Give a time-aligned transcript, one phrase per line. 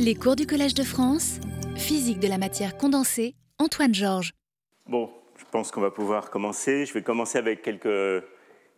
[0.00, 1.38] Les cours du Collège de France,
[1.76, 4.32] physique de la matière condensée, Antoine Georges.
[4.86, 6.84] Bon, je pense qu'on va pouvoir commencer.
[6.84, 8.24] Je vais commencer avec quelques,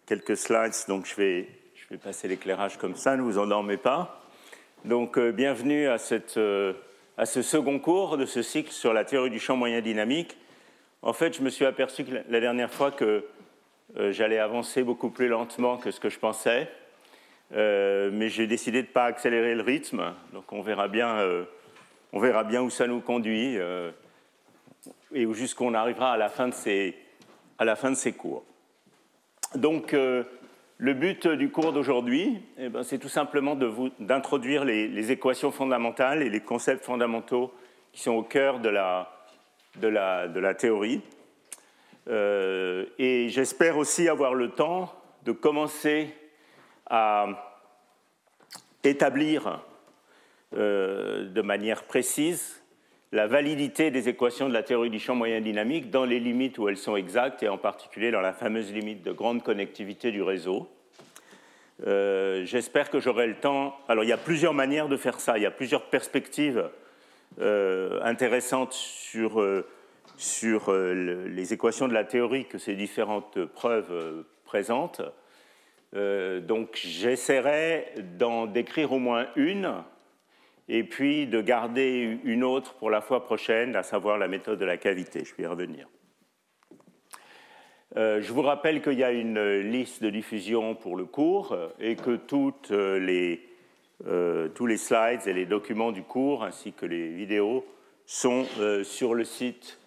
[0.06, 4.22] quelques slides, donc je vais, je vais passer l'éclairage comme ça, ne vous endormez pas.
[4.84, 6.74] Donc, euh, bienvenue à, cette, euh,
[7.16, 10.36] à ce second cours de ce cycle sur la théorie du champ moyen dynamique.
[11.02, 13.24] En fait, je me suis aperçu la dernière fois que
[13.96, 16.70] euh, j'allais avancer beaucoup plus lentement que ce que je pensais.
[17.52, 21.44] Euh, mais j'ai décidé de ne pas accélérer le rythme, donc on verra bien, euh,
[22.12, 23.92] on verra bien où ça nous conduit euh,
[25.12, 26.96] et jusqu'on arrivera à la fin de ces,
[27.58, 28.44] à la fin de ces cours.
[29.54, 33.56] Donc, le but du cours d'aujourd'hui, eh ben, c'est tout simplement
[34.00, 37.54] d'introduire les, les, équations fondamentales et les concepts fondamentaux
[37.92, 39.10] qui sont au cœur de la,
[39.76, 41.00] de la, de la théorie.
[42.08, 44.92] et j'espère aussi avoir le temps
[45.24, 46.12] de commencer
[46.88, 47.26] à
[48.84, 49.60] établir
[50.56, 52.62] euh, de manière précise
[53.12, 56.68] la validité des équations de la théorie du champ moyen dynamique dans les limites où
[56.68, 60.68] elles sont exactes et en particulier dans la fameuse limite de grande connectivité du réseau.
[61.86, 63.76] Euh, j'espère que j'aurai le temps.
[63.88, 66.68] Alors il y a plusieurs manières de faire ça, il y a plusieurs perspectives
[67.40, 69.44] euh, intéressantes sur,
[70.16, 75.02] sur les équations de la théorie que ces différentes preuves présentent.
[75.94, 77.86] Euh, donc j'essaierai
[78.18, 79.72] d'en décrire au moins une
[80.68, 84.64] et puis de garder une autre pour la fois prochaine, à savoir la méthode de
[84.64, 85.24] la cavité.
[85.24, 85.88] Je vais y revenir.
[87.96, 91.94] Euh, je vous rappelle qu'il y a une liste de diffusion pour le cours et
[91.94, 93.48] que toutes les,
[94.06, 97.64] euh, tous les slides et les documents du cours ainsi que les vidéos
[98.04, 98.44] sont
[98.82, 99.78] sur le site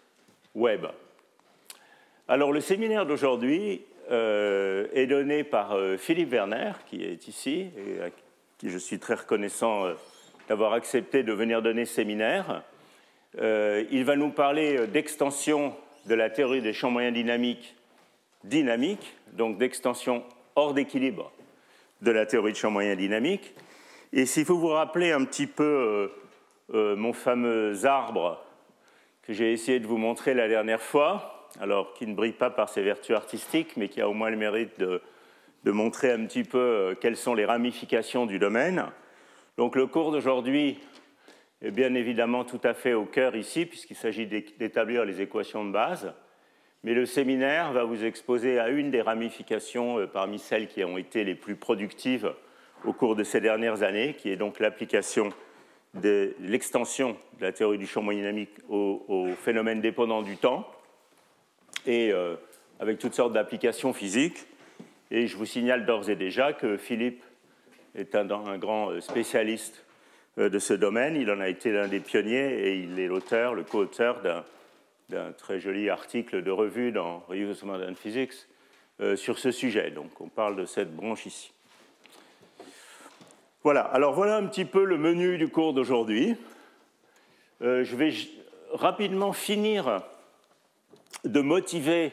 [0.56, 0.86] web.
[2.28, 8.02] Alors le séminaire d'aujourd'hui euh, est donné par euh, Philippe Werner, qui est ici, et
[8.02, 8.10] à
[8.58, 9.94] qui je suis très reconnaissant euh,
[10.48, 12.64] d'avoir accepté de venir donner ce séminaire.
[13.38, 15.76] il va nous parler d'extension
[16.08, 17.76] de la théorie des champs moyens dynamiques
[18.46, 20.24] dynamiques, donc d'extension
[20.56, 21.32] hors d'équilibre
[22.02, 23.54] de la théorie de champs moyens dynamiques.
[24.12, 26.12] Et s'il faut vous rappeler un petit peu
[26.74, 28.44] mon fameux arbre
[29.22, 32.70] que j'ai essayé de vous montrer la dernière fois, alors qui ne brille pas par
[32.70, 35.02] ses vertus artistiques, mais qui a au moins le mérite de,
[35.72, 38.86] montrer un petit peu euh, quelles sont les ramifications du domaine.
[39.58, 40.80] Donc le cours d'aujourd'hui
[41.62, 45.72] est bien évidemment tout à fait au cœur ici, puisqu'il s'agit d'établir les équations de
[45.72, 46.14] base,
[46.84, 50.98] mais le séminaire va vous exposer à une des ramifications euh, parmi celles qui ont
[50.98, 52.34] été les plus productives
[52.86, 55.30] au cours de ces dernières années, qui est donc l'application
[55.96, 60.66] de l'extension de la théorie du champ dynamique aux phénomènes dépendants du temps
[61.86, 62.36] et euh,
[62.80, 64.46] avec toutes sortes d'applications physiques.
[65.12, 67.24] Et je vous signale d'ores et déjà que Philippe
[67.96, 68.26] est un,
[68.58, 69.84] grand euh, spécialiste
[70.38, 71.16] euh, de ce domaine.
[71.16, 74.22] Il en a été l'un des pionniers et il est l'auteur, le co-auteur
[75.10, 78.48] d'un très joli article de revue dans of Modern Physics
[79.16, 79.92] sur ce sujet.
[79.92, 81.54] Donc on parle de cette branche ici.
[83.64, 86.36] Voilà, alors voilà un petit peu le menu du cours d'aujourd'hui.
[87.62, 88.12] je vais
[88.74, 90.04] rapidement finir
[91.24, 92.12] de motiver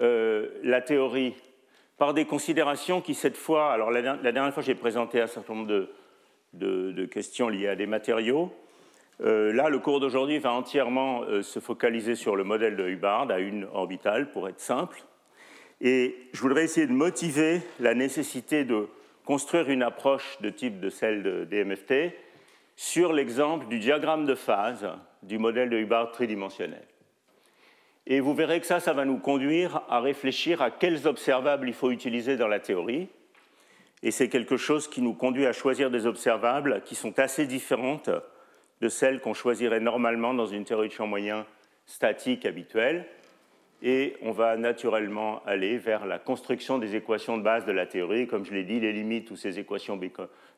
[0.00, 1.34] euh, la théorie
[1.96, 5.88] par des considérations qui, cette fois, alors la, dernière fois j'ai présenté un certain nombre
[6.52, 8.52] de, questions liées à des matériaux.
[9.22, 13.30] Euh, là, le cours d'aujourd'hui va entièrement euh, se focaliser sur le modèle de Hubbard
[13.30, 15.02] à une orbitale, pour être simple.
[15.80, 18.88] Et je voudrais essayer de motiver la nécessité de
[19.24, 22.14] construire une approche de type de celle de DMFT
[22.76, 24.86] sur l'exemple du diagramme de phase
[25.22, 26.86] du modèle de Hubbard tridimensionnel.
[28.06, 31.74] Et vous verrez que ça, ça va nous conduire à réfléchir à quels observables il
[31.74, 33.08] faut utiliser dans la théorie.
[34.02, 38.10] Et c'est quelque chose qui nous conduit à choisir des observables qui sont assez différentes
[38.80, 41.46] de celles qu'on choisirait normalement dans une théorie de champ moyen
[41.86, 43.06] statique habituelle.
[43.82, 48.28] Et on va naturellement aller vers la construction des équations de base de la théorie.
[48.28, 49.98] Comme je l'ai dit, les limites où ces équations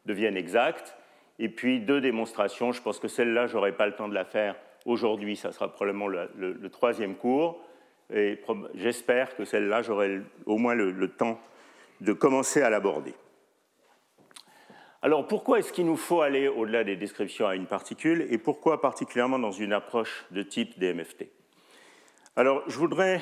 [0.05, 0.97] deviennent exactes.
[1.39, 2.73] Et puis deux démonstrations.
[2.73, 4.57] Je pense que celle-là, je n'aurai pas le temps de la faire
[4.89, 7.61] Aujourd'hui, ça sera probablement le, troisième cours.
[8.11, 8.41] Et
[8.75, 11.39] j'espère que celle-là, j'aurai au moins le, temps
[12.01, 13.15] de commencer à l'aborder.
[15.03, 18.81] Alors pourquoi est-ce qu'il nous faut aller au-delà des descriptions à une particule et pourquoi
[18.81, 21.27] particulièrement dans une approche de type DMFT
[22.35, 23.21] Alors je voudrais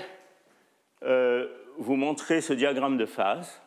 [1.02, 1.48] euh,
[1.78, 3.60] vous montrer ce diagramme de phase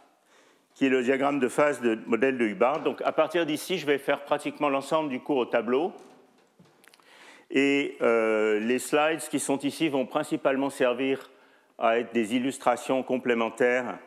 [0.74, 2.82] qui est le diagramme de phase de modèle de Hubbard.
[2.82, 5.94] Donc à partir d'ici, je vais faire pratiquement l'ensemble du cours au tableau.
[7.52, 11.32] Et euh, les slides qui sont ici vont principalement servir
[11.78, 13.98] à être des illustrations complémentaires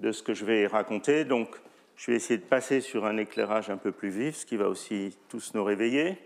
[0.00, 1.24] de ce que je vais raconter.
[1.24, 1.48] Donc,
[1.96, 4.68] Je vais essayer de passer sur un éclairage un peu plus vif, ce qui va
[4.68, 6.16] aussi tous nous réveiller.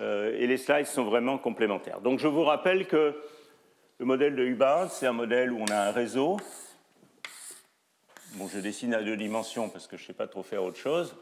[0.00, 2.00] Euh, et les slides sont vraiment complémentaires.
[2.00, 3.14] Donc je vous rappelle que
[3.98, 6.38] le modèle de Hubbard, c'est un modèle où on a un réseau.
[8.36, 10.78] Bon, je dessine à deux dimensions parce que je ne sais pas trop faire autre
[10.78, 11.14] chose.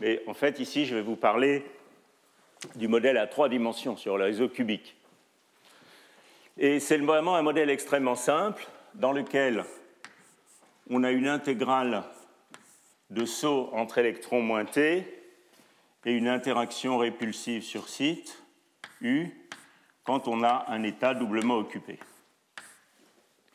[0.00, 1.64] Mais en fait, ici, je vais vous parler
[2.74, 4.96] du modèle à trois dimensions sur le réseau cubique.
[6.56, 9.64] Et c'est vraiment un modèle extrêmement simple dans lequel
[10.90, 12.04] on a une intégrale
[13.10, 15.04] de saut entre électrons moins T
[16.04, 18.42] et une interaction répulsive sur site,
[19.00, 19.28] U,
[20.04, 21.98] quand on a un état doublement occupé.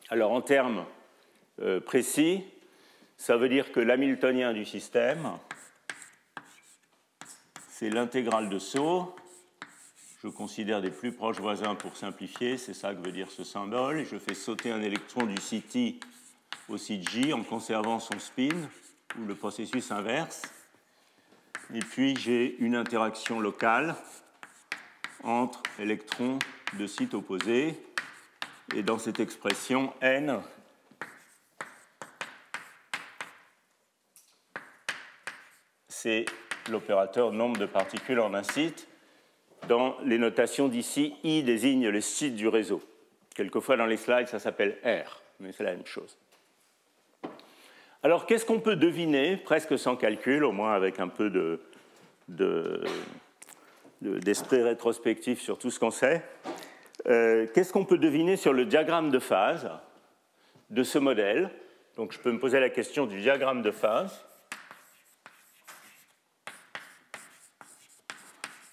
[0.09, 0.85] Alors en termes
[1.61, 2.43] euh, précis,
[3.17, 5.37] ça veut dire que l'hamiltonien du système,
[7.79, 9.15] c'est l'intégrale de saut.
[10.21, 14.03] Je considère des plus proches voisins pour simplifier, c'est ça que veut dire ce symbole.
[14.03, 16.03] Je fais sauter un électron du site
[16.67, 18.67] au site J en conservant son spin,
[19.17, 20.41] ou le processus inverse.
[21.73, 23.95] Et puis j'ai une interaction locale
[25.23, 26.37] entre électrons
[26.77, 27.81] de sites opposés.
[28.75, 30.41] Et dans cette expression, n
[35.87, 36.25] c'est
[36.71, 38.87] l'opérateur nombre de particules en un site.
[39.67, 42.81] Dans les notations d'ici, I désigne le site du réseau.
[43.35, 46.17] Quelquefois dans les slides, ça s'appelle R, mais c'est la même chose.
[48.01, 51.59] Alors, qu'est-ce qu'on peut deviner, presque sans calcul, au moins avec un peu
[54.01, 56.23] d'esprit rétrospectif sur tout ce qu'on sait
[57.07, 59.69] euh, Qu'est-ce qu'on peut deviner sur le diagramme de phase
[60.69, 61.49] de ce modèle?
[61.97, 64.25] Donc, je peux me poser la question du diagramme de phase.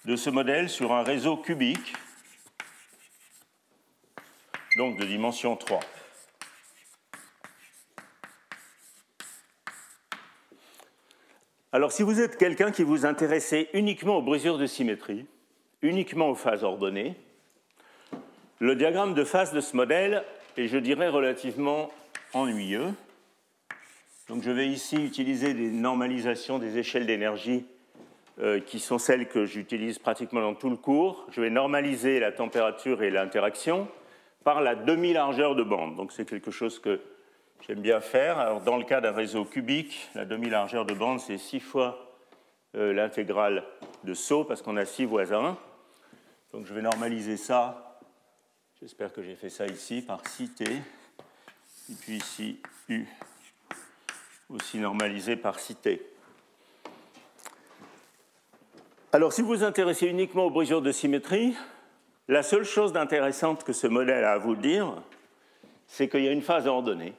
[0.07, 1.93] De ce modèle sur un réseau cubique,
[4.77, 5.81] donc de dimension 3.
[11.73, 15.25] Alors si vous êtes quelqu'un qui vous intéressait uniquement aux brisures de symétrie,
[15.81, 17.17] uniquement aux phases ordonnées,
[18.59, 20.23] le diagramme de phase de ce modèle
[20.55, 21.91] est, je dirais, relativement
[22.31, 22.93] ennuyeux.
[24.29, 27.65] Donc je vais ici utiliser des normalisations des échelles d'énergie
[28.67, 31.25] qui sont celles que j'utilise pratiquement dans tout le cours.
[31.31, 33.87] Je vais normaliser la température et l'interaction
[34.43, 35.95] par la demi-largeur de bande.
[35.95, 37.01] Donc c'est quelque chose que
[37.67, 38.37] j'aime bien faire.
[38.39, 42.15] Alors, dans le cas d'un réseau cubique, la demi-largeur de bande, c'est 6 fois
[42.75, 43.65] euh, l'intégrale
[44.03, 45.57] de saut parce qu'on a 6 voisins.
[46.53, 47.99] Donc je vais normaliser ça.
[48.79, 50.63] J'espère que j'ai fait ça ici par 6t.
[50.69, 53.05] Et puis ici, U,
[54.49, 55.99] aussi normalisé par 6t.
[59.17, 61.55] Alors, si vous vous intéressez uniquement aux brisures de symétrie,
[62.27, 64.93] la seule chose d'intéressante que ce modèle a à vous dire,
[65.87, 67.15] c'est qu'il y a une phase ordonnée.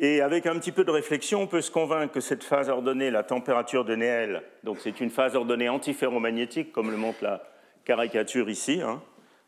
[0.00, 3.12] Et avec un petit peu de réflexion, on peut se convaincre que cette phase ordonnée,
[3.12, 7.44] la température de Néel, donc c'est une phase ordonnée antiferromagnétique, comme le montre la
[7.84, 9.00] caricature ici, hein,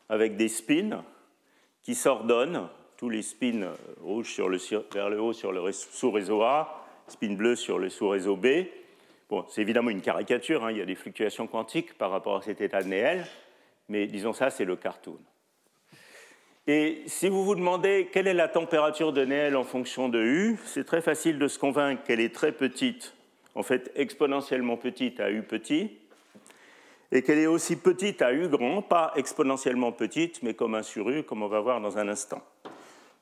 [0.09, 1.03] avec des spins
[1.83, 4.59] qui s'ordonnent, tous les spins rouges sur le,
[4.95, 8.47] vers le haut sur le sous-réseau A, spin bleu sur le sous-réseau B,
[9.29, 12.43] Bon, c'est évidemment une caricature, hein, il y a des fluctuations quantiques par rapport à
[12.43, 13.27] cet état de Néel,
[13.91, 15.19] mais disons ça, c'est le cartoon.
[16.67, 20.59] Et si vous vous demandez quelle est la température de Néel en fonction de U,
[20.65, 23.15] c'est très facile de se convaincre qu'elle est très petite,
[23.55, 25.99] en fait exponentiellement petite à U petit,
[27.13, 31.11] et qu'elle est aussi petite à U grand, pas exponentiellement petite, mais comme un sur
[31.11, 32.43] U, comme on va voir dans un instant.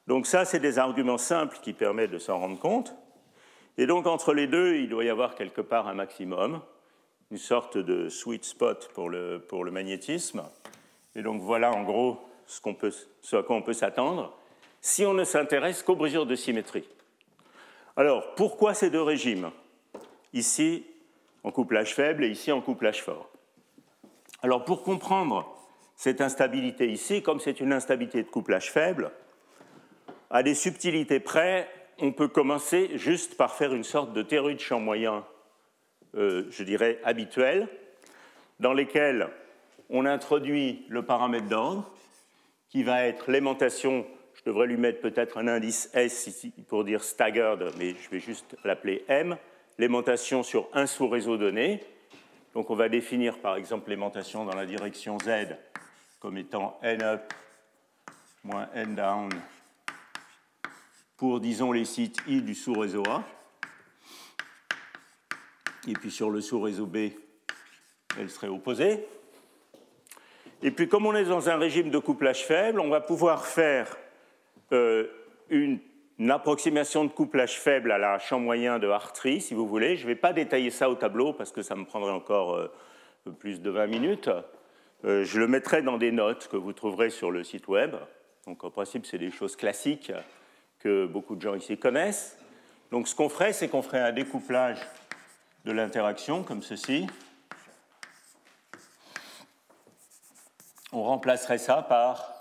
[0.07, 2.95] Donc ça, c'est des arguments simples qui permettent de s'en rendre compte.
[3.79, 6.63] Et donc entre les deux, il doit y avoir quelque part un maximum,
[7.31, 10.45] une sorte de sweet spot pour le, pour le magnétisme.
[11.15, 12.61] Et donc voilà en gros ce,
[13.21, 14.37] ce à quoi on peut s'attendre
[14.81, 16.89] si on ne s'intéresse qu'aux brisures de symétrie.
[17.97, 19.51] Alors pourquoi ces deux régimes?
[20.33, 20.87] Ici
[21.43, 23.29] en couplage faible et ici en couplage fort.
[24.43, 25.53] Alors pour comprendre
[25.97, 29.11] cette instabilité ici, comme c'est une instabilité de couplage faible,
[30.31, 31.69] à des subtilités près,
[32.01, 35.25] on peut commencer juste par faire une sorte de théorie de champ moyen,
[36.15, 37.69] euh, je dirais, habituelle,
[38.61, 39.29] dans lesquelles
[39.91, 41.91] on introduit le paramètre d'ordre,
[42.69, 47.73] qui va être l'aimantation, je devrais lui mettre peut-être un indice S pour dire staggered,
[47.79, 49.37] mais je vais juste l'appeler M,
[49.79, 51.83] l'aimantation sur un sous-réseau donné.
[52.55, 55.57] Donc on va définir par exemple l'aimantation dans la direction Z
[56.21, 57.33] comme étant N up
[58.43, 59.31] moins N down
[61.17, 63.25] pour, disons, les sites I du sous-réseau A.
[65.89, 67.11] Et puis sur le sous-réseau B,
[68.19, 69.07] elle serait opposée.
[70.63, 73.97] Et puis comme on est dans un régime de couplage faible, on va pouvoir faire
[74.73, 75.07] euh,
[75.49, 75.81] une
[76.29, 79.97] approximation de couplage faible à la champ moyen de Hartree, si vous voulez.
[79.97, 82.69] Je ne vais pas détailler ça au tableau parce que ça me prendrait encore euh,
[83.39, 84.31] plus de 20 minutes.
[85.05, 87.95] Euh, je le mettrai dans des notes que vous trouverez sur le site web.
[88.47, 90.13] Donc en principe, c'est des choses classiques
[90.79, 92.37] que beaucoup de gens ici connaissent.
[92.91, 94.79] Donc ce qu'on ferait, c'est qu'on ferait un découplage
[95.65, 97.07] de l'interaction comme ceci.
[100.93, 102.37] On remplacerait ça par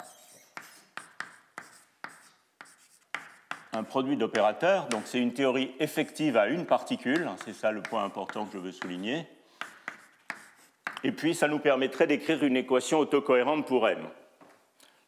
[3.74, 4.88] un produit d'opérateur.
[4.88, 8.60] Donc c'est une théorie effective à une particule, c'est ça le point important que je
[8.60, 9.28] veux souligner.
[11.04, 14.00] Et puis ça nous permettrait d'écrire une équation autocohérente pour M.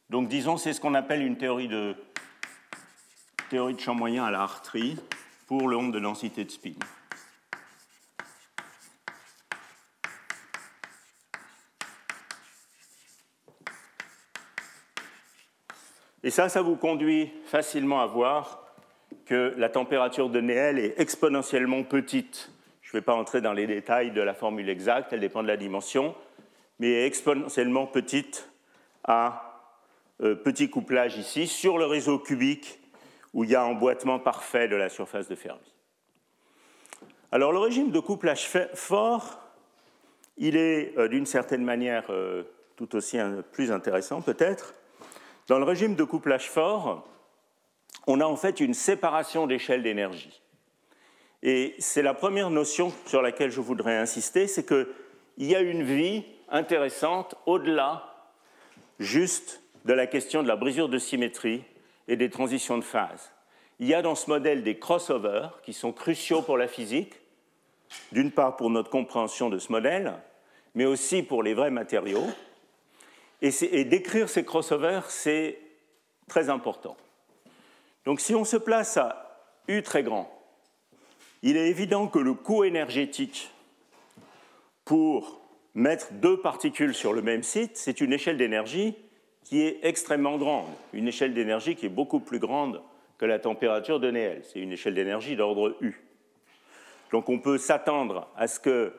[0.09, 1.95] Donc disons c'est ce qu'on appelle une théorie de,
[3.49, 4.97] théorie de champ moyen à la Hartree
[5.47, 6.73] pour le nombre de densité de spin.
[16.23, 18.59] Et ça, ça vous conduit facilement à voir
[19.25, 22.51] que la température de Néel est exponentiellement petite.
[22.81, 25.47] Je ne vais pas entrer dans les détails de la formule exacte, elle dépend de
[25.47, 26.15] la dimension,
[26.79, 28.49] mais est exponentiellement petite
[29.05, 29.61] à
[30.21, 32.79] euh, petit couplage ici sur le réseau cubique
[33.33, 35.73] où il y a emboîtement parfait de la surface de Fermi.
[37.31, 39.39] Alors le régime de couplage fort,
[40.37, 42.43] il est euh, d'une certaine manière euh,
[42.75, 43.17] tout aussi
[43.51, 44.73] plus intéressant peut-être,
[45.47, 47.07] dans le régime de couplage fort,
[48.05, 50.41] on a en fait une séparation d'échelle d'énergie.
[51.41, 54.87] Et c'est la première notion sur laquelle je voudrais insister, c'est qu'il
[55.37, 58.03] y a une vie intéressante au-delà
[58.99, 61.63] juste de la question de la brisure de symétrie
[62.07, 63.31] et des transitions de phase.
[63.79, 67.13] Il y a dans ce modèle des crossovers qui sont cruciaux pour la physique,
[68.11, 70.13] d'une part pour notre compréhension de ce modèle,
[70.73, 72.27] mais aussi pour les vrais matériaux,
[73.41, 75.59] et, décrire ces crossovers, c'est
[76.27, 76.97] très important.
[78.05, 80.33] Donc si on se place à U très grand,
[81.43, 83.51] il est évident que le coût énergétique
[84.85, 85.39] pour
[85.75, 88.95] mettre deux particules sur le même site, c'est une échelle d'énergie
[89.47, 92.81] qui est extrêmement grande, une échelle d'énergie qui est beaucoup plus grande
[93.17, 94.41] que la température de Néel.
[94.43, 96.01] C'est une échelle d'énergie d'ordre U.
[97.11, 98.91] Donc on peut s'attendre à ce que,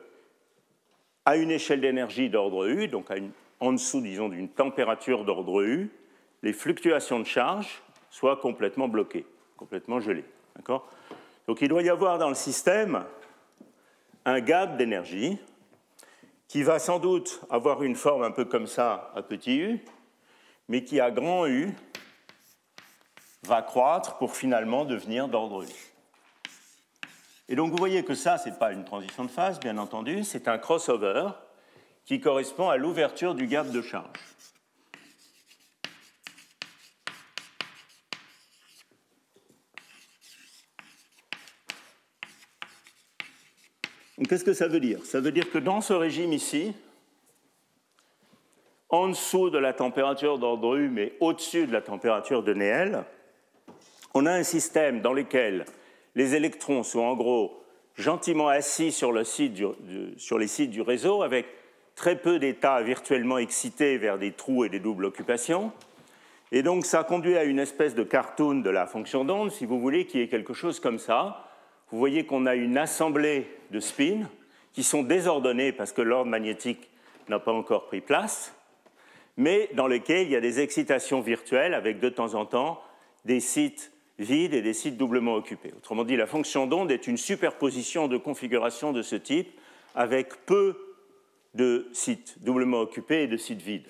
[1.23, 3.11] à une échelle d'énergie d'ordre U, donc
[3.59, 5.91] en dessous, disons, d'une température d'ordre U,
[6.41, 10.25] les fluctuations de charge soient complètement bloquées, complètement gelées.
[11.47, 13.03] Donc il doit y avoir dans le système
[14.25, 15.37] un gap d'énergie
[16.47, 19.79] qui va sans doute avoir une forme un peu comme ça à petit u,
[20.69, 21.75] mais qui à grand U
[23.43, 25.67] va croître pour finalement devenir d'ordre U.
[27.49, 30.23] Et donc vous voyez que ça, ce n'est pas une transition de phase, bien entendu,
[30.23, 31.29] c'est un crossover
[32.05, 34.07] qui correspond à l'ouverture du gap de charge.
[44.27, 45.03] Qu'est-ce que ça veut dire?
[45.05, 46.75] Ça veut dire que dans ce régime ici,
[48.89, 53.03] en dessous de la température d'ordre U, mais au-dessus de la température de Néel,
[54.13, 55.65] on a un système dans lequel
[56.15, 57.63] les électrons sont en gros
[57.95, 59.13] gentiment assis sur,
[60.17, 61.45] sur les sites du réseau avec
[61.95, 65.71] très peu d'états virtuellement excités vers des trous et des doubles occupations.
[66.51, 69.79] Et donc ça conduit à une espèce de cartoon de la fonction d'onde, si vous
[69.79, 71.45] voulez, qui est quelque chose comme ça.
[71.91, 74.27] Vous voyez qu'on a une assemblée de spins
[74.73, 76.89] qui sont désordonnés parce que l'ordre magnétique
[77.27, 78.55] n'a pas encore pris place,
[79.39, 82.83] mais dans lesquels il y a des excitations virtuelles avec de temps en temps
[83.23, 85.71] des sites vides et des sites doublement occupés.
[85.77, 89.57] Autrement dit, la fonction d'onde est une superposition de configurations de ce type
[89.95, 90.77] avec peu
[91.55, 93.87] de sites doublement occupés et de sites vides.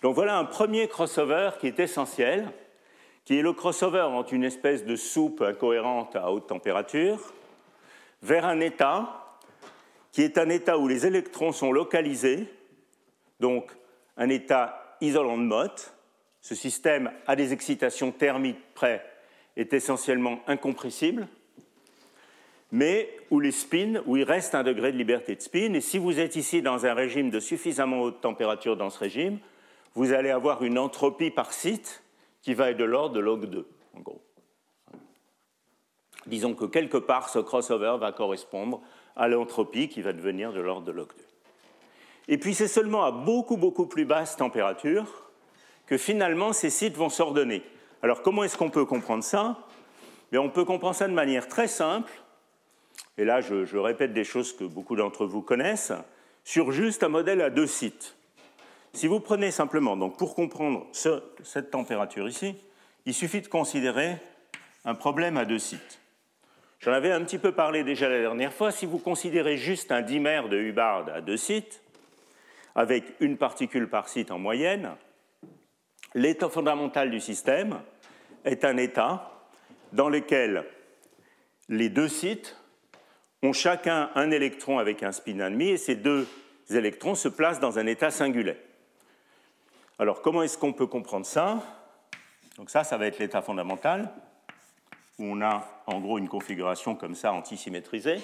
[0.00, 2.48] Donc voilà un premier crossover qui est essentiel,
[3.24, 7.18] qui est le crossover entre une espèce de soupe incohérente à haute température
[8.22, 9.38] vers un état
[10.12, 12.46] qui est un état où les électrons sont localisés,
[13.40, 13.72] donc
[14.16, 15.94] un état isolant de Mott.
[16.40, 19.04] Ce système a des excitations thermiques près,
[19.56, 21.28] est essentiellement incompressible
[22.72, 25.72] mais où les spins, où il reste un degré de liberté de spin.
[25.74, 29.38] Et si vous êtes ici dans un régime de suffisamment haute température dans ce régime,
[29.94, 32.02] vous allez avoir une entropie par site
[32.42, 34.20] qui va être de l'ordre de log 2, en gros.
[36.26, 38.82] Disons que quelque part, ce crossover va correspondre
[39.14, 41.24] à l'entropie qui va devenir de l'ordre de log 2.
[42.28, 45.30] Et puis c'est seulement à beaucoup, beaucoup plus basse température
[45.86, 47.62] que finalement ces sites vont s'ordonner.
[48.02, 49.58] Alors comment est-ce qu'on peut comprendre ça?
[50.32, 52.12] Bien, On peut comprendre ça de manière très simple
[53.18, 55.92] et là je, répète des choses que beaucoup d'entre vous connaissent,
[56.44, 58.16] sur juste un modèle à deux sites.
[58.92, 62.56] Si vous prenez simplement, donc pour comprendre cette température ici,
[63.04, 64.16] il suffit de considérer
[64.84, 66.00] un problème à deux sites.
[66.80, 68.70] J'en avais un petit peu parlé déjà la dernière fois.
[68.70, 71.82] Si vous considérez juste un dimère de Hubbard à deux sites,
[72.76, 74.90] avec une particule par site en moyenne,
[76.14, 77.80] l'état fondamental du système
[78.44, 79.32] est un état
[79.92, 80.66] dans lequel
[81.70, 82.56] les deux sites
[83.42, 86.28] ont chacun un électron avec un spin ennemi et ces deux
[86.70, 88.56] électrons se placent dans un état singulier.
[89.98, 91.62] Alors comment est-ce qu'on peut comprendre ça?
[92.58, 94.12] Donc ça, ça va être l'état fondamental,
[95.18, 98.18] où on a en gros une configuration comme ça antisymétrisée.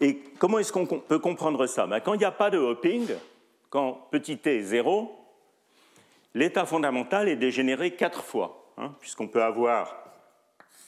[0.00, 1.86] Et comment est-ce qu'on peut comprendre ça?
[1.86, 3.08] Ben, Quand il n'y a pas de hopping,
[3.70, 5.10] quand petit t est 0,
[6.34, 9.96] l'état fondamental est dégénéré quatre fois, hein, puisqu'on peut avoir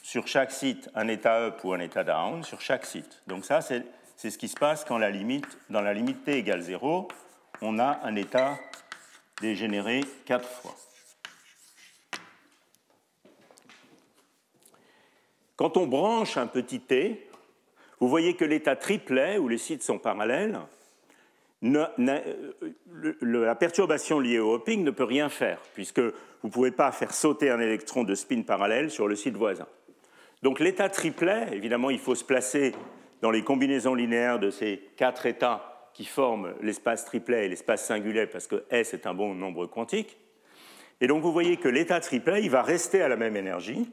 [0.03, 3.21] sur chaque site un état up ou un état down, sur chaque site.
[3.27, 3.83] Donc ça, c'est
[4.17, 7.07] ce qui se passe quand la limite, dans la limite t égale 0,
[7.61, 8.57] on a un état
[9.41, 10.75] dégénéré quatre fois.
[15.55, 17.28] Quand on branche un petit t,
[17.99, 20.59] vous voyez que l'état triplet, où les sites sont parallèles,
[21.61, 26.13] la perturbation liée au hopping ne peut rien faire, puisque vous
[26.45, 29.67] ne pouvez pas faire sauter un électron de spin parallèle sur le site voisin.
[30.41, 32.73] Donc l'état triplet, évidemment, il faut se placer
[33.21, 38.25] dans les combinaisons linéaires de ces quatre états qui forment l'espace triplet et l'espace singulier,
[38.27, 40.17] parce que S est un bon nombre quantique.
[41.01, 43.91] Et donc vous voyez que l'état triplet, il va rester à la même énergie.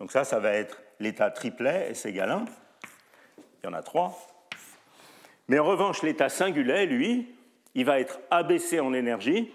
[0.00, 2.44] Donc ça, ça va être l'état triplet, S égale 1.
[3.64, 4.14] Il y en a trois.
[5.48, 7.34] Mais en revanche, l'état singulier, lui,
[7.74, 9.50] il va être abaissé en énergie,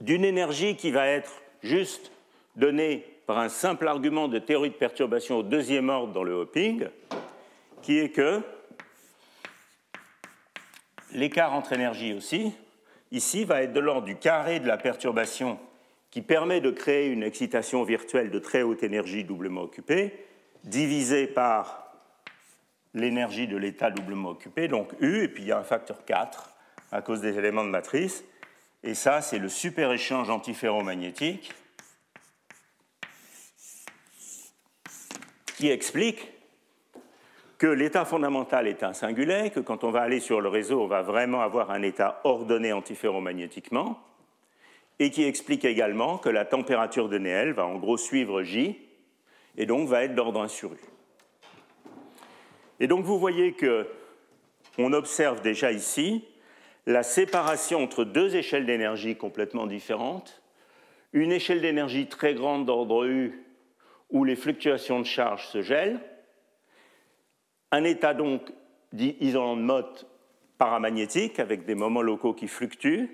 [0.00, 2.10] d'une énergie qui va être juste
[2.54, 6.88] donnée par un simple argument de théorie de perturbation au deuxième ordre dans le hopping,
[7.82, 8.40] qui est que
[11.12, 12.54] l'écart entre énergies aussi,
[13.12, 15.58] ici, va être de l'ordre du carré de la perturbation
[16.10, 20.14] qui permet de créer une excitation virtuelle de très haute énergie doublement occupée,
[20.64, 21.85] divisé par
[22.96, 26.52] l'énergie de l'état doublement occupé, donc U, et puis il y a un facteur 4
[26.92, 28.24] à cause des éléments de matrice.
[28.82, 31.52] Et ça, c'est le super échange antiferromagnétique
[35.56, 36.32] qui explique
[37.58, 40.86] que l'état fondamental est un singulier, que quand on va aller sur le réseau, on
[40.86, 43.98] va vraiment avoir un état ordonné antiferromagnétiquement,
[44.98, 48.78] et qui explique également que la température de Néel va en gros suivre J,
[49.56, 50.95] et donc va être d'ordre 1 sur U.
[52.80, 53.86] Et donc vous voyez que
[54.78, 56.24] on observe déjà ici
[56.86, 60.42] la séparation entre deux échelles d'énergie complètement différentes,
[61.12, 63.42] une échelle d'énergie très grande d'ordre U
[64.10, 66.00] où les fluctuations de charge se gèlent,
[67.72, 68.52] un état donc
[68.92, 70.06] dit isolant de Mott
[70.58, 73.10] paramagnétique avec des moments locaux qui fluctuent.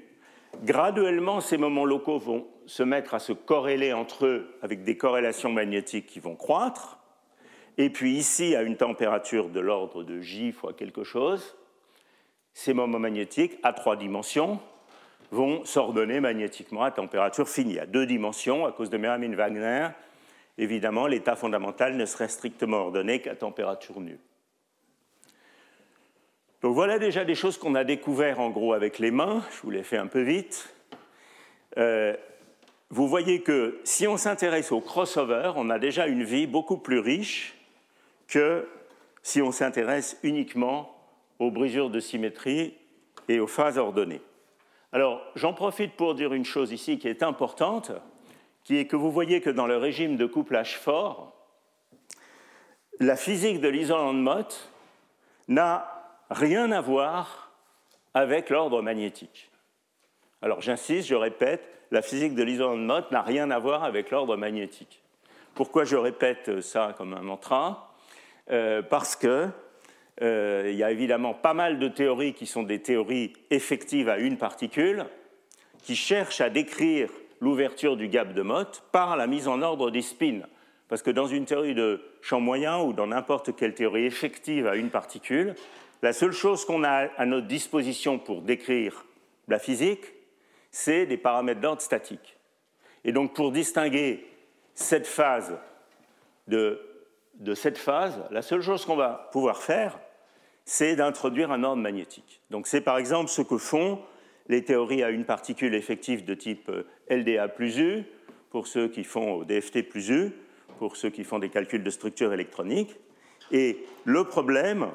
[0.62, 5.50] Graduellement, ces moments locaux vont se mettre à se corréler entre eux avec des corrélations
[5.50, 7.01] magnétiques qui vont croître.
[7.78, 11.56] Et puis ici, à une température de l'ordre de J fois quelque chose,
[12.52, 14.60] ces moments magnétiques à trois dimensions
[15.30, 17.78] vont s'ordonner magnétiquement à température finie.
[17.78, 19.88] À deux dimensions, à cause de Mermin-Wagner,
[20.58, 24.20] évidemment, l'état fondamental ne serait strictement ordonné qu'à température nulle.
[26.60, 29.42] Donc voilà déjà des choses qu'on a découvertes en gros avec les mains.
[29.50, 30.72] Je vous les fais un peu vite.
[31.78, 32.14] Euh,
[32.90, 36.98] vous voyez que si on s'intéresse au crossover, on a déjà une vie beaucoup plus
[36.98, 37.54] riche
[38.28, 38.68] que
[39.22, 40.96] si on s'intéresse uniquement
[41.38, 42.74] aux brisures de symétrie
[43.28, 44.22] et aux phases ordonnées.
[44.92, 47.92] Alors, j'en profite pour dire une chose ici qui est importante
[48.64, 51.32] qui est que vous voyez que dans le régime de couplage fort,
[53.00, 54.70] la physique de l'isolant de Mott
[55.48, 55.88] n'a
[56.30, 57.52] rien à voir
[58.14, 59.50] avec l'ordre magnétique.
[60.42, 64.10] Alors j'insiste, je répète, la physique de l'isolant de Mott n'a rien à voir avec
[64.10, 65.02] l'ordre magnétique.
[65.54, 67.91] Pourquoi je répète ça comme un mantra?
[68.50, 69.48] Euh, Parce que
[70.20, 74.18] euh, il y a évidemment pas mal de théories qui sont des théories effectives à
[74.18, 75.06] une particule,
[75.82, 77.08] qui cherchent à décrire
[77.40, 80.42] l'ouverture du gap de Mott par la mise en ordre des spins.
[80.88, 84.76] Parce que dans une théorie de champ moyen ou dans n'importe quelle théorie effective à
[84.76, 85.54] une particule,
[86.02, 89.04] la seule chose qu'on a à notre disposition pour décrire
[89.48, 90.04] la physique,
[90.70, 92.36] c'est des paramètres d'ordre statique.
[93.04, 94.26] Et donc pour distinguer
[94.74, 95.56] cette phase
[96.46, 96.80] de,
[97.42, 99.98] de cette phase, la seule chose qu'on va pouvoir faire,
[100.64, 102.40] c'est d'introduire un ordre magnétique.
[102.50, 104.00] Donc c'est par exemple ce que font
[104.48, 108.04] les théories à une particule effective de type euh, LDA plus U,
[108.50, 110.32] pour ceux qui font DFT plus U,
[110.78, 112.96] pour ceux qui font des calculs de structure électronique.
[113.50, 114.90] Et le problème,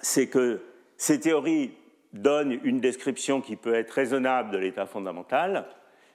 [0.00, 0.60] c'est que
[0.96, 1.72] ces théories
[2.12, 5.66] donnent une description qui peut être raisonnable de l'état fondamental,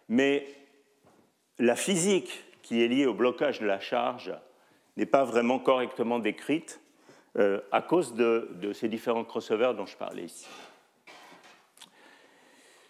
[0.10, 0.46] mais
[1.60, 4.32] la physique qui est liée au blocage de la charge
[4.98, 6.82] n'est pas vraiment correctement décrite
[7.38, 10.48] euh, à cause de, ces différents crossovers dont je parlais ici.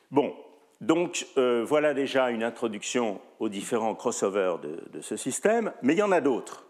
[0.10, 0.34] Bon,
[0.80, 6.04] donc euh, voilà déjà une introduction aux différents crossovers de, ce système, mais il y
[6.04, 6.66] en a d'autres.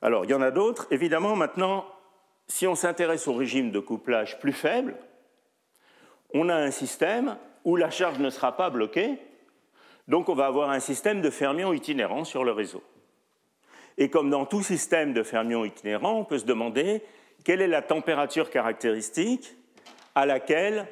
[0.00, 0.86] Alors, il y en a d'autres.
[0.90, 1.84] Évidemment, maintenant,
[2.48, 4.96] si on s'intéresse au régime de couplage plus faible,
[6.32, 9.18] on a un système où la charge ne sera pas bloquée,
[10.08, 12.82] donc on va avoir un système de fermions itinérants sur le réseau.
[13.98, 17.02] Et comme dans tout système de fermions itinérants, on peut se demander
[17.44, 19.54] quelle est la température caractéristique
[20.14, 20.86] à laquelle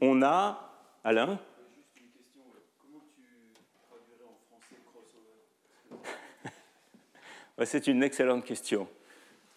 [0.00, 0.62] on a.
[1.04, 1.38] Alain
[7.64, 8.86] C'est une excellente question.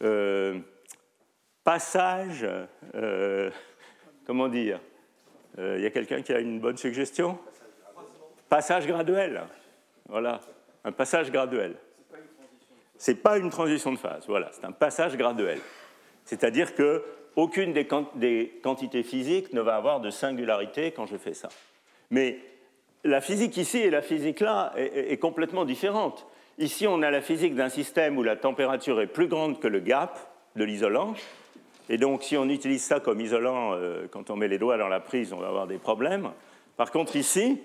[0.01, 0.59] Euh,
[1.65, 2.47] passage,
[2.95, 3.51] euh,
[4.25, 4.79] comment dire?
[5.57, 7.37] Euh, Il y a quelqu'un qui a une bonne suggestion?
[8.47, 9.41] Passage graduel.
[10.07, 10.39] Voilà,
[10.85, 11.75] un passage graduel.
[12.99, 15.59] Ce n'est pas une transition de phase, voilà, c'est un passage graduel.
[16.25, 21.49] C'est-à-dire qu'aucune des, des quantités physiques ne va avoir de singularité quand je fais ça.
[22.11, 22.39] Mais
[23.03, 26.27] la physique ici et la physique là est, complètement différente.
[26.57, 29.79] Ici, on a la physique d'un système où la température est plus grande que le
[29.79, 30.19] gap
[30.57, 31.13] de l'isolant.
[31.87, 34.89] Et donc, si on utilise ça comme isolant, euh, quand on met les doigts dans
[34.89, 36.29] la prise, on va avoir des problèmes.
[36.75, 37.61] Par contre, ici,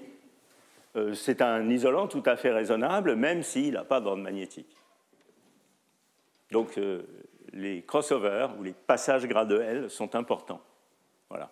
[0.97, 4.75] euh, c'est un isolant tout à fait raisonnable, même s'il n'a pas d'ordre magnétique.
[6.50, 7.02] Donc euh,
[7.52, 10.61] les crossovers ou les passages graduels sont importants.
[11.28, 11.50] Voilà.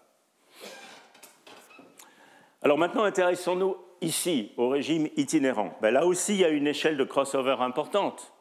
[2.63, 5.77] Alors maintenant, intéressons-nous ici au régime itinérant.
[5.81, 8.33] Ben, là aussi, il y a une échelle de crossover importante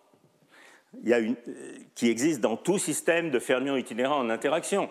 [1.08, 1.34] euh,
[1.96, 4.90] qui existe dans tout système de fermions itinérants en interaction.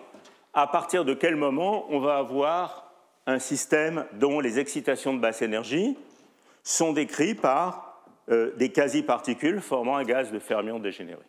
[0.53, 2.91] À partir de quel moment on va avoir
[3.27, 5.97] un système dont les excitations de basse énergie
[6.63, 11.21] sont décrites par euh, des quasi-particules formant un gaz de fermion dégénéré.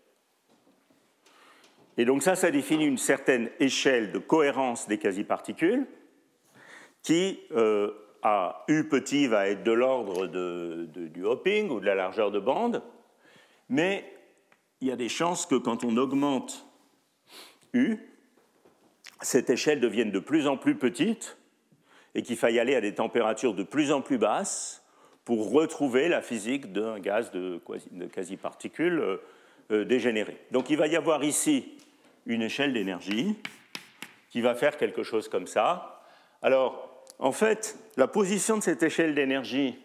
[1.98, 5.86] Et donc ça, ça définit une certaine échelle de cohérence des quasi-particules
[7.02, 7.90] qui, euh,
[8.22, 12.82] à U petit, va être de l'ordre du hopping ou de la largeur de bande,
[13.68, 14.04] mais
[14.80, 16.66] il y a des chances que quand on augmente
[17.72, 17.98] U,
[19.20, 21.38] cette échelle devienne de plus en plus petite
[22.14, 24.84] et qu'il faille aller à des températures de plus en plus basses
[25.24, 27.60] pour retrouver la physique d'un gaz de
[28.12, 29.16] quasi-particules euh,
[29.70, 30.36] euh, dégénéré.
[30.50, 31.78] Donc il va y avoir ici
[32.26, 33.36] une échelle d'énergie
[34.30, 36.02] qui va faire quelque chose comme ça.
[36.40, 39.78] Alors, en fait, la position de cette échelle d'énergie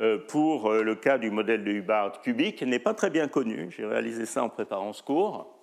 [0.00, 3.70] euh, pour le cas du modèle de Hubbard cubique n'est pas très bien connue.
[3.70, 5.54] J'ai réalisé ça en préparant ce cours.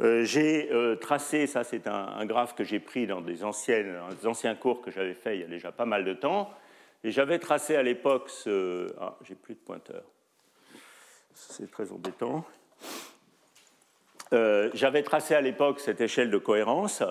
[0.00, 4.54] Euh, j'ai euh, tracé, ça c'est un, graphe que j'ai pris dans des, anciennes, anciens
[4.54, 6.50] cours que j'avais fait il y a déjà pas mal de temps,
[7.02, 8.94] et j'avais tracé à l'époque ce...
[9.00, 10.04] Ah, j'ai plus de pointeur.
[11.34, 12.44] C'est très embêtant.
[14.32, 17.02] Euh, j'avais tracé à l'époque cette échelle de cohérence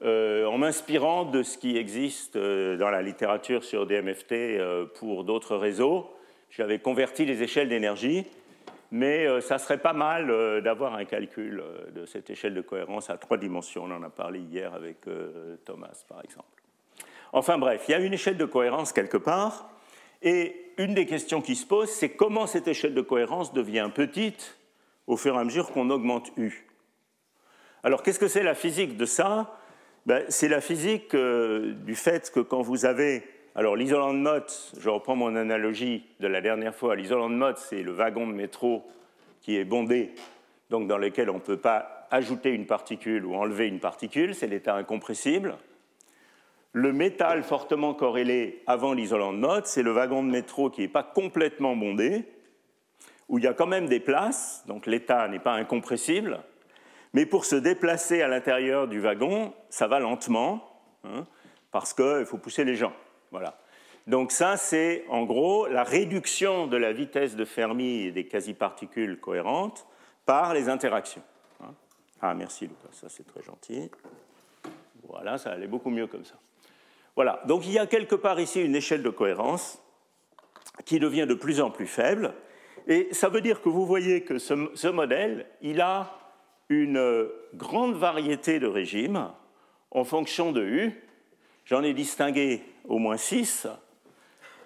[0.00, 6.08] en m'inspirant de ce qui existe dans la littérature sur DMFT pour d'autres réseaux.
[6.50, 8.24] J'avais converti les échelles d'énergie
[8.90, 12.60] mais euh, ça serait pas mal euh, d'avoir un calcul euh, de cette échelle de
[12.60, 13.84] cohérence à trois dimensions.
[13.84, 14.98] On en a parlé hier avec
[15.64, 16.46] Thomas, par exemple.
[17.32, 19.70] Enfin bref, il y a une échelle de cohérence quelque part,
[20.22, 24.56] et une des questions qui se posent, c'est comment cette échelle de cohérence devient petite
[25.06, 26.66] au fur et à mesure qu'on augmente U.
[27.82, 29.58] Alors qu'est-ce que c'est la physique de ça?
[30.06, 33.22] Ben, C'est la physique du fait que quand vous avez
[33.58, 37.58] alors l'isolant de Mott, je reprends mon analogie de la dernière fois, l'isolant de Mott,
[37.58, 38.84] c'est le wagon de métro
[39.40, 40.12] qui est bondé,
[40.70, 44.46] donc dans lequel on ne peut pas ajouter une particule ou enlever une particule, c'est
[44.46, 45.56] l'état incompressible.
[46.78, 50.86] Le métal fortement corrélé avant l'isolant de Mott, c'est le wagon de métro qui n'est
[50.86, 52.24] pas complètement bondé,
[53.28, 56.38] où il y a quand même des places, donc l'état n'est pas incompressible,
[57.14, 61.26] mais pour se déplacer à l'intérieur du wagon, ça va lentement, hein,
[61.72, 62.92] parce qu'il faut pousser les gens.
[63.32, 63.58] Voilà.
[64.06, 69.18] Donc ça, c'est en gros la réduction de la vitesse de Fermi et des quasi-particules
[69.18, 69.84] cohérentes
[70.26, 71.24] par les interactions.
[71.60, 71.74] Hein.
[72.20, 73.90] Ah, merci Lucas, ça c'est très gentil.
[75.08, 76.36] Voilà, ça allait beaucoup mieux comme ça.
[77.18, 79.82] Voilà, donc il y a quelque part ici une échelle de cohérence
[80.84, 82.32] qui devient de plus en plus faible.
[82.86, 86.16] Et ça veut dire que vous voyez que ce, modèle, il a
[86.68, 89.32] une grande variété de régimes
[89.90, 90.92] en fonction de U.
[91.64, 93.66] J'en ai distingué au moins 6.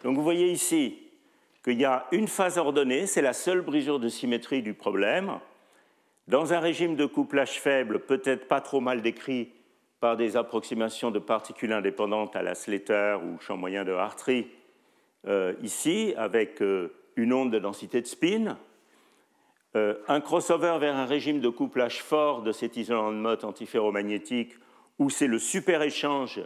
[0.04, 0.98] Donc vous voyez ici
[1.64, 5.38] qu'il y a une phase ordonnée, c'est la seule brisure de symétrie du problème.
[6.28, 9.54] Dans un régime de couplage faible, peut-être pas trop mal décrit
[10.02, 14.48] par des approximations de particules indépendantes à la Slater ou champ moyen de Hartree,
[15.28, 18.58] euh, ici, avec euh, une onde de densité de spin,
[19.76, 24.54] euh, un crossover vers un régime de couplage fort de cet isolant de Mott antiferromagnétique,
[24.98, 26.40] où c'est le super-échange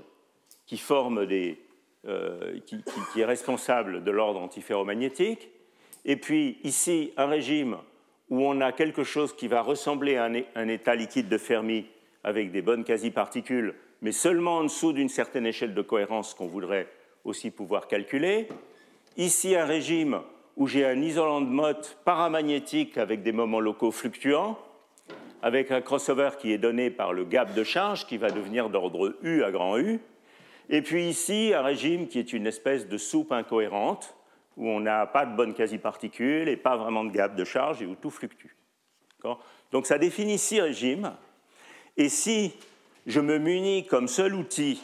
[0.66, 2.85] qui, forme qui,
[3.16, 5.49] est responsable de l'ordre antiferromagnétique.
[6.05, 7.79] Et puis ici, un régime
[8.29, 11.87] où on a quelque chose qui va ressembler à un, état liquide de Fermi
[12.24, 16.88] avec des bonnes quasi-particules, mais seulement en dessous d'une certaine échelle de cohérence qu'on voudrait
[17.24, 18.48] aussi pouvoir calculer.
[19.16, 20.20] Ici, un régime
[20.57, 24.59] où j'ai un isolant de Mott paramagnétique avec des moments locaux fluctuants,
[25.42, 29.14] avec un crossover qui est donné par le gap de charge qui va devenir d'ordre
[29.22, 30.00] U à grand U.
[30.70, 34.16] Et puis ici, un régime qui est une espèce de soupe incohérente,
[34.57, 37.87] où on n'a pas de bonnes quasi-particules et pas vraiment de gap de charge et
[37.87, 38.57] où tout fluctue.
[39.72, 41.12] Donc ça définit six régimes.
[41.96, 42.52] Et si
[43.06, 44.82] je me munis comme seul outil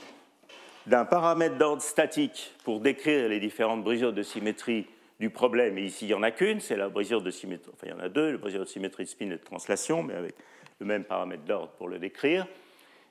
[0.86, 4.86] d'un paramètre d'ordre statique pour décrire les différentes brisures de symétrie
[5.20, 7.86] du problème, et ici il n'y en a qu'une, c'est la brisure de symétrie, enfin
[7.86, 10.14] il y en a deux, la brisure de symétrie de spin et de translation, mais
[10.14, 10.34] avec
[10.80, 12.46] le même paramètre d'ordre pour le décrire,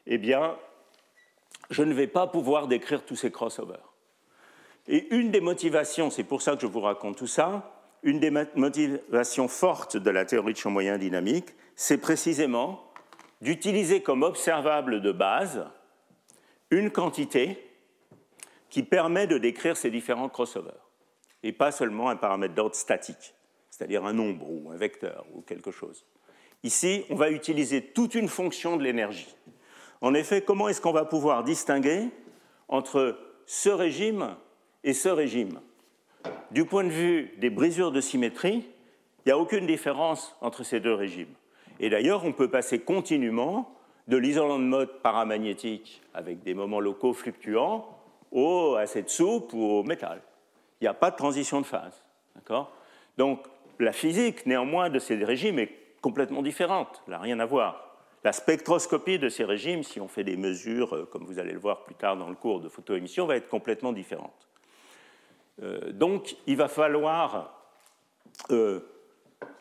[0.07, 0.57] eh bien,
[1.69, 3.93] je ne vais pas pouvoir décrire tous ces crossovers.
[4.87, 7.71] Et une des motivations, c'est pour ça que je vous raconte tout ça,
[8.03, 12.90] une des motivations fortes de la théorie de champ moyen dynamique, c'est précisément
[13.41, 15.67] d'utiliser comme observable de base
[16.69, 17.57] une quantité
[18.69, 20.87] qui permet de décrire ces différents crossovers
[21.43, 23.33] et pas seulement un paramètre d'ordre statique,
[23.69, 26.05] c'est-à-dire un nombre ou un vecteur ou quelque chose.
[26.63, 29.35] Ici, on va utiliser toute une fonction de l'énergie.
[30.01, 32.09] En effet, comment est-ce qu'on va pouvoir distinguer
[32.67, 34.35] entre ce régime
[34.83, 35.59] et ce régime?
[36.51, 38.69] Du point de vue des brisures de symétrie,
[39.25, 41.33] il n'y a aucune différence entre ces deux régimes.
[41.81, 43.75] Et d'ailleurs, on peut passer continuellement
[44.07, 47.85] de l'isolant de mode paramagnétique avec des moments locaux fluctuants
[48.31, 50.21] au, à cette soupe ou au métal
[50.81, 52.03] il n'y a pas de transition de phase.
[53.17, 53.45] Donc
[53.79, 57.03] la physique, néanmoins, de ces régimes est complètement différente.
[57.05, 57.99] Elle n'a rien à voir.
[58.23, 61.59] La spectroscopie de ces régimes, si on fait des mesures, euh, comme vous allez le
[61.59, 64.47] voir plus tard dans le cours de photoémission, va être complètement différente.
[65.61, 67.65] Euh, donc il va falloir
[68.51, 68.79] euh,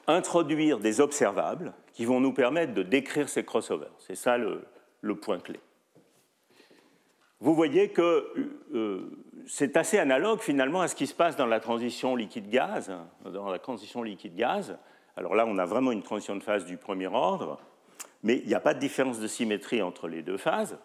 [0.07, 3.93] introduire des observables qui vont nous permettre de décrire ces crossovers.
[3.99, 5.61] C'est ça le, point clé.
[7.41, 8.27] Vous voyez que
[9.47, 12.91] c'est assez analogue finalement à ce qui se passe dans la transition liquide-gaz.
[13.31, 14.79] Dans la transition liquide-gaz,
[15.15, 17.61] alors là, on a vraiment une transition de phase du premier ordre,
[18.23, 20.79] mais il n'y a pas de différence de symétrie entre les deux phases.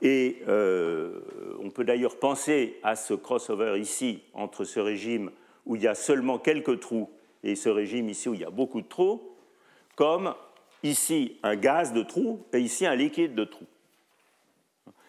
[0.00, 1.20] Et euh,
[1.62, 5.30] on peut d'ailleurs penser à ce crossover ici entre ce régime
[5.66, 7.10] où il y a seulement quelques trous
[7.42, 9.20] et ce régime ici où il y a beaucoup de trous,
[10.00, 10.34] comme
[10.82, 13.66] ici un gaz de trous et ici un liquide de trous.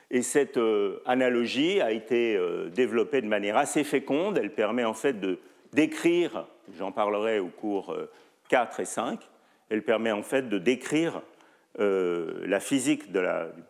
[0.10, 4.38] Et cette euh, analogie a été euh, développée de manière assez féconde.
[4.38, 5.40] Elle permet en fait de
[5.72, 6.46] décrire,
[6.78, 7.96] j'en parlerai au cours
[8.50, 9.22] 4 euh, et 5,
[9.70, 11.22] elle permet en fait de décrire
[11.78, 13.22] la physique du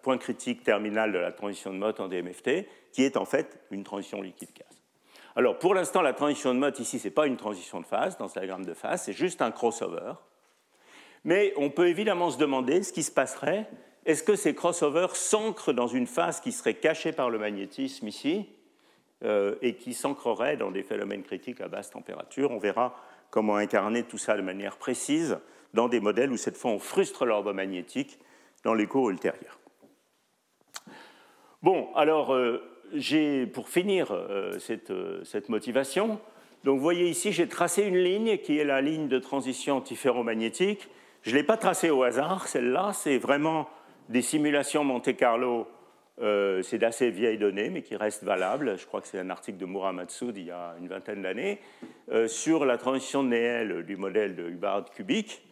[0.01, 3.83] point critique terminal de la transition de Mott en DMFT, qui est en fait une
[3.83, 4.81] transition liquide-gaz.
[5.35, 8.17] Alors pour l'instant, la transition de Mott ici, ce n'est pas une transition de phase
[8.17, 10.13] dans ce diagramme de phase, c'est juste un crossover.
[11.23, 13.67] Mais on peut évidemment se demander ce qui se passerait
[14.05, 18.47] est-ce que ces crossovers s'ancrent dans une phase qui serait cachée par le magnétisme ici
[19.23, 22.49] euh, et qui s'ancrerait dans des phénomènes critiques à basse température?
[22.49, 22.95] On verra
[23.29, 25.37] comment incarner tout ça de manière précise
[25.75, 28.17] dans des modèles où cette fois on frustre l'ordre magnétique
[28.63, 29.59] dans les cours ultérieurs.
[31.61, 32.59] Bon, alors euh,
[32.95, 34.91] j'ai pour finir euh, cette,
[35.23, 36.19] cette, motivation,
[36.63, 40.89] donc vous voyez ici j'ai tracé une ligne qui est la ligne de transition antiferromagnétique.
[41.21, 43.69] Je ne l'ai pas tracée au hasard, celle-là, c'est vraiment
[44.09, 45.67] des simulations Monte-Carlo,
[46.19, 48.77] euh, c'est d'assez vieilles données, mais qui restent valables.
[48.77, 51.59] Je crois que c'est un article de Muramatsu d'il y a une vingtaine d'années,
[52.11, 55.43] euh, sur la transition de Néel du modèle de Hubbard cubique.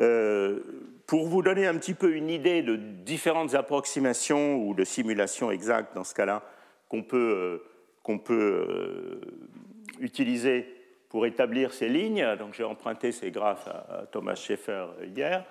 [0.00, 0.60] Euh,
[1.08, 5.96] pour vous donner un petit peu une idée de différentes approximations ou de simulations exactes
[5.96, 6.44] dans ce cas-là
[6.88, 7.64] qu'on peut,
[8.04, 9.20] qu'on peut
[9.98, 10.79] utiliser
[11.10, 12.26] pour établir ces lignes.
[12.38, 15.44] Donc j'ai emprunté ces graphes à, Thomas Schaeffer hier.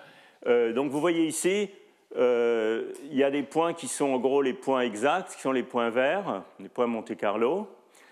[0.73, 1.69] donc vous voyez ici,
[2.15, 5.51] euh, il y a des points qui sont en gros les points exacts, qui sont
[5.51, 7.67] les points verts, les points Monte-Carlo.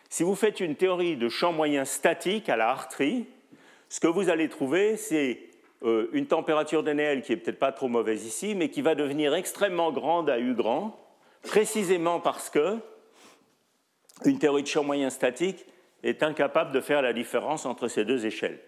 [0.09, 3.25] Si vous faites une théorie de champ moyen statique à la Hartree,
[3.89, 5.39] ce que vous allez trouver, c'est
[5.83, 9.33] euh, une température d'NL qui est peut-être pas trop mauvaise ici, mais qui va devenir
[9.33, 10.97] extrêmement grande à U grand,
[11.43, 12.77] précisément parce que
[14.25, 15.65] une théorie de champ moyen statique
[16.07, 18.59] est incapable de faire la différence entre ces deux échelles.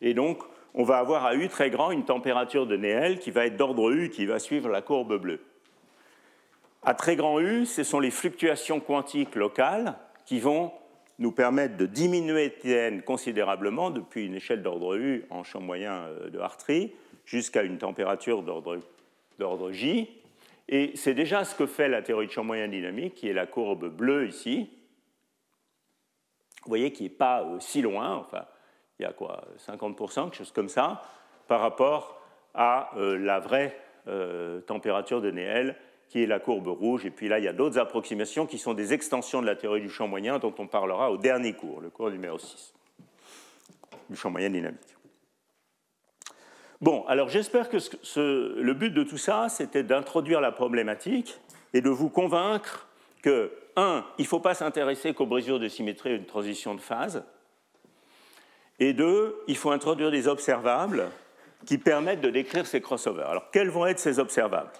[0.00, 0.42] Et donc,
[0.74, 3.90] on va avoir à U très grand une température de Néel qui va être d'ordre
[3.90, 5.40] U, qui va suivre la courbe bleue.
[6.82, 10.72] À très grand U, ce sont les fluctuations quantiques locales qui vont
[11.18, 16.30] nous permettent de diminuer Tn considérablement depuis une échelle d'ordre U en champ moyen euh,
[16.30, 16.92] de Hartree
[17.24, 20.08] jusqu'à une température d'ordre J.
[20.68, 23.46] Et c'est déjà ce que fait la théorie de champ moyen dynamique, qui est la
[23.46, 24.70] courbe bleue ici.
[26.64, 28.44] Vous voyez qui n'est pas euh, si loin, enfin,
[28.98, 31.02] il y a quoi, 50%, quelque chose comme ça,
[31.48, 32.20] par rapport
[32.54, 33.78] à euh, la vraie
[34.66, 35.76] température de Néel
[36.12, 37.06] qui est la courbe rouge.
[37.06, 39.80] Et puis là, il y a d'autres approximations qui sont des extensions de la théorie
[39.80, 42.74] du champ moyen dont on parlera au dernier cours, le cours numéro 6,
[44.10, 44.80] du champ moyen dynamique.
[46.82, 47.78] Bon, alors j'espère que
[48.60, 51.38] le but de tout ça, c'était d'introduire la problématique
[51.72, 52.88] et de vous convaincre
[53.22, 56.80] que, un, il ne faut pas s'intéresser qu'aux brisures de symétrie et une transition de
[56.80, 57.24] phase,
[58.78, 61.08] et deux, il faut introduire des observables
[61.66, 63.28] qui permettent de décrire ces crossovers.
[63.28, 64.72] Alors, quels vont être ces observables?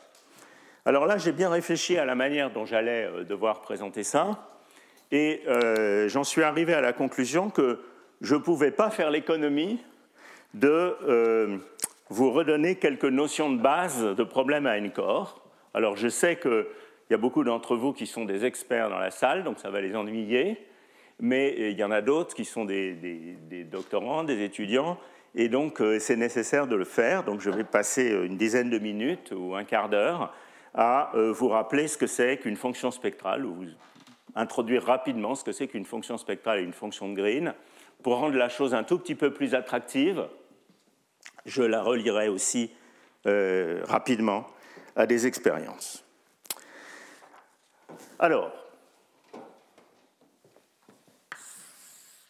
[0.85, 4.49] Alors là, j'ai bien réfléchi à la manière dont j'allais euh, devoir présenter ça,
[5.13, 7.81] et euh, j'en suis arrivé à la conclusion que
[8.21, 9.79] je ne pouvais pas faire l'économie
[10.55, 11.59] de euh,
[12.09, 15.43] vous redonner quelques notions de base de problèmes à N-corps.
[15.75, 16.37] Alors je sais
[17.13, 19.69] qu'il y a beaucoup d'entre vous qui sont des experts dans la salle, donc ça
[19.69, 20.57] va les ennuyer,
[21.21, 23.37] mais il y en a d'autres qui sont des,
[23.71, 24.97] doctorants, des étudiants,
[25.35, 27.23] et donc c'est nécessaire de le faire.
[27.23, 30.33] Donc je vais passer une dizaine de minutes ou un quart d'heure
[30.73, 33.67] à euh, vous rappeler ce que c'est qu'une fonction spectrale, ou vous
[34.35, 37.53] introduire rapidement ce que c'est qu'une fonction spectrale et une fonction de Green.
[38.03, 40.27] Pour rendre la chose un tout petit peu plus attractive,
[41.45, 42.73] je la relierai aussi
[43.27, 44.47] euh, rapidement
[44.97, 46.02] à des expériences.
[48.23, 48.53] Alors,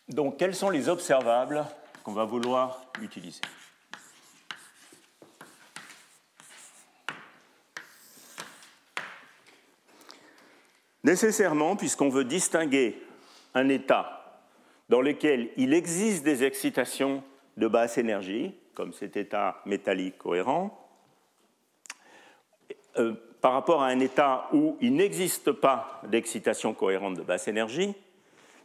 [0.09, 1.67] donc quels sont les observables
[2.03, 3.43] qu'on va vouloir utiliser?
[11.05, 13.07] Nécessairement, puisqu'on veut distinguer
[13.53, 14.41] un état
[14.89, 17.23] dans lequel il existe des excitations
[17.59, 20.89] de basse énergie, comme cet état métallique cohérent,
[22.97, 27.93] euh, par rapport à un état où il n'existe pas d'excitation cohérente de basse énergie,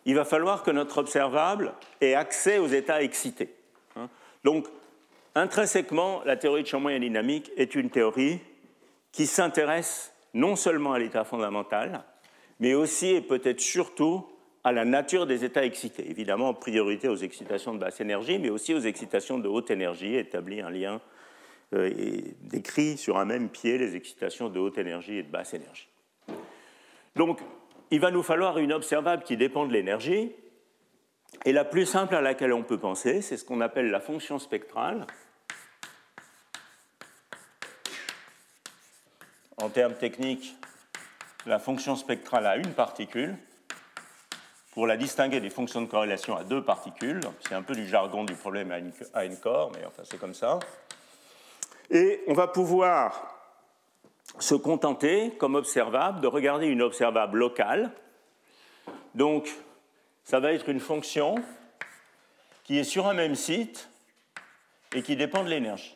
[0.05, 3.49] il va falloir que notre observable ait accès aux états excités.
[3.95, 4.07] Hein.
[4.43, 4.67] Donc,
[5.33, 8.39] intrinsèquement, la théorie de champ moyen dynamique est une théorie
[9.11, 12.03] qui s'intéresse non seulement à l'état fondamental,
[12.59, 14.27] mais aussi et peut-être surtout
[14.63, 16.07] à la nature des états excités.
[16.09, 20.15] Évidemment, en priorité aux excitations de basse énergie, mais aussi aux excitations de haute énergie,
[20.15, 21.01] établit un lien
[21.75, 25.89] et décrit sur un même pied les excitations de haute énergie et de basse énergie.
[27.15, 27.41] Donc,
[27.91, 30.31] il va nous falloir une observable qui dépend de l'énergie,
[31.45, 34.39] et la plus simple à laquelle on peut penser, c'est ce qu'on appelle la fonction
[34.39, 35.05] spectrale.
[39.57, 40.55] En termes techniques,
[41.45, 43.35] la fonction spectrale à une particule
[44.71, 47.19] pour la distinguer des fonctions de corrélation à deux particules.
[47.41, 48.71] C'est un peu du jargon du problème
[49.13, 50.59] à une corps, mais enfin c'est comme ça.
[51.89, 53.35] Et on va pouvoir
[54.39, 57.91] se contenter, comme observable, de regarder une observable locale.
[59.15, 59.49] Donc,
[60.23, 61.35] ça va être une fonction
[62.63, 63.89] qui est sur un même site
[64.93, 65.95] et qui dépend de l'énergie.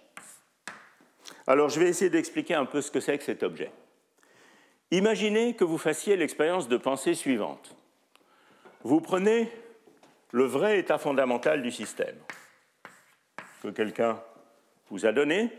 [1.47, 3.71] Alors, je vais essayer d'expliquer un peu ce que c'est que cet objet.
[4.91, 7.75] Imaginez que vous fassiez l'expérience de pensée suivante.
[8.83, 9.51] Vous prenez
[10.31, 12.15] le vrai état fondamental du système
[13.61, 14.21] que quelqu'un
[14.89, 15.51] vous a donné.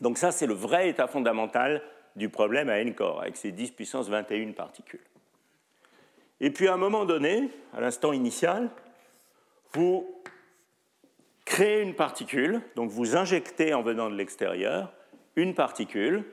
[0.00, 1.82] Donc ça, c'est le vrai état fondamental
[2.16, 5.00] du problème à n corps, avec ses 10 puissance 21 particules.
[6.40, 8.70] Et puis à un moment donné, à l'instant initial,
[9.72, 10.08] vous
[11.44, 14.92] créez une particule, donc vous injectez en venant de l'extérieur
[15.36, 16.24] une particule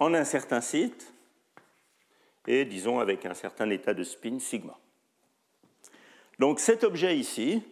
[0.00, 1.12] en un certain site
[2.46, 4.76] et, disons, avec un certain état de spin sigma.
[6.38, 7.62] Donc cet objet ici,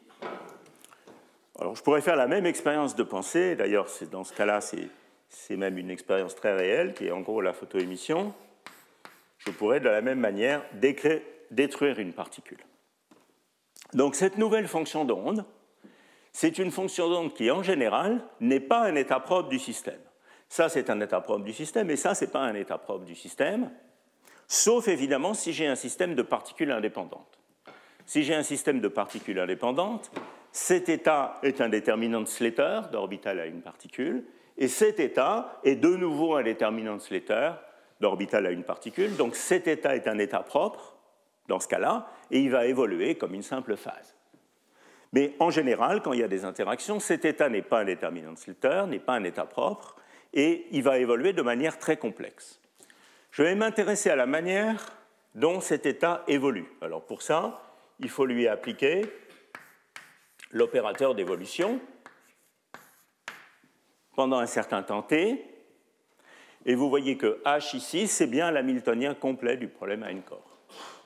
[1.59, 4.89] alors je pourrais faire la même expérience de pensée, d'ailleurs dans ce cas-là c'est
[5.57, 8.35] même une expérience très réelle qui est en gros la photoémission,
[9.39, 10.63] je pourrais de la même manière
[11.51, 12.65] détruire une particule.
[13.95, 15.45] Donc cette nouvelle fonction d'onde,
[16.33, 19.99] c'est une fonction d'onde qui en général n'est pas un état propre du système.
[20.49, 23.05] Ça, c'est un état propre du système, et ça, ce n'est pas un état propre
[23.05, 23.71] du système,
[24.49, 27.39] sauf évidemment si j'ai un système de particules indépendantes.
[28.05, 30.11] Si j'ai un système de particules indépendantes,
[30.53, 34.25] cet état est un déterminant de Slater, d'orbital à une particule,
[34.61, 37.53] et cet état est de nouveau un déterminant de Slater,
[37.99, 39.17] d'orbital à une particule.
[39.17, 40.95] Donc cet état est un état propre,
[41.49, 44.15] dans ce cas-là, et il va évoluer comme une simple phase.
[45.13, 48.33] Mais en général, quand il y a des interactions, cet état n'est pas un déterminant
[48.33, 49.97] de Slater, n'est pas un état propre,
[50.35, 52.61] et il va évoluer de manière très complexe.
[53.33, 54.93] Je vais m'intéresser à la manière
[55.35, 56.67] dont cet état évolue.
[56.83, 57.63] Alors pour ça,
[57.99, 59.03] il faut lui appliquer
[60.53, 61.81] l'opérateur d'évolution
[64.15, 65.45] pendant un certain temps t.
[66.67, 70.59] Et vous voyez que h ici, c'est bien l'hamiltonien complet du problème à une corps.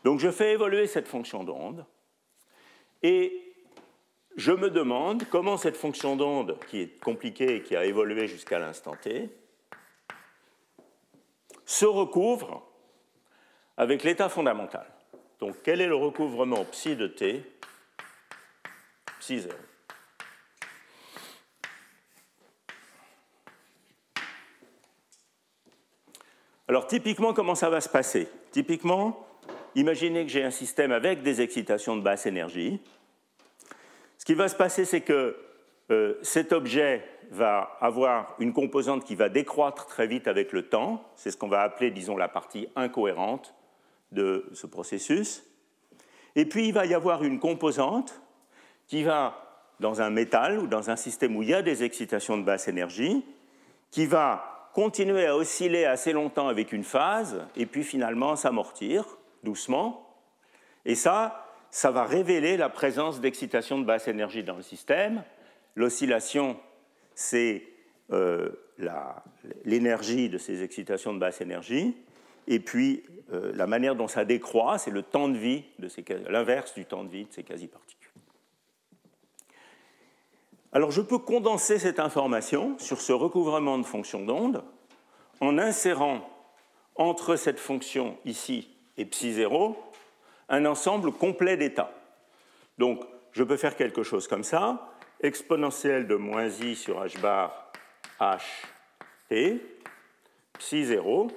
[0.02, 1.86] Donc je fais évoluer cette fonction d'onde
[3.02, 3.54] et
[4.36, 8.58] je me demande comment cette fonction d'onde, qui est compliquée et qui a évolué jusqu'à
[8.58, 9.30] l'instant t,
[11.64, 12.68] se recouvre
[13.76, 14.86] avec l'état fondamental.
[15.38, 17.42] Donc quel est le recouvrement psi de t?
[19.20, 19.54] Psi 0.
[26.66, 28.26] Alors typiquement, comment ça va se passer?
[28.50, 29.26] Typiquement,
[29.74, 32.80] imaginez que j'ai un système avec des excitations de basse énergie.
[34.16, 35.36] Ce qui va se passer, c'est que
[35.90, 41.04] euh, cet objet va avoir une composante qui va décroître très vite avec le temps.
[41.16, 43.54] C'est ce qu'on va appeler, disons, la partie incohérente
[44.12, 45.44] de ce processus.
[46.34, 48.22] Et puis, il va y avoir une composante
[48.86, 52.38] qui va, dans un métal ou dans un système où il y a des excitations
[52.38, 53.22] de basse énergie,
[53.90, 59.06] qui va continuer à osciller assez longtemps avec une phase, et puis finalement s'amortir
[59.44, 60.14] doucement.
[60.84, 65.22] Et ça, ça va révéler la présence d'excitation de basse énergie dans le système.
[65.76, 66.56] L'oscillation,
[67.14, 67.62] c'est
[68.12, 68.50] euh,
[69.64, 71.96] l'énergie de ces excitations de basse énergie.
[72.48, 75.64] Et puis, euh, la manière dont ça décroît, c'est le temps de vie,
[76.28, 78.10] l'inverse du temps de vie de ces quasi-particules.
[80.74, 84.64] Alors je peux condenser cette information sur ce recouvrement de fonctions d'onde
[85.40, 86.28] en insérant
[86.96, 89.76] entre cette fonction ici et psi 0
[90.48, 91.92] un ensemble complet d'états.
[92.78, 97.72] Donc je peux faire quelque chose comme ça, exponentielle de moins i sur h bar
[98.18, 98.42] h
[99.28, 99.64] t,
[100.58, 101.28] psi 0.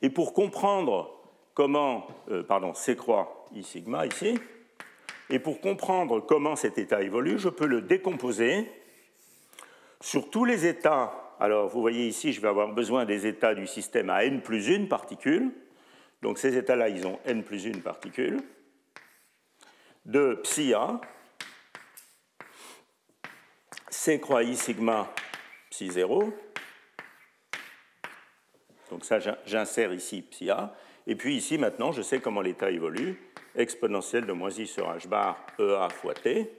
[0.00, 1.10] Et pour comprendre
[1.54, 4.38] comment, euh, pardon, c croix i sigma ici,
[5.30, 8.70] et pour comprendre comment cet état évolue, je peux le décomposer
[10.00, 11.34] sur tous les états.
[11.38, 14.70] Alors, vous voyez ici, je vais avoir besoin des états du système à n plus
[14.70, 15.52] 1 particule.
[16.22, 18.40] Donc, ces états-là, ils ont n plus 1 particule.
[20.06, 21.00] De psi A,
[23.90, 25.12] C croix I sigma
[25.70, 26.32] psi 0.
[28.90, 30.74] Donc, ça, j'insère ici psi A.
[31.06, 33.27] Et puis, ici, maintenant, je sais comment l'état évolue
[33.58, 36.50] exponentielle de moins i sur h bar EA fois t,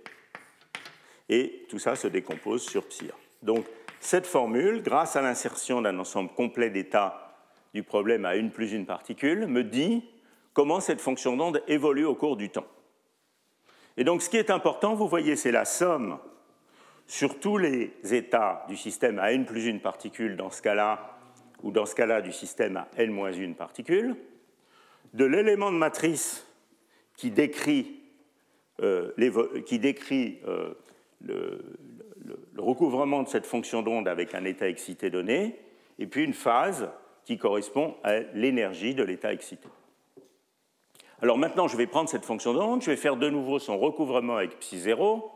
[1.29, 3.09] et tout ça se décompose sur psi.
[3.41, 3.65] Donc,
[3.99, 7.35] cette formule, grâce à l'insertion d'un ensemble complet d'états
[7.73, 10.03] du problème à une plus une particule, me dit
[10.53, 12.67] comment cette fonction d'onde évolue au cours du temps.
[13.97, 16.19] Et donc, ce qui est important, vous voyez, c'est la somme
[17.05, 21.17] sur tous les états du système à n plus une particule dans ce cas-là,
[21.63, 24.15] ou dans ce cas-là du système à n moins une particule,
[25.13, 26.48] de l'élément de matrice
[27.19, 27.99] qui décrit,
[28.81, 30.71] euh, euh,
[31.21, 31.59] le,
[32.57, 35.59] recouvrement de cette fonction d'onde avec un état excité donné,
[35.99, 36.89] et puis une phase
[37.25, 39.67] qui correspond à l'énergie de l'état excité.
[41.21, 44.37] Alors maintenant, je vais prendre cette fonction d'onde, je vais faire de nouveau son recouvrement
[44.37, 45.29] avec psi 0,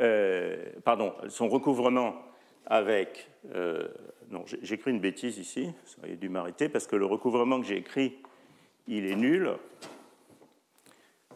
[0.00, 2.14] euh, pardon, son recouvrement
[2.64, 3.28] avec...
[4.30, 7.66] non, j'ai écrit une bêtise ici, ça aurait dû m'arrêter, parce que le recouvrement que
[7.66, 8.16] j'ai écrit,
[8.88, 9.58] il est nul.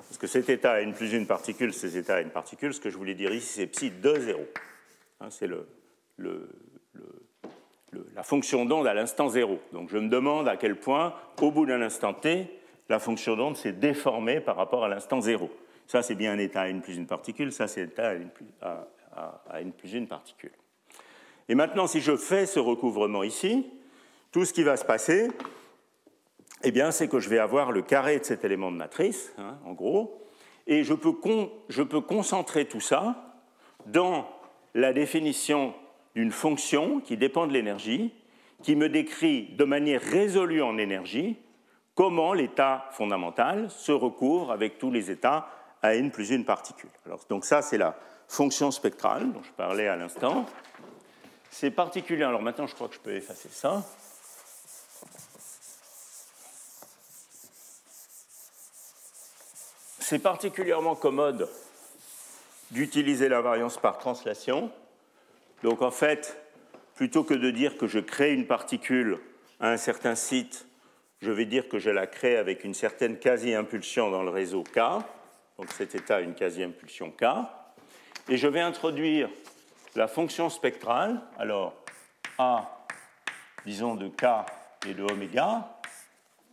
[0.09, 2.80] Parce que cet état a une plus une particule, cet état a une particule, ce
[2.80, 4.40] que je voulais dire ici, c'est psi de 0.
[5.20, 5.48] Hein, c'est
[8.14, 9.61] la fonction d'onde à l'instant 0.
[9.72, 12.48] Donc je me demande à quel point, au bout d'un instant t,
[12.88, 15.50] la fonction d'onde s'est déformée par rapport à l'instant 0.
[15.86, 18.09] Ça, c'est bien un état à une plus une particule, ça, c'est un état
[19.50, 20.52] à une plus une particule.
[21.50, 23.66] Et maintenant, si je fais ce recouvrement ici,
[24.32, 25.28] tout ce qui va se passer,
[26.64, 29.59] eh bien, c'est que je vais avoir le carré de cet élément de matrice, hein,
[29.64, 30.26] en gros,
[30.66, 31.14] et je peux,
[31.68, 33.36] je peux concentrer tout ça
[33.86, 34.28] dans
[34.74, 35.74] la définition
[36.14, 38.12] d'une fonction qui dépend de l'énergie,
[38.62, 41.36] qui me décrit de manière résolue en énergie
[41.94, 45.48] comment l'état fondamental se recouvre avec tous les états
[45.82, 46.90] à n plus une particule.
[47.06, 47.96] Alors, donc ça, c'est la
[48.26, 50.44] fonction spectrale dont je parlais à l'instant.
[51.50, 52.24] C'est particulier.
[52.24, 53.84] Alors maintenant, je crois que je peux effacer ça.
[60.09, 61.50] C'est particulièrement commode
[62.70, 64.72] d'utiliser la variance par translation.
[65.62, 66.40] Donc en fait,
[66.94, 69.18] plutôt que de dire que je crée une particule
[69.61, 70.66] à un certain site,
[71.20, 74.78] je vais dire que je la crée avec une certaine quasi-impulsion dans le réseau K.
[75.59, 77.24] Donc cet état une quasi-impulsion K.
[78.30, 79.28] Et je vais introduire
[79.94, 81.74] la fonction spectrale, alors
[82.38, 82.86] A,
[83.66, 84.24] disons de K
[84.86, 85.68] et de oméga,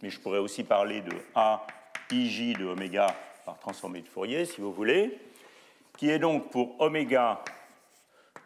[0.01, 1.65] mais je pourrais aussi parler de A
[2.11, 3.15] ij de oméga
[3.45, 5.19] par transformée de Fourier, si vous voulez,
[5.97, 7.43] qui est donc pour oméga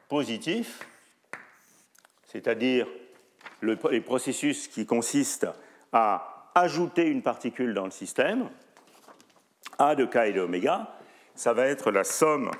[0.10, 0.86] positif,
[2.26, 2.86] c'est-à-dire
[3.62, 5.48] le, les processus qui consistent
[5.94, 8.50] à ajouter une particule dans le système,
[9.78, 10.94] A de K et de oméga,
[11.34, 12.52] ça va être la somme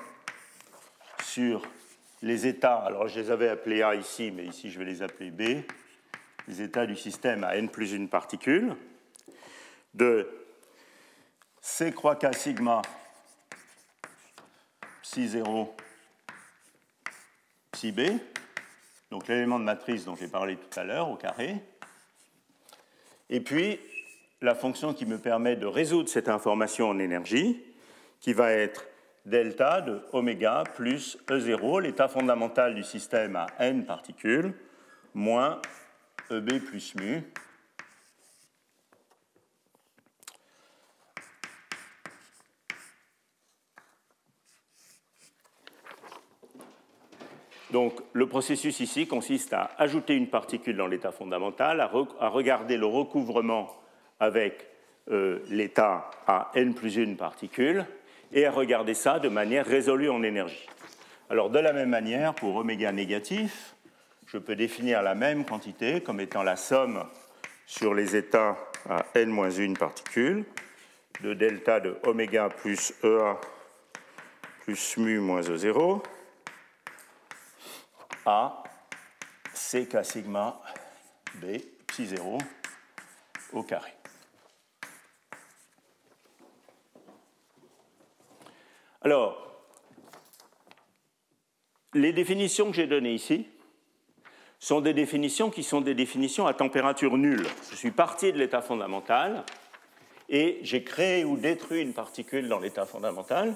[1.22, 1.62] sur
[2.22, 5.30] les états, alors je les avais appelés A ici, mais ici je vais les appeler
[5.30, 5.62] B,
[6.48, 8.74] les états du système à n plus une particule,
[9.92, 10.39] de
[11.60, 12.82] C croix K sigma
[15.02, 15.74] psi 0
[17.72, 18.00] psi B,
[19.10, 21.56] donc l'élément de matrice dont j'ai parlé tout à l'heure au carré,
[23.28, 23.78] et puis
[24.40, 27.62] la fonction qui me permet de résoudre cette information en énergie,
[28.20, 28.86] qui va être
[29.26, 34.54] delta de oméga plus E0, l'état fondamental du système à n particules,
[35.14, 35.60] moins
[36.30, 37.22] EB plus mu.
[47.72, 52.86] Donc le processus ici consiste à ajouter une particule dans l'état fondamental, à, regarder le
[52.86, 53.68] recouvrement
[54.18, 54.66] avec
[55.10, 57.86] euh, l'état à n plus une particule,
[58.32, 60.68] et à regarder ça de manière résolue en énergie.
[61.30, 63.74] Alors de la même manière, pour oméga négatif,
[64.26, 67.04] je peux définir la même quantité comme étant la somme
[67.66, 68.56] sur les états
[68.88, 70.44] à n-1 particules
[71.22, 73.36] de delta de oméga plus EA
[74.60, 76.02] plus mu moins E0
[78.26, 78.62] à
[79.54, 80.60] CK sigma
[81.34, 82.38] B psi 0
[83.52, 83.92] au carré.
[89.02, 89.64] Alors,
[91.94, 93.48] les définitions que j'ai données ici
[94.58, 97.46] sont des définitions qui sont des définitions à température nulle.
[97.70, 99.44] Je suis parti de l'état fondamental
[100.28, 103.54] et j'ai créé ou détruit une particule dans l'état fondamental.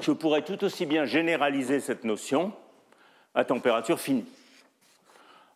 [0.00, 2.52] Je pourrais tout aussi bien généraliser cette notion
[3.34, 4.24] à température finie.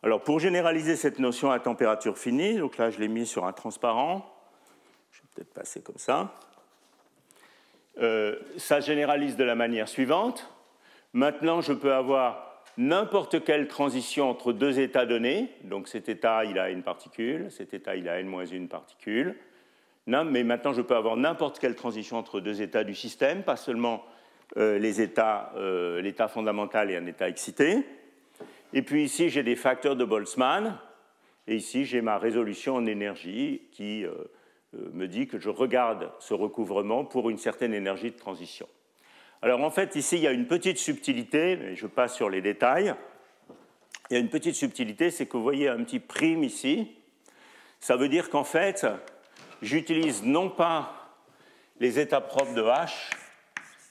[0.02, 3.54] Alors pour généraliser cette notion à température finie, donc là je l'ai mis sur un
[3.54, 4.30] transparent,
[5.12, 6.34] je vais peut-être passer comme ça,
[8.02, 10.50] euh, ça généralise de la manière suivante.
[11.14, 16.58] Maintenant je peux avoir n'importe quelle transition entre deux états donnés, donc cet état il
[16.58, 19.36] a une particule, cet état il a n-1 particule,
[20.06, 24.04] mais maintenant je peux avoir n'importe quelle transition entre deux états du système, pas seulement
[24.56, 24.78] euh,
[25.56, 27.84] euh, l'état fondamental et un état excité.
[28.72, 30.78] Et puis ici, j'ai des facteurs de Boltzmann.
[31.46, 34.12] Et ici, j'ai ma résolution en énergie qui euh,
[34.92, 38.68] me dit que je regarde ce recouvrement pour une certaine énergie de transition.
[39.42, 42.40] Alors en fait, ici, il y a une petite subtilité, mais je passe sur les
[42.40, 42.94] détails.
[44.10, 46.88] Il y a une petite subtilité, c'est que vous voyez un petit prime ici.
[47.80, 48.86] Ça veut dire qu'en fait,
[49.60, 51.04] j'utilise non pas
[51.80, 53.10] les états propres de H,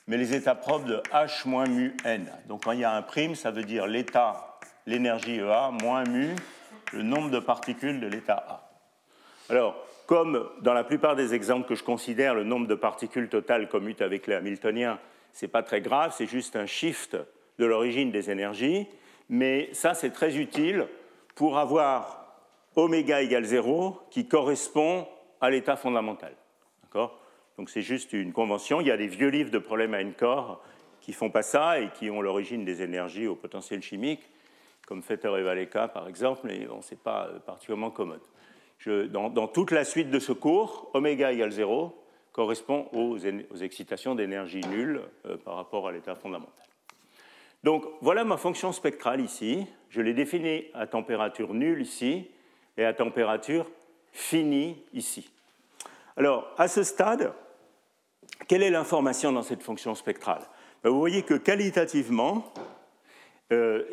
[0.07, 2.31] mais les états propres de H moins mu n.
[2.47, 6.35] Donc quand il y a un prime, ça veut dire l'état l'énergie EA moins mu
[6.91, 8.69] le nombre de particules de l'état A.
[9.49, 9.75] Alors,
[10.05, 14.01] comme dans la plupart des exemples que je considère, le nombre de particules totales commute
[14.01, 14.99] avec les Hamiltoniens,
[15.33, 17.17] ce n'est pas très grave, c'est juste un shift
[17.57, 18.87] de l'origine des énergies,
[19.29, 20.87] mais ça c'est très utile
[21.35, 22.37] pour avoir
[22.75, 25.07] oméga égale 0 qui correspond
[25.41, 26.33] à l'état fondamental.
[27.57, 28.81] Donc c'est juste une convention.
[28.81, 30.63] Il y a des vieux livres de problèmes à n corps
[31.01, 34.29] qui font pas ça et qui ont l'origine des énergies au potentiel chimique
[34.87, 38.21] comme Fetter et Valeka par exemple, mais bon, ce n'est pas euh, particulièrement commode.
[38.85, 41.99] dans, toute la suite de ce cours, oméga égale 0
[42.31, 43.17] correspond aux,
[43.61, 46.51] excitations d'énergie nulle euh, par rapport à l'état fondamental.
[47.63, 49.65] Donc voilà ma fonction spectrale ici.
[49.89, 52.27] Je l'ai définie à température nulle ici
[52.77, 53.69] et à température
[54.11, 55.29] finie ici.
[56.17, 57.33] Alors, à ce stade,
[58.47, 60.41] quelle est l'information dans cette fonction spectrale?
[60.83, 62.53] Ben, Vous voyez que qualitativement,
[63.51, 63.83] euh,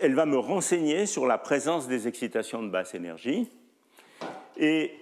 [0.00, 3.50] elle va me renseigner sur la présence des excitations de basse énergie
[4.56, 4.92] et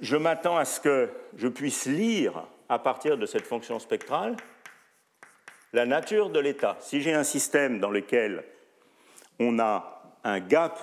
[0.00, 4.36] je m'attends à ce que je puisse lire à partir de cette fonction spectrale
[5.72, 6.76] la nature de l'état.
[6.80, 8.44] Si j'ai un système dans lequel
[9.38, 10.78] on a un gap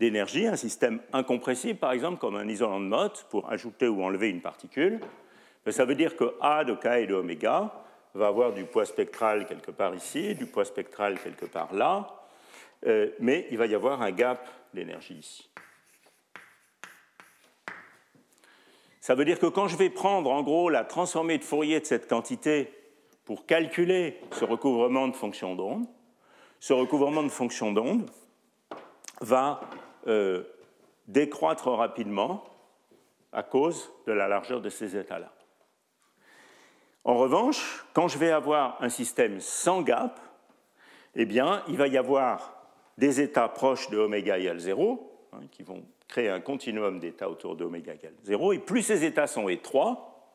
[0.00, 4.30] d'énergie, un système incompressible par exemple, comme un isolant de Mott pour ajouter ou enlever
[4.30, 5.00] une particule,
[5.70, 7.72] ça veut dire que A de K et de oméga
[8.14, 12.22] va avoir du poids spectral quelque part ici, du poids spectral quelque part là,
[12.86, 15.48] euh, mais il va y avoir un gap d'énergie ici.
[19.00, 21.86] Ça veut dire que quand je vais prendre en gros la transformée de Fourier de
[21.86, 22.72] cette quantité
[23.24, 25.86] pour calculer ce recouvrement de fonction d'onde,
[26.60, 28.08] ce recouvrement de fonction d'onde
[29.20, 29.60] va
[30.06, 30.44] euh,
[31.08, 32.44] décroître rapidement
[33.32, 35.32] à cause de la largeur de ces états-là.
[37.04, 40.20] En revanche, quand je vais avoir un système sans gap,
[41.14, 42.54] eh bien, il va y avoir
[42.96, 47.56] des états proches de oméga égale 0, hein, qui vont créer un continuum d'états autour
[47.56, 50.30] de oméga égale 0, et plus ces états sont étroits,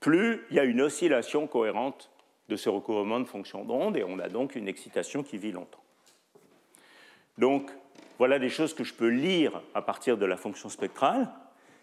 [0.00, 2.10] plus il y a une oscillation cohérente
[2.48, 5.82] de ce recouvrement de fonction d'onde, et on a donc une excitation qui vit longtemps.
[7.38, 7.70] Donc,
[8.18, 11.30] voilà des choses que je peux lire à partir de la fonction spectrale.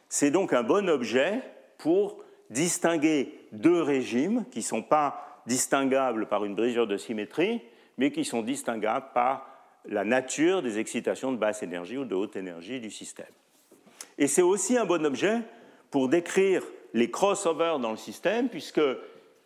[0.07, 1.41] C'est donc un bon objet
[1.79, 7.61] pour distinguer deux régimes qui ne sont pas distinguables par une brisure de symétrie,
[7.97, 9.47] mais qui sont distinguables par
[9.85, 13.25] la nature des excitations de basse énergie ou de haute énergie du système.
[14.17, 15.39] Et c'est aussi un bon objet
[15.91, 18.81] pour décrire les crossovers dans le système, puisque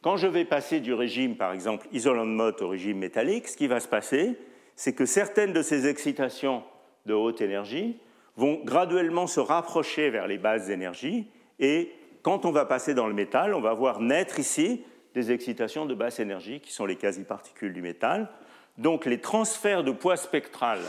[0.02, 3.68] quand je vais passer du régime, par exemple, isolant mode au régime métallique, ce qui
[3.68, 4.36] va se passer,
[4.76, 6.64] c'est que certaines de ces excitations
[7.06, 7.97] de haute énergie
[8.36, 11.28] vont graduellement se rapprocher vers les basses énergies
[11.60, 11.91] et
[12.22, 15.93] quand on va passer dans le métal, on va voir naître ici des excitations de
[15.93, 18.30] basse énergie qui sont les quasi-particules du métal.
[18.78, 20.80] Donc les transferts de poids spectral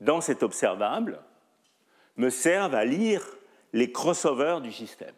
[0.00, 1.20] dans cet observable
[2.16, 3.22] me servent à lire
[3.72, 5.14] les crossovers du système.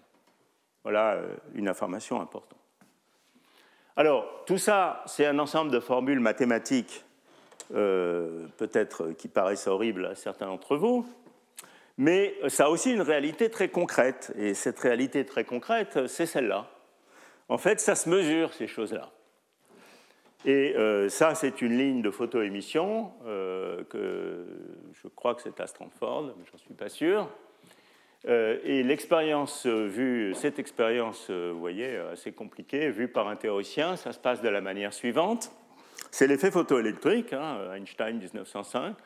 [0.82, 2.58] Voilà euh, une information importante.
[3.96, 7.04] Alors, tout ça, c'est un ensemble de formules mathématiques,
[7.74, 11.04] euh, peut-être qui paraissent horribles à certains d'entre vous,
[11.98, 14.32] mais ça a aussi une réalité très concrète.
[14.38, 16.70] Et cette réalité très concrète, c'est celle-là.
[17.48, 19.10] En fait, ça se mesure, ces choses-là.
[20.44, 24.46] Et euh, ça, c'est une ligne de photoémission euh, que
[24.92, 27.28] je crois que c'est à Stanford, mais j'en suis pas sûr.
[28.28, 34.12] Euh, et l'expérience vue, cette expérience, vous voyez, assez compliquée, vue par un théoricien, ça
[34.12, 35.50] se passe de la manière suivante.
[36.12, 38.96] C'est l'effet photoélectrique, hein, Einstein 1905,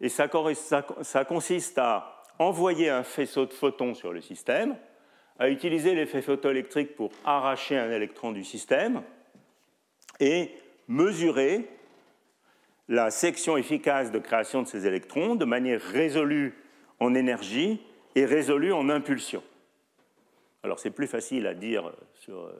[0.00, 4.76] et ça consiste à envoyer un faisceau de photons sur le système,
[5.38, 9.02] à utiliser l'effet photoélectrique pour arracher un électron du système
[10.20, 10.50] et
[10.86, 11.68] mesurer
[12.88, 16.54] la section efficace de création de ces électrons de manière résolue
[17.00, 17.80] en énergie
[18.14, 19.42] et résolue en impulsion.
[20.62, 21.92] Alors c'est plus facile à dire
[22.28, 22.52] euh,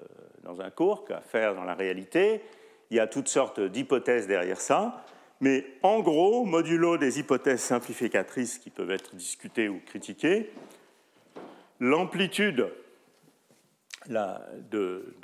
[0.42, 2.42] dans un cours qu'à faire dans la réalité.
[2.90, 5.04] Il y a toutes sortes d'hypothèses derrière ça
[5.44, 10.50] mais en gros, modulo des hypothèses simplificatrices qui peuvent être discutées ou critiquées,
[11.80, 12.72] l'amplitude
[14.06, 15.14] de,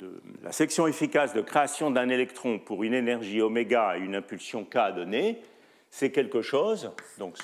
[0.43, 4.93] la section efficace de création d'un électron pour une énergie oméga et une impulsion k
[4.93, 5.41] donnée,
[5.89, 7.35] c'est quelque chose, donc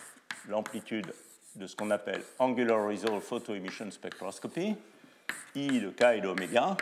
[0.47, 1.11] l'amplitude
[1.55, 4.75] de ce qu'on appelle Angular Resolve Photoemission Spectroscopy,
[5.55, 6.77] I de k et d'oméga,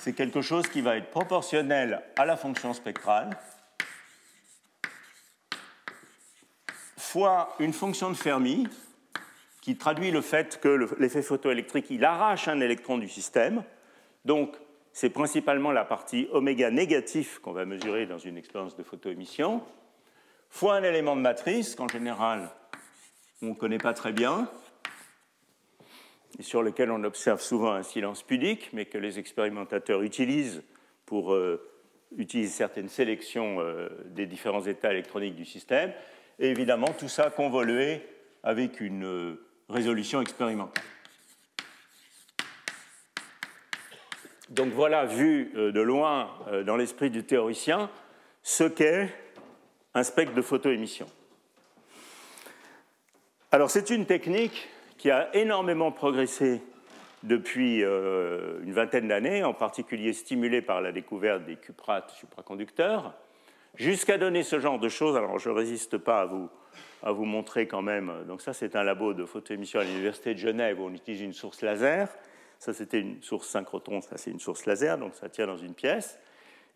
[0.00, 3.36] c'est quelque chose qui va être proportionnel à la fonction spectrale
[7.12, 8.66] fois une fonction de Fermi
[9.60, 13.64] qui traduit le fait que l'effet photoélectrique il arrache un électron du système.
[14.24, 14.56] Donc,
[14.94, 19.62] c'est principalement la partie oméga négatif qu'on va mesurer dans une expérience de photoémission,
[20.48, 22.48] fois un élément de matrice qu'en général
[23.42, 24.48] on ne connaît pas très bien
[26.38, 30.62] et sur lequel on observe souvent un silence pudique, mais que les expérimentateurs utilisent
[31.04, 31.60] pour euh,
[32.16, 35.92] utiliser certaines sélections euh, des différents états électroniques du système
[36.38, 38.02] et évidemment tout ça convolué
[38.42, 40.84] avec une euh, résolution expérimentale.
[44.50, 47.90] Donc voilà, vu euh, de loin euh, dans l'esprit du théoricien,
[48.42, 49.08] ce qu'est
[49.94, 51.06] un spectre de photoémission.
[53.50, 54.68] Alors c'est une technique
[54.98, 56.62] qui a énormément progressé
[57.22, 63.14] depuis une vingtaine d'années, en particulier stimulée par la découverte des cuprates supraconducteurs
[63.74, 65.16] jusqu'à donner ce genre de choses.
[65.16, 66.48] Alors, je ne résiste pas à vous,
[67.02, 68.24] à vous montrer quand même.
[68.26, 71.32] Donc, ça, c'est un labo de photoémission à l'Université de Genève où on utilise une
[71.32, 72.08] source laser.
[72.58, 75.74] Ça, c'était une source synchrotron, ça, c'est une source laser, donc ça tient dans une
[75.74, 76.18] pièce.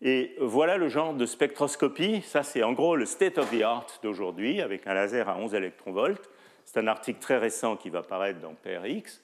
[0.01, 2.21] Et voilà le genre de spectroscopie.
[2.21, 5.55] Ça, c'est en gros le state of the art d'aujourd'hui, avec un laser à 11
[5.55, 6.29] électronvolts.
[6.65, 9.23] C'est un article très récent qui va paraître dans PRX.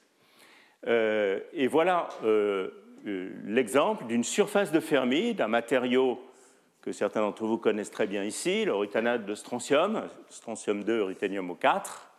[0.87, 2.69] Euh, et voilà euh,
[3.05, 6.19] euh, l'exemple d'une surface de Fermi, d'un matériau
[6.83, 11.55] que certains d'entre vous connaissent très bien ici, le rutanate de strontium, strontium 2, ruthenium
[11.57, 12.11] 4,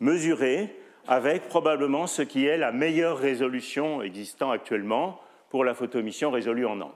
[0.00, 6.66] mesuré avec probablement ce qui est la meilleure résolution existant actuellement pour la photoémission résolue
[6.66, 6.92] en angle,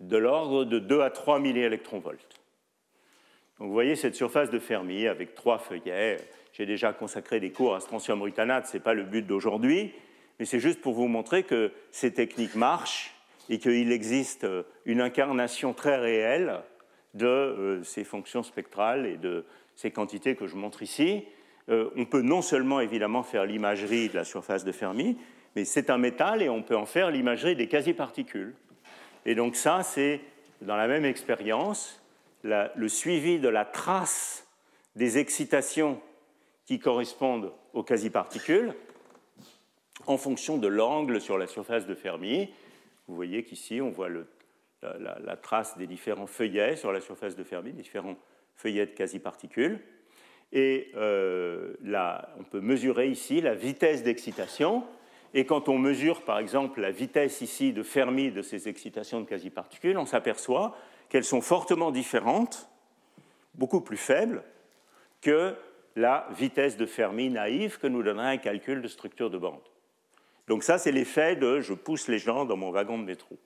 [0.00, 2.40] de l'ordre de 2 à 3 milliélectronvolts.
[3.58, 6.16] Donc vous voyez cette surface de Fermi avec trois feuillets.
[6.54, 9.92] J'ai déjà consacré des cours à strontium rutanate, ce n'est pas le but d'aujourd'hui,
[10.38, 13.13] mais c'est juste pour vous montrer que ces techniques marchent
[13.48, 14.46] et qu'il existe
[14.84, 16.60] une incarnation très réelle
[17.14, 21.24] de ces fonctions spectrales et de ces quantités que je montre ici.
[21.68, 25.18] on peut non seulement évidemment faire l'imagerie de la surface de Fermi,
[25.56, 28.54] mais c'est un métal et on peut en faire l'imagerie des quasi-particules.
[29.26, 30.20] Et donc ça, c'est
[30.60, 32.02] dans la même expérience,
[32.42, 34.46] le suivi de la trace
[34.96, 36.00] des excitations
[36.66, 38.74] qui correspondent aux quasi-particules
[40.06, 42.50] en fonction de l'angle sur la surface de Fermi.
[43.06, 44.08] Vous voyez qu'ici, on voit
[44.82, 48.16] la, trace des différents feuillets sur la surface de Fermi, différents
[48.54, 49.80] feuillets de quasi-particules.
[50.52, 54.84] Et euh, là, on peut mesurer ici la vitesse d'excitation.
[55.34, 59.26] Et quand on mesure, par exemple, la vitesse ici de Fermi de ces excitations de
[59.26, 60.76] quasi-particules, on s'aperçoit
[61.08, 62.68] qu'elles sont fortement différentes,
[63.54, 64.44] beaucoup plus faibles,
[65.20, 65.56] que
[65.96, 69.60] la vitesse de Fermi naïve que nous donnerait un calcul de structure de bande.
[70.48, 73.38] Donc ça, c'est l'effet de je pousse les gens dans mon wagon de métro.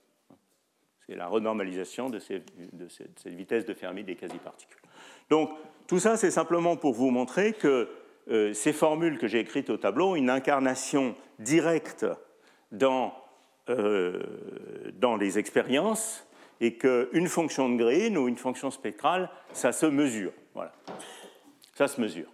[1.06, 2.50] C'est la renormalisation de, cette,
[3.26, 4.80] vitesse de Fermi des quasi-particules.
[5.30, 5.50] Donc
[5.86, 7.88] tout ça, c'est simplement pour vous montrer que
[8.28, 12.04] euh, ces formules que j'ai écrites au tableau ont une incarnation directe
[12.72, 13.14] dans,
[13.70, 14.22] euh,
[14.94, 16.26] dans les expériences
[16.60, 20.32] et qu'une fonction de Green ou une fonction spectrale, ça se mesure.
[20.54, 20.72] Voilà.
[21.74, 22.28] Ça se mesure.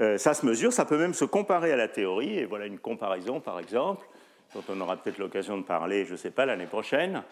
[0.00, 2.78] Euh, ça se mesure, ça peut même se comparer à la théorie, et voilà une
[2.78, 4.06] comparaison par exemple,
[4.54, 7.22] dont on aura peut-être l'occasion de parler, je ne sais pas, l'année prochaine,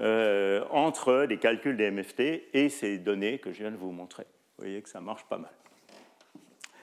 [0.00, 4.24] euh, entre des calculs des MFT et ces données que je viens de vous montrer.
[4.56, 5.52] Vous voyez que ça marche pas mal.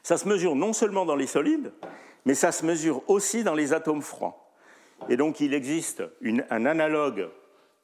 [0.03, 1.71] Ça se mesure non seulement dans les solides,
[2.25, 4.51] mais ça se mesure aussi dans les atomes froids.
[5.09, 6.03] Et donc il existe
[6.49, 7.29] un analogue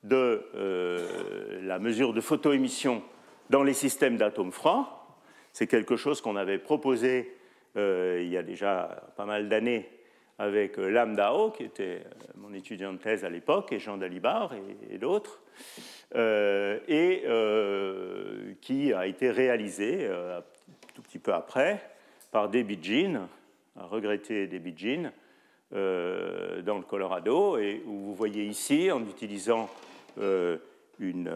[0.03, 3.03] de euh, la mesure de photoémission
[3.49, 5.07] dans les systèmes d'atomes froids.
[5.53, 7.35] C'est quelque chose qu'on avait proposé
[7.75, 9.89] il y a déjà pas mal d'années
[10.39, 13.97] avec euh, Lam Dao, qui était euh, mon étudiant de thèse à l'époque, et Jean
[13.97, 14.53] Dalibar
[14.89, 15.41] et, d'autres,
[16.15, 17.23] et
[18.61, 20.41] qui a été réalisé un
[20.95, 21.81] tout petit peu après
[22.31, 23.27] par David Jean,
[23.75, 25.11] un regretté David Jean,
[25.71, 29.69] dans le Colorado, et où vous voyez ici, en utilisant
[30.17, 31.29] une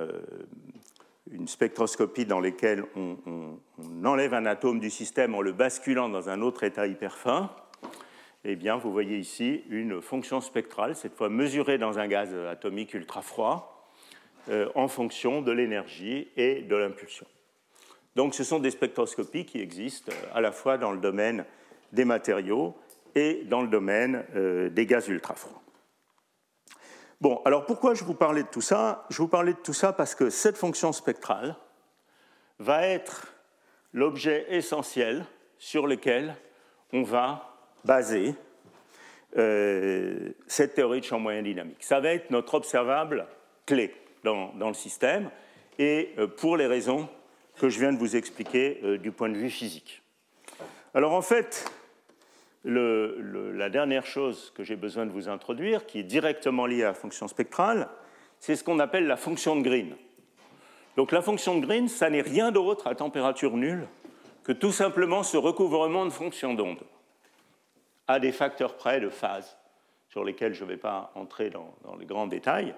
[1.33, 3.17] une spectroscopie dans laquelle on,
[4.05, 7.49] enlève un atome du système en le basculant dans un autre état hyperfin,
[8.45, 12.93] eh bien, vous voyez ici une fonction spectrale, cette fois mesurée dans un gaz atomique
[12.93, 13.89] ultra froid,
[14.49, 17.25] euh, en fonction de l'énergie et de l'impulsion.
[18.15, 21.45] Donc, ce sont des spectroscopies qui existent à la fois dans le domaine
[21.93, 22.75] des matériaux
[23.15, 25.62] et dans le domaine euh, des gaz ultra froids.
[27.23, 29.05] Bon, alors pourquoi je vous parlais de tout ça?
[29.09, 31.55] Je vous parlais de tout ça parce que cette fonction spectrale
[32.59, 33.33] va être
[33.93, 35.23] l'objet essentiel
[35.57, 36.35] sur lequel
[36.91, 37.55] on va
[37.85, 38.35] baser
[39.37, 41.77] euh, cette théorie de champ moyen dynamique.
[41.79, 43.25] Ça va être notre observable
[43.65, 43.95] clé
[44.25, 45.31] dans, le système
[45.79, 47.07] et euh, pour les raisons
[47.57, 50.03] que je viens de vous expliquer euh, du point de vue physique.
[50.93, 51.71] Alors en fait,
[52.63, 56.93] la dernière chose que j'ai besoin de vous introduire, qui est directement liée à la
[56.93, 57.89] fonction spectrale,
[58.39, 59.95] c'est ce qu'on appelle la fonction de Green.
[60.95, 63.87] Donc la fonction de Green, ça n'est rien d'autre à température nulle
[64.43, 66.83] que tout simplement ce recouvrement de fonctions d'onde
[68.07, 69.57] à des facteurs près de phase,
[70.09, 72.75] sur lesquels je ne vais pas entrer dans, dans les grands détails.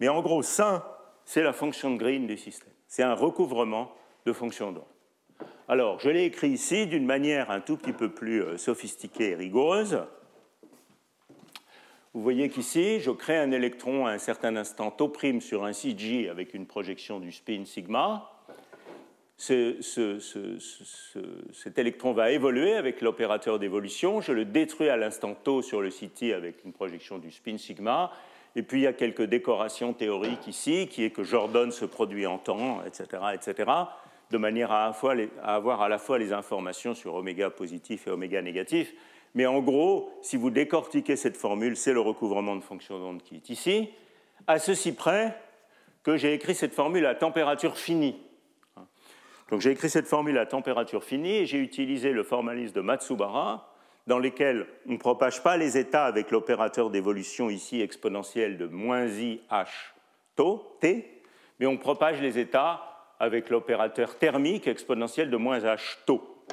[0.00, 2.72] Mais en gros, ça, c'est la fonction de Green du système.
[2.86, 3.92] C'est un recouvrement
[4.24, 4.84] de fonctions d'onde.
[5.70, 9.34] Alors, je l'ai écrit ici d'une manière un tout petit peu plus euh, sophistiquée et
[9.34, 9.98] rigoureuse.
[12.14, 16.30] Vous voyez qu'ici, je crée un électron à un certain instant tau sur un CG
[16.30, 18.32] avec une projection du spin sigma.
[19.36, 19.76] cet
[21.76, 24.22] électron va évoluer avec l'opérateur d'évolution.
[24.22, 28.10] Je le détruis à l'instant tau sur le CT avec une projection du spin sigma.
[28.56, 32.26] Et puis il y a quelques décorations théoriques ici, qui est que j'ordonne ce produit
[32.26, 33.66] en temps, etc., etc
[34.30, 34.92] de manière à,
[35.42, 38.92] avoir à la fois les informations sur oméga positif et oméga négatif.
[39.34, 43.36] Mais en gros, si vous décortiquez cette formule, c'est le recouvrement de fonction d'onde qui
[43.36, 43.90] est ici,
[44.46, 45.38] à ceci près
[46.02, 48.20] que j'ai écrit cette formule à température finie.
[49.50, 53.74] Donc j'ai écrit cette formule à température finie et j'ai utilisé le formalisme de Matsubara,
[54.06, 59.06] dans lequel on ne propage pas les états avec l'opérateur d'évolution ici exponentielle de moins
[59.06, 59.66] i h
[60.36, 61.22] tau, t,
[61.58, 66.44] mais on propage les états avec l'opérateur thermique exponentiel de moins h tau.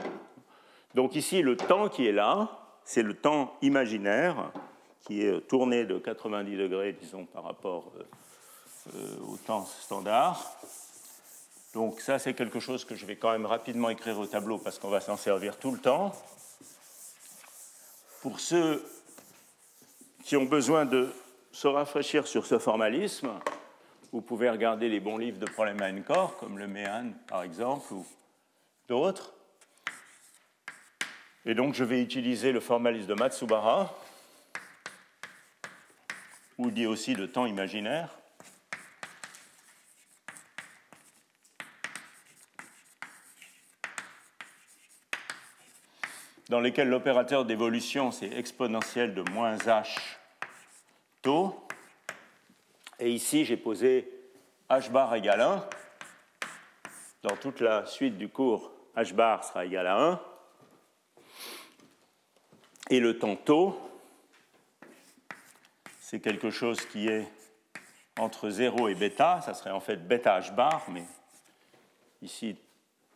[0.94, 2.50] Donc ici, le temps qui est là,
[2.84, 4.52] c'est le temps imaginaire
[5.06, 8.04] qui est tourné de 90 degrés, disons, par rapport euh,
[8.96, 10.58] euh, au temps standard.
[11.74, 14.80] Donc ça, c'est quelque chose que je vais quand même rapidement écrire au tableau parce
[14.80, 16.14] qu'on va s'en servir tout le temps.
[18.22, 18.84] Pour ceux
[20.24, 21.10] qui ont besoin de
[21.52, 23.30] se rafraîchir sur ce formalisme,
[24.16, 27.94] vous pouvez regarder les bons livres de problèmes à N-corps, comme le Méhan par exemple,
[27.94, 28.08] ou
[28.88, 29.34] d'autres.
[31.46, 33.94] Et donc je vais utiliser le formalisme de Matsubara,
[36.58, 38.18] ou dit aussi de temps imaginaire.
[46.48, 50.18] dans lequel l'opérateur d'évolution, c'est exponentielle de moins h
[51.22, 51.65] taux.
[53.00, 54.10] Et ici, j'ai posé
[54.70, 55.68] h bar égale 1.
[57.24, 60.22] Dans toute la suite du cours, h bar sera égal à 1.
[62.92, 63.78] Et le temps taux,
[66.00, 67.28] c'est quelque chose qui est
[68.18, 69.42] entre 0 et bêta.
[69.42, 71.04] Ça serait en fait bêta h bar, mais
[72.22, 72.56] ici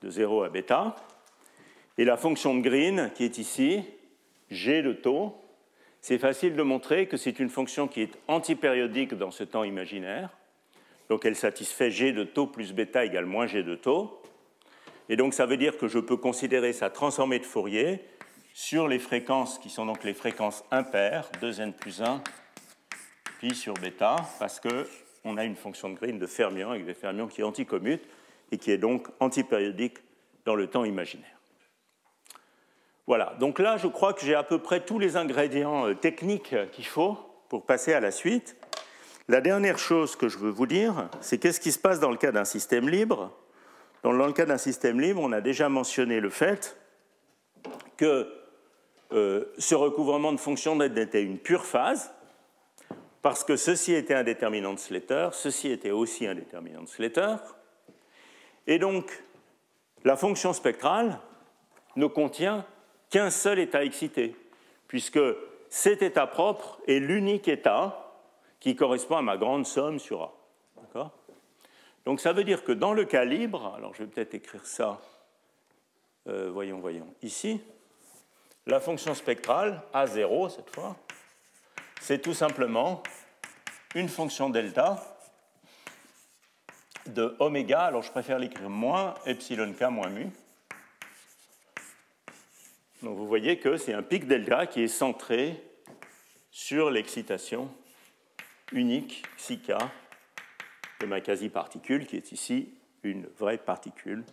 [0.01, 0.95] de 0 à bêta.
[1.97, 3.81] Et la fonction de Green, qui est ici,
[4.49, 5.38] g de taux,
[6.01, 10.29] c'est facile de montrer que c'est une fonction qui est antipériodique dans ce temps imaginaire.
[11.09, 14.21] Donc elle satisfait g de taux plus bêta égale moins g de taux.
[15.09, 18.01] Et donc ça veut dire que je peux considérer sa transformée de Fourier
[18.53, 22.21] sur les fréquences qui sont donc les fréquences impaires, 2n plus 1,
[23.39, 27.27] pi sur bêta, parce qu'on a une fonction de Green de fermion avec des fermions
[27.27, 28.03] qui anticommute
[28.51, 29.97] et qui est donc antipériodique
[30.45, 31.38] dans le temps imaginaire.
[33.09, 36.53] Voilà, donc là, je crois que j'ai à peu près tous les ingrédients euh, techniques
[36.71, 37.17] qu'il faut
[37.49, 38.55] pour passer à la suite.
[39.27, 42.17] La dernière chose que je veux vous dire, c'est qu'est-ce qui se passe dans le
[42.17, 43.31] cas d'un système libre?
[44.03, 46.77] Dans le cas d'un système libre, on a déjà mentionné le fait
[47.97, 48.31] que
[49.11, 52.13] euh, ce recouvrement de fonctions était une pure phase,
[53.23, 57.37] parce que ceci était un déterminant de Slater, ceci était aussi un déterminant de Slater,
[58.67, 59.23] et donc
[60.03, 61.17] la fonction spectrale
[61.95, 62.67] ne contient
[63.09, 64.35] qu'un seul état excité,
[64.87, 65.19] puisque
[65.69, 68.13] cet état propre est l'unique état
[68.59, 70.33] qui correspond à ma grande somme sur A.
[70.77, 71.11] D'accord?
[72.05, 74.99] Donc ça veut dire que dans le cas libre, alors je vais peut-être écrire ça,
[76.27, 77.61] euh, voyons, voyons, ici,
[78.65, 80.95] la fonction spectrale, A0 cette fois,
[82.01, 83.03] c'est tout simplement
[83.95, 84.97] une fonction delta
[87.07, 90.31] de oméga, alors je préfère l'écrire moins epsilon k moins mu,
[93.03, 95.61] donc vous voyez que c'est un pic delta qui est centré
[96.51, 97.69] sur l'excitation
[98.71, 99.73] unique, psi k,
[100.99, 102.73] de ma quasi-particule, qui est ici
[103.03, 104.23] une vraie particule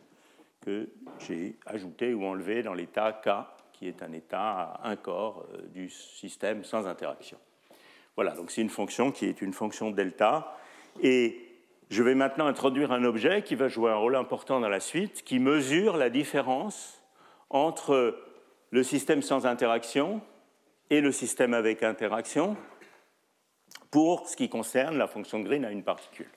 [0.60, 0.88] que
[1.20, 5.88] j'ai ajoutée ou enlevée dans l'état K, qui est un état un corps euh, du
[5.88, 7.38] système sans interaction.
[8.16, 10.56] Voilà, donc c'est une fonction qui est une fonction delta.
[11.02, 11.38] Et
[11.90, 15.22] je vais maintenant introduire un objet qui va jouer un rôle important dans la suite,
[15.22, 17.00] qui mesure la différence
[17.50, 18.18] entre
[18.70, 20.20] le système sans interaction
[20.90, 22.56] et le système avec interaction
[23.90, 26.28] pour ce qui concerne la fonction Green à une particule.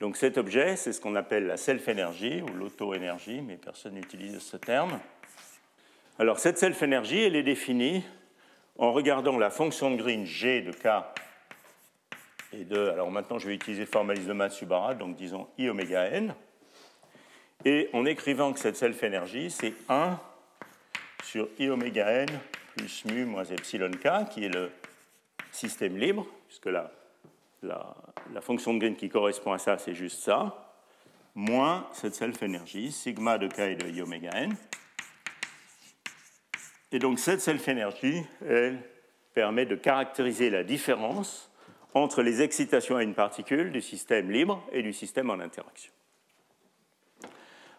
[0.00, 4.56] Donc cet objet, c'est ce qu'on appelle la self-énergie ou l'auto-énergie, mais personne n'utilise ce
[4.56, 5.00] terme.
[6.18, 8.04] Alors cette self-énergie, elle est définie
[8.78, 11.04] en regardant la fonction Green G de K
[12.52, 16.06] et de, alors maintenant je vais utiliser le formalisme de Matsubara, donc disons I oméga
[16.06, 16.34] n,
[17.64, 20.18] et en écrivant que cette self-énergie, c'est 1
[21.26, 22.28] sur i oméga n
[22.76, 24.70] plus mu moins epsilon k, qui est le
[25.50, 26.92] système libre, puisque la,
[27.62, 30.72] la, fonction de Green qui correspond à ça, c'est juste ça,
[31.34, 34.54] moins cette self-énergie, sigma de k et de i oméga n.
[36.92, 38.78] Et donc cette self-énergie, elle
[39.34, 41.50] permet de caractériser la différence
[41.92, 45.92] entre les excitations à une particule du système libre et du système en interaction.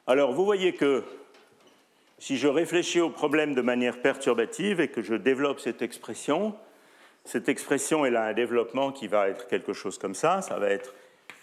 [0.05, 1.05] Alors vous voyez que
[2.19, 6.55] si je réfléchis au problème de manière perturbative et que je développe cette expression,
[7.25, 10.41] cette expression elle a un développement qui va être quelque chose comme ça.
[10.41, 10.93] Ça va être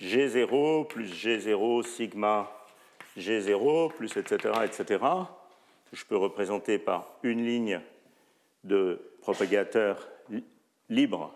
[0.00, 2.50] G0 plus G0 sigma
[3.16, 4.54] G0 plus etc.
[4.64, 5.04] etc.
[5.92, 7.80] je peux représenter par une ligne
[8.64, 10.08] de propagateur
[10.88, 11.34] libre.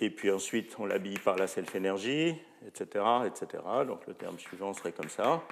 [0.00, 2.34] Et puis ensuite, on l'habille par la self-énergie,
[2.66, 3.62] etc., etc.
[3.86, 5.42] Donc le terme suivant serait comme ça.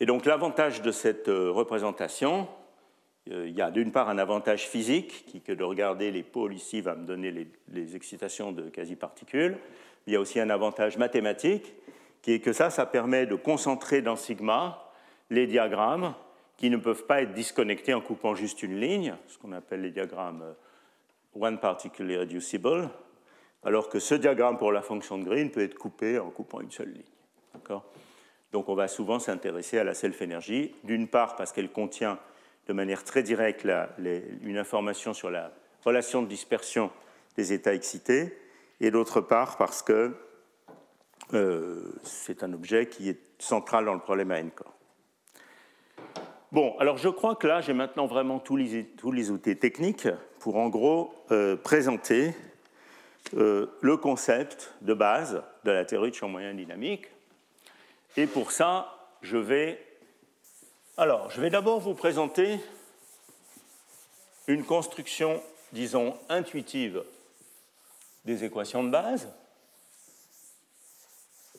[0.00, 2.48] Et donc l'avantage de cette euh, représentation,
[3.30, 6.54] euh, il y a d'une part un avantage physique, qui que de regarder les pôles
[6.54, 7.30] ici va me donner
[7.68, 9.58] les, excitations de quasi-particules.
[10.06, 11.74] Il y a aussi un avantage mathématique,
[12.22, 14.90] qui est que ça, ça permet de concentrer dans sigma
[15.28, 16.14] les diagrammes
[16.56, 19.90] qui ne peuvent pas être disconnectés en coupant juste une ligne, ce qu'on appelle les
[19.90, 22.88] diagrammes euh, one particle irreducible,
[23.64, 26.70] alors que ce diagramme pour la fonction de Green peut être coupé en coupant une
[26.70, 27.02] seule ligne.
[27.52, 27.84] D'accord?
[28.52, 32.18] Donc on va souvent s'intéresser à la self-énergie, d'une part parce qu'elle contient
[32.66, 33.66] de manière très directe
[34.42, 35.52] une information sur la
[35.84, 36.90] relation de dispersion
[37.36, 38.36] des états excités,
[38.80, 40.14] et d'autre part parce que
[41.32, 44.74] euh, c'est un objet qui est central dans le problème à.
[46.52, 50.08] Bon, alors je crois que là, j'ai maintenant vraiment tous les, tous les, outils techniques
[50.40, 52.34] pour en gros euh, présenter
[53.36, 57.06] euh, le concept de base de la théorie de champ moyen dynamique.
[58.16, 59.84] Et pour ça, je vais.
[60.96, 62.60] Alors, je vais d'abord vous présenter
[64.46, 65.42] une construction,
[65.72, 67.04] disons, intuitive
[68.24, 69.28] des équations de base.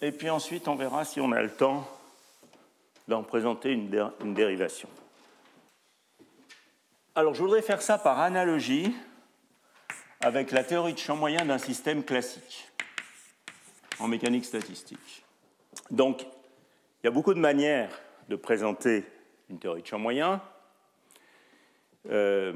[0.01, 1.87] Et puis ensuite, on verra si on a le temps
[3.07, 3.89] d'en présenter une,
[4.33, 4.89] dérivation.
[7.15, 8.93] Alors, je voudrais faire ça par analogie
[10.21, 12.69] avec la théorie de champ moyen d'un système classique
[13.99, 15.23] en mécanique statistique.
[15.89, 16.25] Donc,
[17.01, 17.89] il y a beaucoup de manières
[18.29, 19.03] de présenter
[19.49, 20.39] une théorie de champ moyen.
[22.09, 22.53] Euh,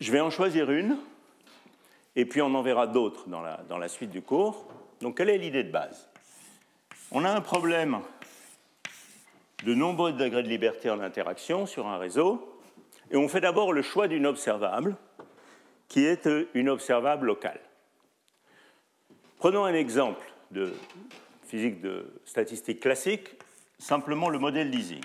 [0.00, 0.98] je vais en choisir une,
[2.16, 4.66] et puis on en verra d'autres dans la, dans la suite du cours.
[5.00, 6.08] Donc, quelle est l'idée de base?
[7.12, 8.00] On a un problème
[9.64, 12.60] de nombreux degrés de liberté en interaction sur un réseau,
[13.12, 14.96] et on fait d'abord le choix d'une observable,
[15.86, 17.60] qui est une observable locale.
[19.36, 20.72] Prenons un exemple de
[21.52, 23.28] physique de statistique classique,
[23.78, 25.04] simplement le modèle d'Ising.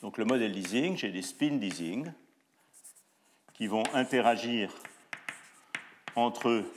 [0.00, 2.12] Donc le modèle d'Ising, j'ai des spins d'Ising
[3.54, 4.72] qui vont interagir
[6.14, 6.72] entre eux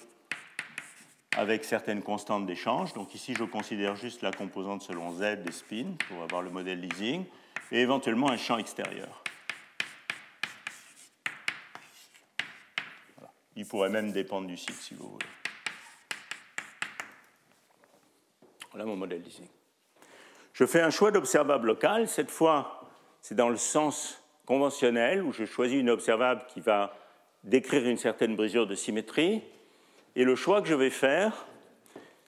[1.37, 2.93] avec certaines constantes d'échange.
[2.93, 6.81] Donc ici, je considère juste la composante selon z des spins pour avoir le modèle
[6.81, 7.25] leasing,
[7.71, 9.23] et éventuellement un champ extérieur.
[13.55, 15.38] Il pourrait même dépendre du site si vous voulez.
[18.71, 19.47] Voilà mon modèle leasing.
[20.53, 22.07] Je fais un choix d'observable local.
[22.07, 22.89] Cette fois,
[23.21, 26.95] c'est dans le sens conventionnel où je choisis une observable qui va
[27.43, 29.41] décrire une certaine brisure de symétrie.
[30.15, 31.45] Et le choix que je vais faire,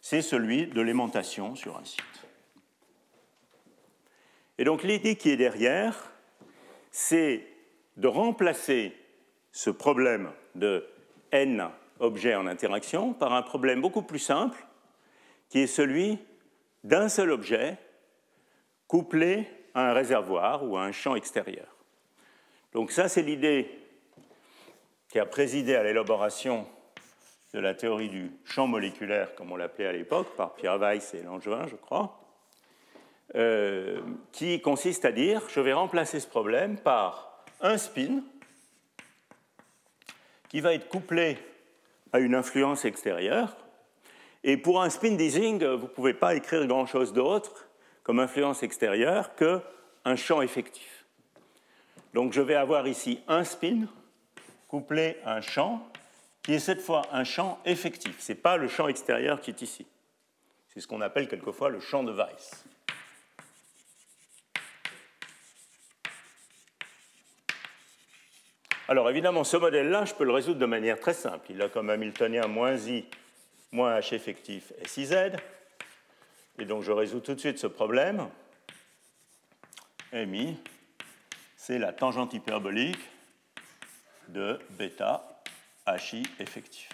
[0.01, 2.01] c'est celui de l'aimantation sur un site.
[4.57, 6.11] Et donc l'idée qui est derrière,
[6.91, 7.47] c'est
[7.97, 8.95] de remplacer
[9.51, 10.87] ce problème de
[11.31, 11.69] n
[11.99, 14.65] objets en interaction par un problème beaucoup plus simple,
[15.49, 16.19] qui est celui
[16.83, 17.77] d'un seul objet
[18.87, 21.67] couplé à un réservoir ou à un champ extérieur.
[22.73, 23.69] Donc ça, c'est l'idée
[25.09, 26.67] qui a présidé à l'élaboration
[27.53, 31.21] de la théorie du champ moléculaire, comme on l'appelait à l'époque, par Pierre Weiss et
[31.21, 32.21] Langevin, je crois,
[33.35, 33.99] euh,
[34.31, 38.23] qui consiste à dire je vais remplacer ce problème par un spin
[40.49, 41.37] qui va être couplé
[42.13, 43.55] à une influence extérieure.
[44.43, 47.67] Et pour un spin d'easing, vous ne pouvez pas écrire grand-chose d'autre
[48.03, 51.05] comme influence extérieure qu'un champ effectif.
[52.13, 53.85] Donc je vais avoir ici un spin
[54.67, 55.87] couplé à un champ
[56.41, 58.19] qui est cette fois un champ effectif.
[58.19, 59.85] Ce n'est pas le champ extérieur qui est ici.
[60.73, 62.65] C'est ce qu'on appelle quelquefois le champ de Weiss.
[68.87, 71.45] Alors évidemment, ce modèle-là, je peux le résoudre de manière très simple.
[71.49, 73.05] Il a comme Hamiltonien moins i
[73.71, 75.15] moins h effectif SIZ.
[76.59, 78.29] Et donc je résous tout de suite ce problème.
[80.13, 80.57] MI,
[81.55, 82.99] c'est la tangente hyperbolique
[84.27, 85.41] de bêta
[85.87, 86.89] HI effectif.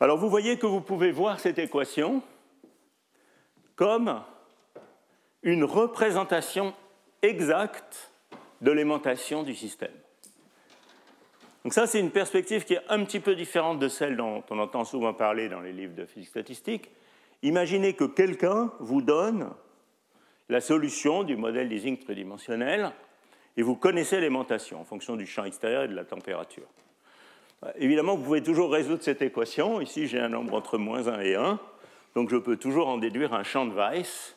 [0.00, 2.22] Alors vous voyez que vous pouvez voir cette équation
[3.76, 4.22] comme
[5.42, 6.74] une représentation
[7.22, 8.10] exacte
[8.60, 9.99] de l'aimantation du système.
[11.64, 14.58] Donc ça, c'est une perspective qui est un petit peu différente de celle dont on
[14.58, 16.90] entend souvent parler dans les livres de physique statistique.
[17.42, 19.50] Imaginez que quelqu'un vous donne
[20.48, 22.92] la solution du modèle d'Ising tridimensionnel
[23.56, 26.66] et vous connaissez l'aimantation en fonction du champ extérieur et de la température.
[27.76, 29.82] Évidemment, vous pouvez toujours résoudre cette équation.
[29.82, 31.60] Ici, j'ai un nombre entre moins 1 et 1,
[32.14, 34.36] donc je peux toujours en déduire un champ de Weiss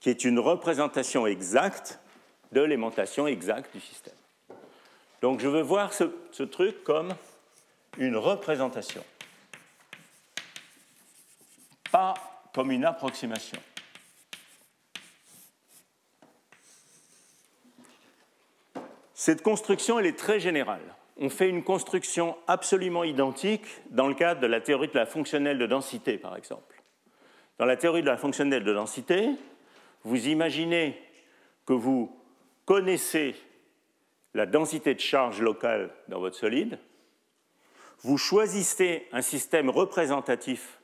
[0.00, 2.00] qui est une représentation exacte
[2.52, 4.14] de l'aimantation exacte du système.
[5.24, 7.14] Donc je veux voir ce, truc comme
[7.96, 9.02] une représentation,
[11.90, 12.12] pas
[12.52, 13.58] comme une approximation.
[19.14, 20.94] Cette construction, elle est très générale.
[21.16, 25.56] On fait une construction absolument identique dans le cadre de la théorie de la fonctionnelle
[25.56, 26.82] de densité, par exemple.
[27.56, 29.30] Dans la théorie de la fonctionnelle de densité,
[30.02, 31.02] vous imaginez
[31.64, 32.14] que vous
[32.66, 33.34] connaissez
[34.34, 36.78] la densité de charge locale dans votre solide,
[38.00, 40.80] vous choisissez un système représentatif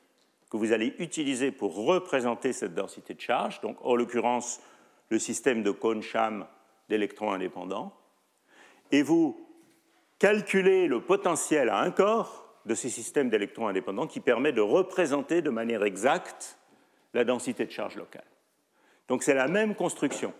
[0.49, 4.61] que vous allez utiliser pour représenter cette densité de charge, donc en l'occurrence
[5.09, 6.47] le système de Kohn-Sham
[6.89, 7.93] d'électrons indépendants,
[8.91, 9.47] et vous
[10.19, 15.41] calculez le potentiel à un corps de ces systèmes d'électrons indépendants qui permet de représenter
[15.41, 16.57] de manière exacte
[17.13, 18.25] la densité de charge locale.
[19.07, 20.33] Donc c'est la même construction.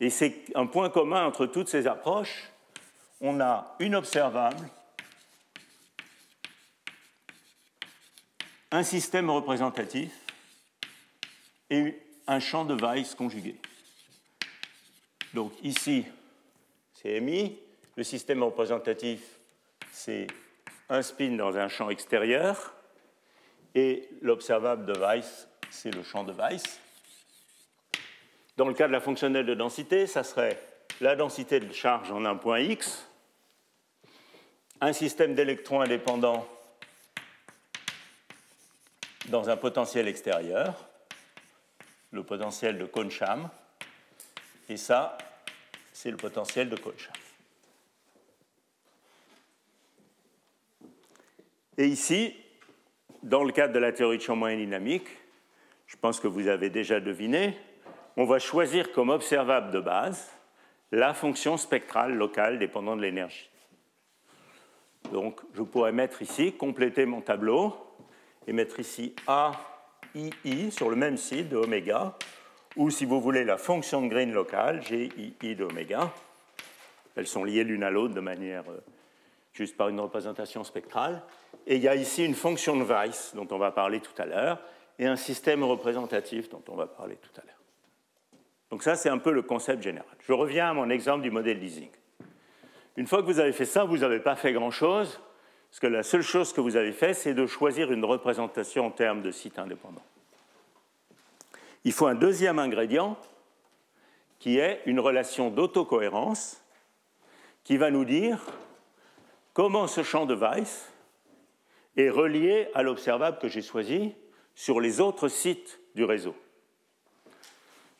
[0.00, 2.50] Et c'est un point commun entre toutes ces approches.
[3.20, 4.68] On a une observable,
[8.70, 10.12] un système représentatif
[11.70, 13.56] et un champ de Weiss conjugué.
[15.34, 16.04] Donc ici,
[16.94, 17.58] c'est MI.
[17.96, 19.20] Le système représentatif,
[19.90, 20.28] c'est
[20.88, 22.74] un spin dans un champ extérieur.
[23.74, 26.80] Et l'observable de Weiss, c'est le champ de Weiss.
[28.58, 30.60] Dans le cas de la fonctionnelle de densité, ça serait
[31.00, 33.08] la densité de charge en un point X,
[34.80, 36.44] un système d'électrons indépendants
[39.28, 40.88] dans un potentiel extérieur,
[42.10, 43.48] le potentiel de Kohn-Sham,
[44.68, 45.16] et ça,
[45.92, 47.14] c'est le potentiel de Kohn-Sham.
[51.76, 52.34] Et ici,
[53.22, 55.06] dans le cadre de la théorie de champ moyen dynamique,
[55.86, 57.56] je pense que vous avez déjà deviné,
[58.18, 60.28] on va choisir comme observable de base
[60.90, 63.48] la fonction spectrale locale dépendant de l'énergie.
[65.12, 67.76] Donc, je pourrais mettre ici, compléter mon tableau,
[68.48, 69.52] et mettre ici A,
[70.16, 72.14] I, I sur le même site de oméga,
[72.76, 76.12] ou si vous voulez la fonction de Green locale, G, I, I de oméga.
[77.14, 78.80] Elles sont liées l'une à l'autre de manière euh,
[79.52, 81.22] juste par une représentation spectrale.
[81.68, 84.26] Et il y a ici une fonction de Weiss dont on va parler tout à
[84.26, 84.58] l'heure,
[84.98, 87.57] et un système représentatif dont on va parler tout à l'heure.
[88.70, 90.16] Donc ça, c'est un peu le concept général.
[90.26, 91.90] Je reviens à mon exemple du modèle leasing.
[92.96, 95.20] Une fois que vous avez fait ça, vous n'avez pas fait grand-chose,
[95.70, 98.90] parce que la seule chose que vous avez fait, c'est de choisir une représentation en
[98.90, 100.04] termes de sites indépendants.
[101.84, 103.16] Il faut un deuxième ingrédient,
[104.38, 106.62] qui est une relation d'autocohérence,
[107.64, 108.40] qui va nous dire
[109.52, 110.92] comment ce champ de Weiss
[111.96, 114.14] est relié à l'observable que j'ai choisi
[114.54, 116.34] sur les autres sites du réseau.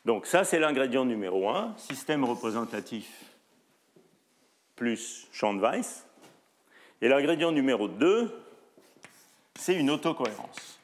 [0.09, 3.07] Donc ça, c'est l'ingrédient numéro 1, système représentatif
[4.75, 6.03] plus champ de Weiss.
[6.99, 8.35] Et l'ingrédient numéro 2,
[9.53, 10.79] c'est une autocohérence.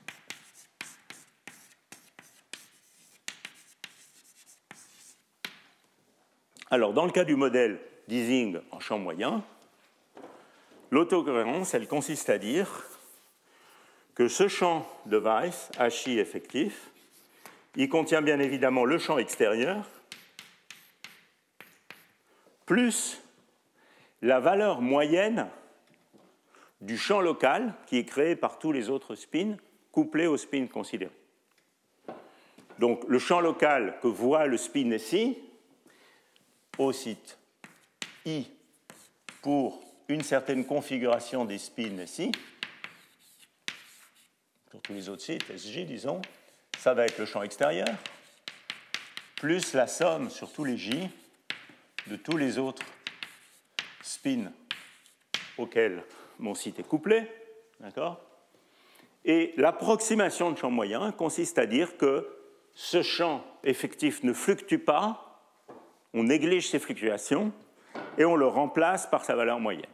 [6.70, 9.44] Alors, dans le cas du modèle d'Ising en champ moyen,
[10.92, 12.86] l'autocohérence, elle consiste à dire
[14.14, 16.92] que ce champ de Weiss, HI effectif,
[17.76, 19.90] il contient bien évidemment le champ extérieur,
[22.66, 23.22] plus
[24.22, 25.48] la valeur moyenne
[26.82, 29.58] du champ local qui est créé par tous les autres spins
[29.92, 31.12] couplés au spin considéré.
[32.80, 35.38] Donc le champ local que voit le spin ici,
[36.78, 37.38] au site
[38.26, 38.50] I
[39.42, 42.32] pour une certaine configuration des spins ici,
[44.70, 46.22] pour tous les autres sites, SJ disons,
[46.86, 47.88] ça va être le champ extérieur,
[49.38, 51.10] plus la somme sur tous les J
[52.06, 52.86] de tous les autres
[54.04, 54.52] spins
[55.58, 56.04] auxquels
[56.38, 57.28] mon site est couplé.
[57.80, 58.22] D'accord?
[59.24, 62.30] Et l'approximation de champ moyen consiste à dire que
[62.76, 65.42] ce champ effectif ne fluctue pas,
[66.14, 67.52] on néglige ses fluctuations
[68.20, 69.90] et on le remplace par sa valeur moyenne.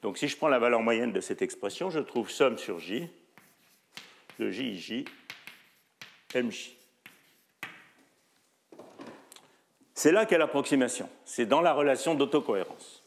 [0.00, 3.10] Donc si je prends la valeur moyenne de cette expression, je trouve somme sur J
[4.38, 5.04] de JJ
[6.36, 6.76] MJ.
[9.94, 11.08] C'est là qu'est l'approximation.
[11.24, 13.02] C'est dans la relation d'autocohérence.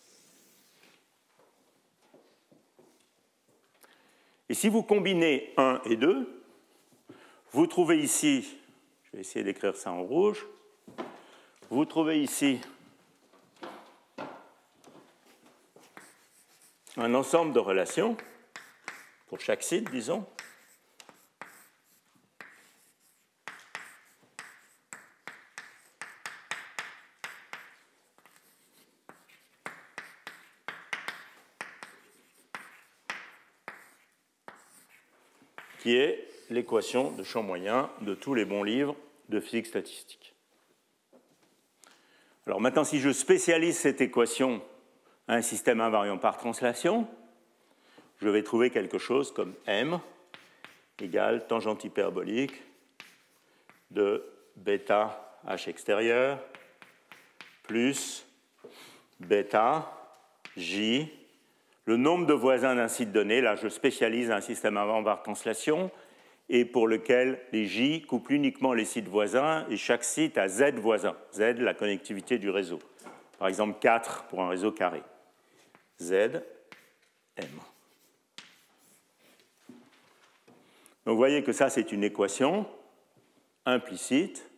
[4.47, 6.43] Et si vous combinez 1 et 2,
[7.51, 8.57] vous trouvez ici,
[9.03, 10.45] je vais essayer d'écrire ça en rouge,
[11.69, 12.61] vous trouvez ici
[16.97, 18.15] un ensemble de relations,
[19.27, 20.25] pour chaque site, disons,
[35.85, 38.95] qui est l'équation de champ moyen de tous les bons livres
[39.29, 40.33] de physique statistique.
[42.47, 44.63] Alors maintenant, si je spécialise cette équation
[45.27, 47.07] à un système invariant par translation,
[48.19, 49.99] je vais trouver quelque chose comme m
[50.99, 52.63] égale tangente hyperbolique
[53.91, 54.25] de
[54.55, 56.39] bêta h extérieur
[57.61, 58.25] plus
[59.19, 59.95] bêta
[60.57, 61.13] j
[61.85, 65.91] le nombre de voisins d'un site donné, là je spécialise un système avant par translation,
[66.49, 70.75] et pour lequel les J couplent uniquement les sites voisins et chaque site a Z
[70.75, 71.15] voisin.
[71.33, 72.79] Z, la connectivité du réseau.
[73.39, 75.01] Par exemple, 4 pour un réseau carré.
[75.99, 76.11] Z,
[77.37, 77.47] M.
[81.05, 82.67] Donc vous voyez que ça, c'est une équation
[83.65, 84.49] implicite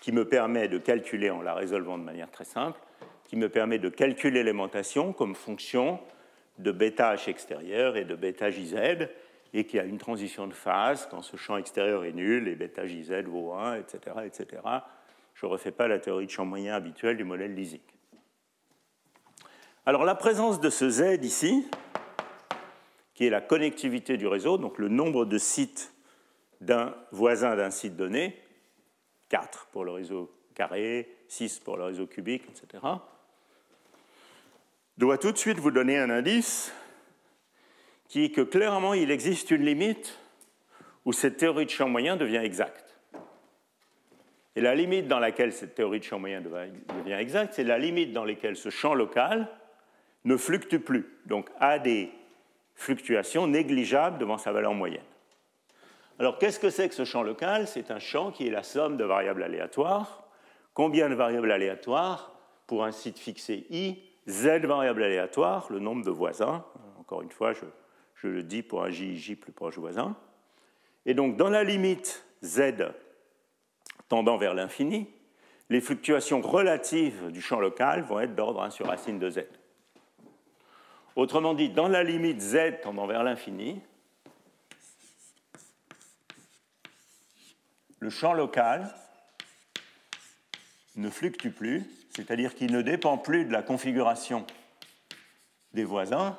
[0.00, 2.78] qui me permet de calculer, en la résolvant de manière très simple,
[3.24, 6.00] qui me permet de calculer l'alimentation comme fonction
[6.58, 9.08] de bêta H extérieur et de bêta JZ,
[9.54, 12.86] et qui a une transition de phase quand ce champ extérieur est nul et bêta
[12.86, 14.16] JZ vaut 1, etc.
[14.24, 14.62] etc.
[15.34, 17.80] Je ne refais pas la théorie de champ moyen habituelle du modèle Lysing.
[19.84, 21.68] Alors la présence de ce Z ici,
[23.14, 25.92] qui est la connectivité du réseau, donc le nombre de sites
[26.60, 28.38] d'un voisin d'un site donné,
[29.28, 32.82] 4 pour le réseau carré, 6 pour le réseau cubique, etc.,
[35.02, 36.72] doit tout de suite vous donner un indice
[38.06, 40.16] qui est que clairement il existe une limite
[41.04, 42.96] où cette théorie de champ moyen devient exacte.
[44.54, 48.12] Et la limite dans laquelle cette théorie de champ moyen devient exacte, c'est la limite
[48.12, 49.48] dans laquelle ce champ local
[50.22, 52.12] ne fluctue plus, donc a des
[52.76, 55.02] fluctuations négligeables devant sa valeur moyenne.
[56.20, 57.66] Alors qu'est-ce que c'est que ce champ local?
[57.66, 60.28] C'est un champ qui est la somme de variables aléatoires.
[60.74, 62.30] Combien de variables aléatoires
[62.68, 64.11] pour un site fixé i?
[64.28, 66.64] Z variables aléatoires, le nombre de voisins.
[66.98, 67.64] Encore une fois, je,
[68.14, 70.16] je le dis pour un JIJ plus proche voisin.
[71.06, 72.92] Et donc dans la limite Z
[74.08, 75.08] tendant vers l'infini,
[75.70, 79.40] les fluctuations relatives du champ local vont être d'ordre 1 sur racine de Z.
[81.14, 83.82] Autrement dit, dans la limite z tendant vers l'infini,
[87.98, 88.94] le champ local
[90.96, 94.46] ne fluctue plus, c'est-à-dire qu'il ne dépend plus de la configuration
[95.72, 96.38] des voisins,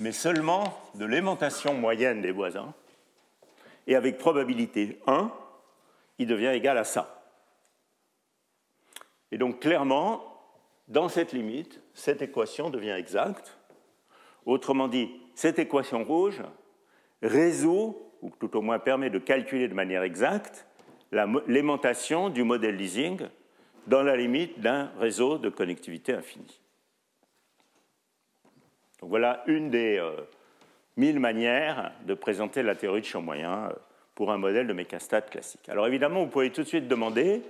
[0.00, 2.74] mais seulement de l'aimantation moyenne des voisins.
[3.86, 5.30] Et avec probabilité 1,
[6.18, 7.24] il devient égal à ça.
[9.30, 10.22] Et donc clairement,
[10.88, 13.56] dans cette limite, cette équation devient exacte.
[14.44, 16.42] Autrement dit, cette équation rouge
[17.22, 20.66] résout, ou tout au moins permet de calculer de manière exacte,
[21.46, 23.28] l'aimantation du modèle leasing
[23.86, 26.60] dans la limite d'un réseau de connectivité infinie.
[29.00, 30.12] Donc voilà une des euh,
[30.96, 33.72] mille manières de présenter la théorie de champ moyen euh,
[34.14, 35.68] pour un modèle de mécastat classique.
[35.68, 37.42] Alors évidemment, vous pouvez tout de suite demander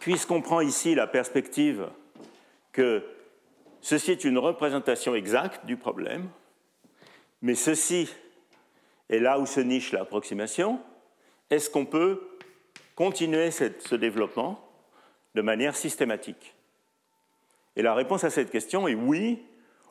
[0.00, 1.88] puisqu'on prend ici la perspective
[2.72, 3.02] que
[3.80, 6.28] ceci est une représentation exacte du problème,
[7.40, 8.12] mais ceci
[9.08, 10.80] est là où se niche l'approximation,
[11.48, 12.36] est-ce qu'on peut
[12.96, 14.63] continuer ce développement
[15.34, 16.54] de manière systématique
[17.76, 19.42] Et la réponse à cette question est oui,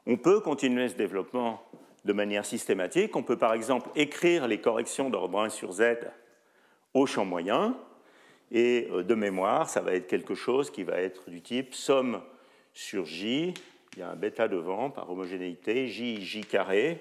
[0.05, 1.63] on peut continuer ce développement
[2.05, 3.15] de manière systématique.
[3.15, 5.97] On peut par exemple écrire les corrections d'ordre 1 sur Z
[6.93, 7.75] au champ moyen,
[8.51, 12.21] et euh, de mémoire, ça va être quelque chose qui va être du type somme
[12.73, 13.53] sur J,
[13.95, 16.99] il y a un bêta devant par homogénéité, J, J carré,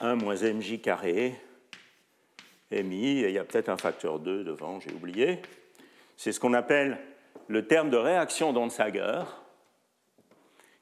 [0.00, 1.34] 1 moins MJ carré,
[2.70, 5.40] MI, et il y a peut-être un facteur 2 devant, j'ai oublié.
[6.18, 6.98] C'est ce qu'on appelle
[7.46, 9.22] le terme de réaction d'Onsager,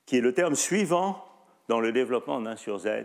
[0.06, 1.22] qui est le terme suivant
[1.68, 3.04] dans le développement en 1 sur Z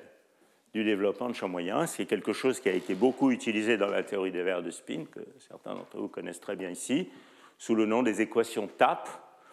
[0.74, 1.86] du développement de champ moyen.
[1.88, 5.04] C'est quelque chose qui a été beaucoup utilisé dans la théorie des verres de spin,
[5.12, 7.10] que certains d'entre vous connaissent très bien ici,
[7.58, 9.10] sous le nom des équations TAP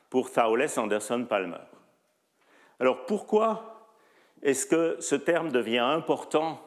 [0.09, 1.57] pour Thouless Anderson Palmer.
[2.79, 3.91] Alors pourquoi
[4.41, 6.65] est-ce que ce terme devient important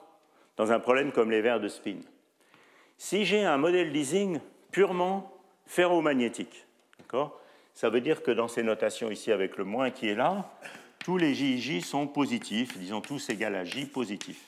[0.57, 1.99] dans un problème comme les verres de spin?
[2.97, 5.30] Si j'ai un modèle leasing purement
[5.71, 6.65] ferromagnétique,
[7.73, 10.51] ça veut dire que dans ces notations ici avec le moins qui est là,
[10.99, 14.43] tous les JJ sont positifs, disons tous égal à J positif.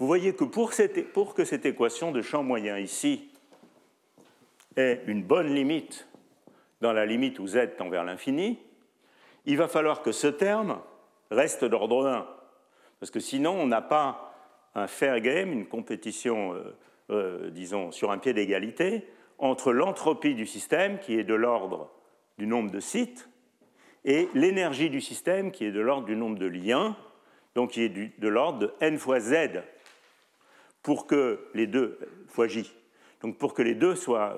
[0.00, 0.72] Vous voyez que pour,
[1.14, 3.30] pour que cette équation de champ moyen ici
[4.76, 6.08] ait une bonne limite
[6.80, 8.58] dans la limite où z tend vers l'infini,
[9.46, 10.80] il va falloir que ce terme
[11.30, 12.26] reste d'ordre 1.
[12.98, 14.34] Parce que sinon, on n'a pas
[14.74, 16.76] un fair game, une compétition, euh,
[17.10, 19.06] euh, disons, sur un pied d'égalité,
[19.40, 21.90] entre l'entropie du système, qui est de l'ordre
[22.38, 23.28] du nombre de sites,
[24.04, 26.96] et l'énergie du système qui est de l'ordre du nombre de liens,
[27.54, 29.62] donc qui est de l'ordre de n fois z,
[30.82, 31.98] pour que les deux,
[32.28, 32.72] fois j.
[33.22, 34.36] Donc pour que les deux soient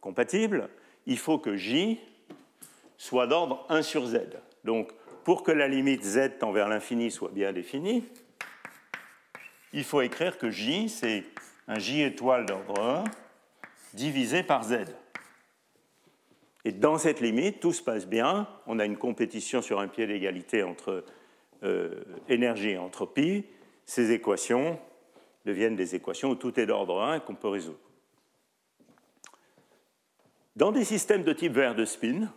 [0.00, 0.68] compatibles,
[1.06, 2.00] il faut que j
[2.96, 4.20] soit d'ordre 1 sur z.
[4.62, 4.92] Donc
[5.24, 8.04] pour que la limite z tend vers l'infini soit bien définie,
[9.72, 11.24] il faut écrire que j, c'est
[11.66, 13.04] un j étoile d'ordre 1
[13.94, 14.84] divisé par z.
[16.64, 18.48] Et dans cette limite, tout se passe bien.
[18.66, 21.04] On a une compétition sur un pied d'égalité entre
[21.62, 23.44] euh, énergie et entropie.
[23.86, 24.78] ces équations
[25.44, 27.78] deviennent des équations où tout est d'ordre 1 qu'on peut résoudre.
[30.56, 32.32] Dans des systèmes de type verre de spin,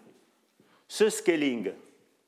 [0.87, 1.71] ce scaling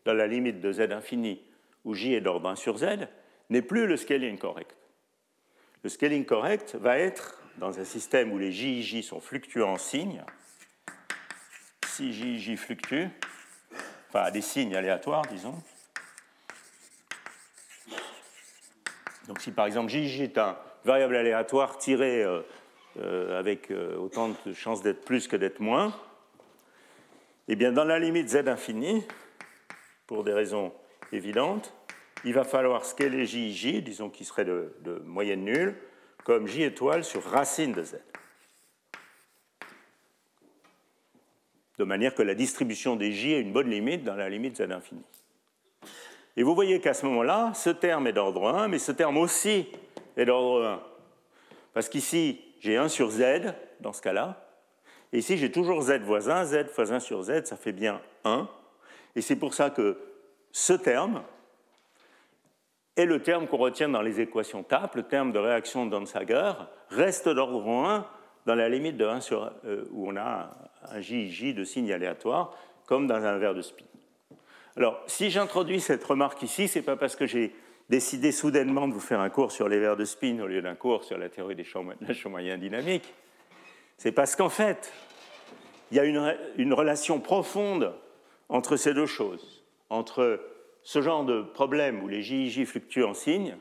[0.06, 1.42] dans la limite de z infini
[1.84, 3.08] où j est d'ordre 1 sur z
[3.50, 4.76] n'est plus le scaling correct.
[5.84, 9.74] Le scaling correct va être dans un système où les j et j sont fluctuants
[9.74, 10.24] en signes.
[11.86, 13.10] Si j et j fluctuent,
[14.08, 15.62] enfin des signes aléatoires, disons.
[19.28, 22.42] Donc si par exemple j, j est un variable aléatoire tiré euh,
[22.98, 25.94] euh, avec euh, autant de chances d'être plus que d'être moins,
[27.50, 29.04] eh bien dans la limite z infini,
[30.08, 30.74] pour des raisons
[31.12, 31.74] évidentes,
[32.24, 35.76] il va falloir scaler j, j, disons qu'il serait de moyenne nulle,
[36.24, 37.96] comme j étoile sur racine de z.
[41.78, 44.72] De manière que la distribution des j ait une bonne limite dans la limite z
[44.72, 45.04] infini.
[46.38, 49.68] Et vous voyez qu'à ce moment-là, ce terme est d'ordre 1, mais ce terme aussi
[50.16, 50.84] est d'ordre 1.
[51.74, 54.46] Parce qu'ici, j'ai 1 sur z, dans ce cas-là,
[55.12, 58.48] et ici, j'ai toujours z voisin, z fois 1 sur z, ça fait bien 1.
[59.16, 59.98] Et c'est pour ça que
[60.52, 61.24] ce terme
[63.00, 66.52] est le terme qu'on retient dans les équations TAP, le terme de réaction d'Onsager,
[66.90, 68.06] reste d'ordre 1
[68.46, 70.52] dans la limite de 1 sur, euh, où on a
[70.92, 72.54] un J, de signe aléatoire,
[72.86, 73.86] comme dans un verre de spin.
[74.76, 77.56] Alors, si j'introduis cette remarque ici, ce n'est pas parce que j'ai
[77.90, 80.76] décidé soudainement de vous faire un cours sur les verres de spin au lieu d'un
[80.76, 81.86] cours sur la théorie des champs,
[82.26, 83.14] moyens dynamiques.
[83.98, 84.92] C'est parce qu'en fait,
[85.92, 87.94] il y a une, une, relation profonde
[88.48, 90.40] entre ces deux choses, entre
[90.90, 93.56] ce genre de problème où les JIJ fluctuent en signe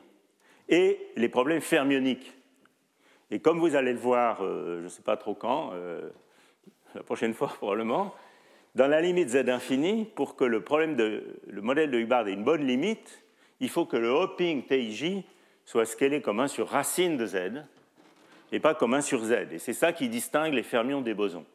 [0.67, 2.33] et les problèmes fermioniques.
[3.29, 6.09] Et comme vous allez le voir, euh, je ne sais pas trop quand, euh,
[6.95, 8.15] la prochaine fois probablement,
[8.73, 12.33] dans la limite z infini, pour que le, problème de, le modèle de Hubbard ait
[12.33, 13.23] une bonne limite,
[13.59, 15.23] il faut que le hopping TIJ
[15.65, 17.63] soit scalé comme 1 sur racine de z
[18.51, 19.33] et pas comme 1 sur z.
[19.51, 21.45] Et c'est ça qui distingue les fermions des bosons.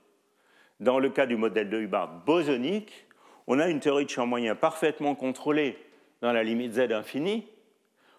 [0.78, 3.09] Dans le cas du modèle de Hubbard bosonique,
[3.46, 5.78] on a une théorie de champ moyen parfaitement contrôlée
[6.20, 7.46] dans la limite z infini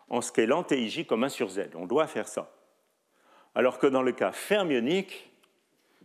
[0.10, 1.70] en scalant TIJ comme 1 sur z.
[1.76, 2.52] On doit faire ça.
[3.56, 5.32] Alors que dans le cas fermionique,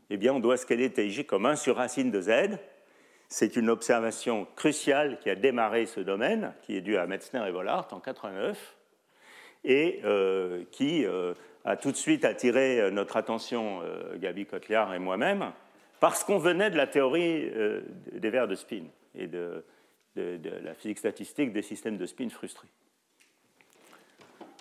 [0.09, 2.59] eh bien, on doit scaler TIJ comme 1 sur racine de z,
[3.28, 7.52] c'est une observation cruciale qui a démarré ce domaine, qui est due à Metzner et
[7.52, 8.76] Vollard en 89,
[9.64, 11.34] et euh, qui euh,
[11.64, 13.82] a tout de suite attiré euh, notre attention,
[14.16, 15.52] Gabi Kotliar et moi-même,
[16.01, 17.52] parce qu'on venait de la théorie
[18.12, 18.84] des vers de spin
[19.15, 19.65] et de,
[20.16, 22.69] la physique statistique des systèmes de spin frustrés.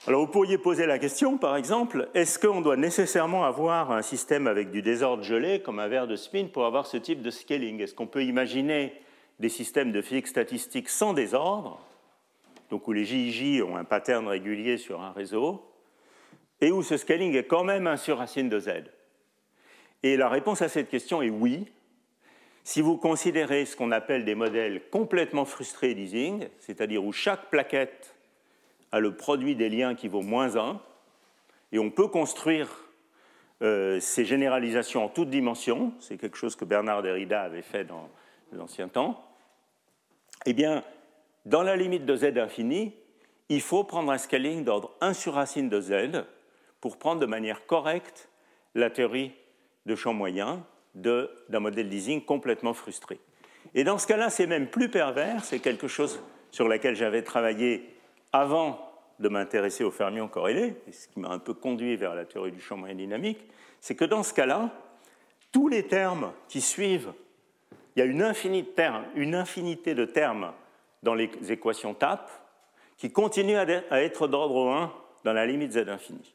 [0.08, 4.48] Alors vous pourriez poser la question, par exemple, est-ce qu'on doit nécessairement avoir un système
[4.48, 7.82] avec du désordre gelé, comme un verre de spin, pour avoir ce type de scaling?
[7.82, 8.94] Est-ce qu'on peut imaginer
[9.40, 11.86] des systèmes de physique statistique sans désordre,
[12.70, 15.66] donc où les JIJ ont un pattern régulier sur un réseau,
[16.62, 18.70] et où ce scaling est quand même 1 sur racine de z?
[20.04, 21.66] Et la réponse à cette question est oui.
[22.70, 28.14] Si vous considérez ce qu'on appelle des modèles complètement frustrés d'easing, c'est-à-dire où chaque plaquette
[28.92, 30.80] a le produit des liens qui vaut moins 1,
[31.72, 32.70] et on peut construire
[33.64, 38.08] euh, ces généralisations en toutes dimensions, c'est quelque chose que Bernard Derrida avait fait dans
[38.52, 39.26] l'ancien temps,
[40.46, 40.84] eh bien,
[41.46, 42.94] dans la limite de z infini,
[43.50, 46.24] il faut prendre un scaling d'ordre 1 sur racine de z
[46.82, 48.30] pour prendre de manière correcte
[48.76, 49.32] la théorie
[49.88, 50.64] de champ moyen
[50.96, 53.20] d'un modèle d'easing complètement frustré.
[53.76, 56.22] Et dans ce cas-là, c'est même plus pervers, c'est quelque chose
[56.52, 57.96] sur lequel j'avais travaillé
[58.32, 58.80] avant
[59.20, 62.52] de m'intéresser aux fermions corrélés, et ce qui m'a un peu conduit vers la théorie
[62.52, 63.40] du champ moyen dynamique,
[63.82, 64.70] c'est que dans ce cas-là,
[65.52, 67.12] tous les termes qui suivent,
[67.96, 70.54] il y a une infinité de termes, une infinité de termes
[71.04, 72.30] dans les équations TAP
[72.98, 74.94] qui continuent à être d'ordre 1
[75.24, 76.34] dans la limite z infini.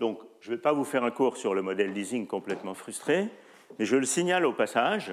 [0.00, 3.28] Donc, je ne vais pas vous faire un cours sur le modèle leasing complètement frustré,
[3.78, 5.12] mais je le signale au passage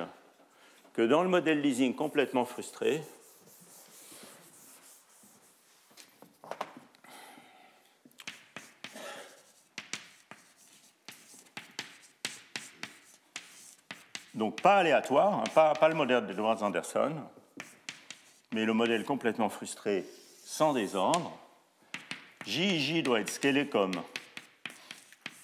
[0.94, 3.02] que dans le modèle leasing complètement frustré,
[14.34, 17.14] Donc pas aléatoire, hein, pas, le modèle de Edwards-Anderson,
[18.52, 20.06] mais le modèle complètement frustré
[20.44, 21.38] sans désordre.
[22.46, 23.94] J, doit être scalé comme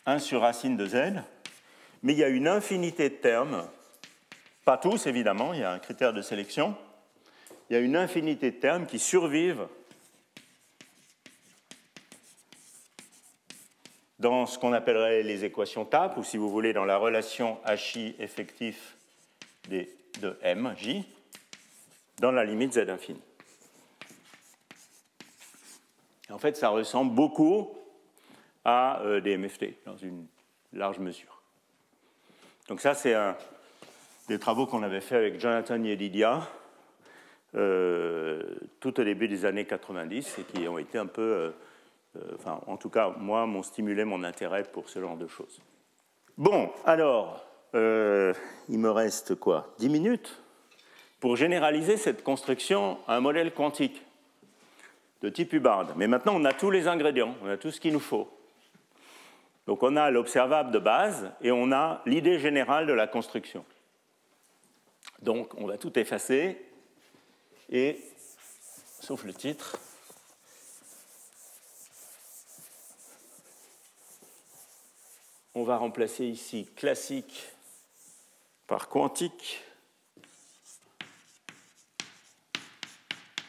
[0.06, 1.22] 1 sur racine de z,
[2.04, 3.68] mais il y a une infinité de termes,
[4.66, 6.76] pas tous évidemment, il y a un critère de sélection,
[7.70, 9.68] il y a une infinité de termes qui survivent
[14.20, 18.16] dans ce qu'on appellerait les équations TAP, ou si vous voulez, dans la relation HI
[18.20, 18.98] effectif
[19.70, 21.06] de M, J,
[22.20, 23.22] dans la limite Z infini.
[26.30, 27.76] En fait, ça ressemble beaucoup
[28.64, 30.28] à euh, des MFT dans une
[30.74, 31.39] large mesure.
[32.70, 33.36] Donc ça, c'est un
[34.28, 36.48] des travaux qu'on avait fait avec Jonathan Yedidia
[37.56, 38.44] euh,
[38.80, 41.50] tout au début des années 90 et qui ont été un peu, euh,
[42.16, 45.60] euh, enfin, en tout cas, moi, m'ont stimulé mon intérêt pour ce genre de choses.
[46.38, 47.44] Bon, alors,
[47.74, 49.74] il me reste quoi?
[49.80, 50.40] 10 minutes?
[51.20, 54.06] Pour généraliser cette construction à un modèle quantique
[55.22, 55.98] de type Hubbard.
[55.98, 58.30] Mais maintenant, on a tous les ingrédients, on a tout ce qu'il nous faut.
[59.70, 63.64] Donc on a l'observable de base et on a l'idée générale de la construction.
[65.22, 66.60] Donc on va tout effacer
[67.70, 68.04] et,
[69.00, 69.78] sauf le titre,
[75.54, 77.54] on va remplacer ici classique
[78.66, 79.62] par quantique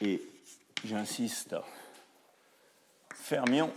[0.02, 0.20] et
[0.84, 1.56] j'insiste,
[3.14, 3.72] fermions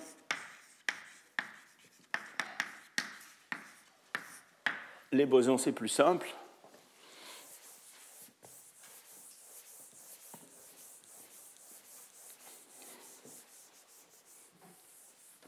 [5.13, 6.27] les bosons, c'est plus simple.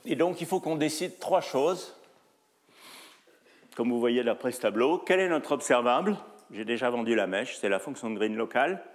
[0.05, 1.95] Et donc, il faut qu'on décide trois choses.
[3.75, 6.15] Comme vous voyez d'après ce tableau, quel est notre observable?
[6.51, 8.85] J'ai déjà vendu la mèche, c'est la fonction de Green locale.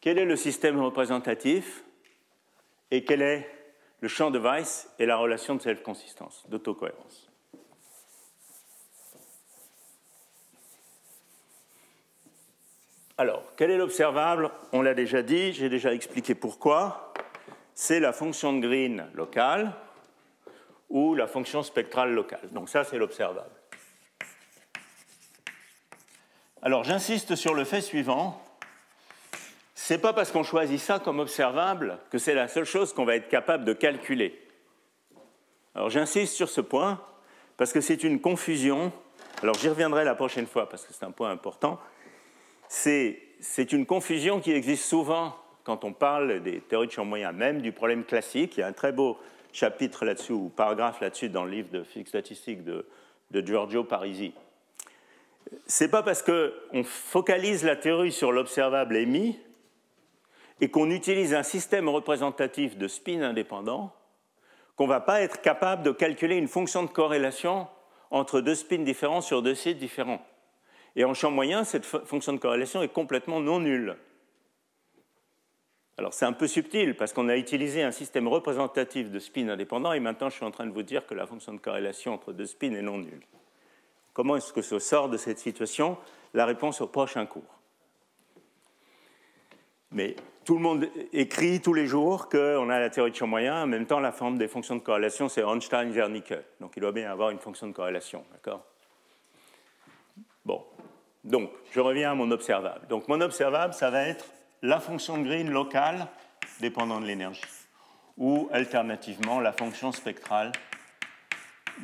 [0.00, 1.82] Quel est le système représentatif?
[2.90, 3.50] Et quel est
[4.00, 7.27] le champ de Weiss et la relation de self-consistance, d'autocohérence?
[13.20, 14.48] Alors, quel est l'observable?
[14.72, 17.12] On l'a déjà dit, j'ai déjà expliqué pourquoi.
[17.74, 19.72] C'est la fonction de Green locale
[20.88, 22.48] ou la fonction spectrale locale.
[22.52, 23.50] Donc ça, c'est l'observable.
[26.62, 28.40] Alors, j'insiste sur le fait suivant.
[29.74, 33.16] C'est pas parce qu'on choisit ça comme observable que c'est la seule chose qu'on va
[33.16, 34.40] être capable de calculer.
[35.74, 37.00] Alors, j'insiste sur ce point
[37.56, 38.92] parce que c'est une confusion.
[39.42, 41.80] Alors, j'y reviendrai la prochaine fois parce que c'est un point important
[42.68, 45.34] c'est une confusion qui existe souvent
[45.64, 48.56] quand on parle des théories de champ moyen, même du problème classique.
[48.56, 49.18] Il y a un très beau
[49.52, 52.86] chapitre là-dessus ou paragraphe là-dessus dans le livre de physique statistique de,
[53.32, 54.32] Giorgio Parisi.
[55.66, 59.38] C'est pas parce qu'on focalise la théorie sur l'observable émis
[60.60, 63.94] et qu'on utilise un système représentatif de spin indépendant
[64.76, 67.66] qu'on ne va pas être capable de calculer une fonction de corrélation
[68.10, 70.24] entre deux spins différents sur deux sites différents.
[70.98, 73.96] Et en champ moyen, cette fonction de corrélation est complètement non nulle.
[75.96, 79.92] Alors c'est un peu subtil parce qu'on a utilisé un système représentatif de spin indépendant
[79.92, 82.32] et maintenant je suis en train de vous dire que la fonction de corrélation entre
[82.32, 83.22] deux spins est non nulle.
[84.12, 85.98] Comment est-ce que se sort de cette situation?
[86.34, 87.60] La réponse au prochain cours.
[89.92, 93.62] Mais tout le monde écrit tous les jours qu'on a la théorie de champ moyen,
[93.62, 96.34] en même temps la forme des fonctions de corrélation c'est Einstein-Wernicke.
[96.60, 98.64] Donc il doit bien avoir une fonction de corrélation, d'accord?
[101.28, 102.86] Donc, je reviens à mon observable.
[102.88, 104.24] Donc, mon observable, ça va être
[104.62, 106.06] la fonction de Green locale
[106.60, 107.42] dépendant de l'énergie,
[108.16, 110.52] ou alternativement la fonction spectrale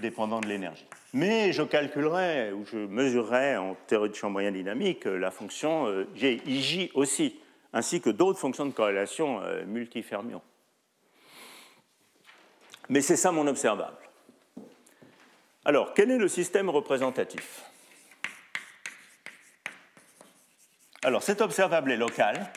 [0.01, 0.87] dépendant de l'énergie.
[1.13, 6.09] Mais je calculerai ou je mesurerai en théorie de champ moyen dynamique la fonction euh,
[6.15, 7.39] GIJ aussi,
[7.73, 10.43] ainsi que d'autres fonctions de corrélation euh, multifermions.
[12.89, 13.97] Mais c'est ça mon observable.
[15.65, 17.63] Alors, quel est le système représentatif?
[21.05, 22.51] Alors cet observable est local.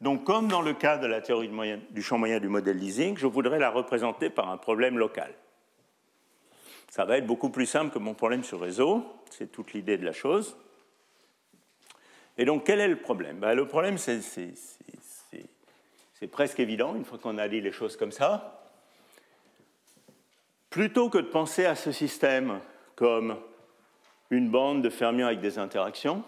[0.00, 1.50] Donc comme dans le cas de la théorie
[1.90, 5.34] du champ moyen du modèle leasing, je voudrais la représenter par un problème local.
[6.88, 10.04] Ça va être beaucoup plus simple que mon problème sur réseau, c'est toute l'idée de
[10.04, 10.56] la chose.
[12.38, 13.38] Et donc quel est le problème?
[13.40, 14.52] Ben, Le problème, c'est
[16.30, 18.62] presque évident une fois qu'on a dit les choses comme ça.
[20.70, 22.60] Plutôt que de penser à ce système
[22.94, 23.36] comme
[24.30, 26.22] une bande de fermions avec des interactions,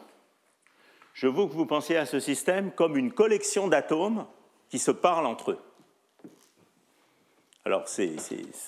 [1.12, 4.26] je veux que vous pensiez à ce système comme une collection d'atomes
[4.68, 5.58] qui se parlent entre eux.
[7.64, 8.02] Alors, ça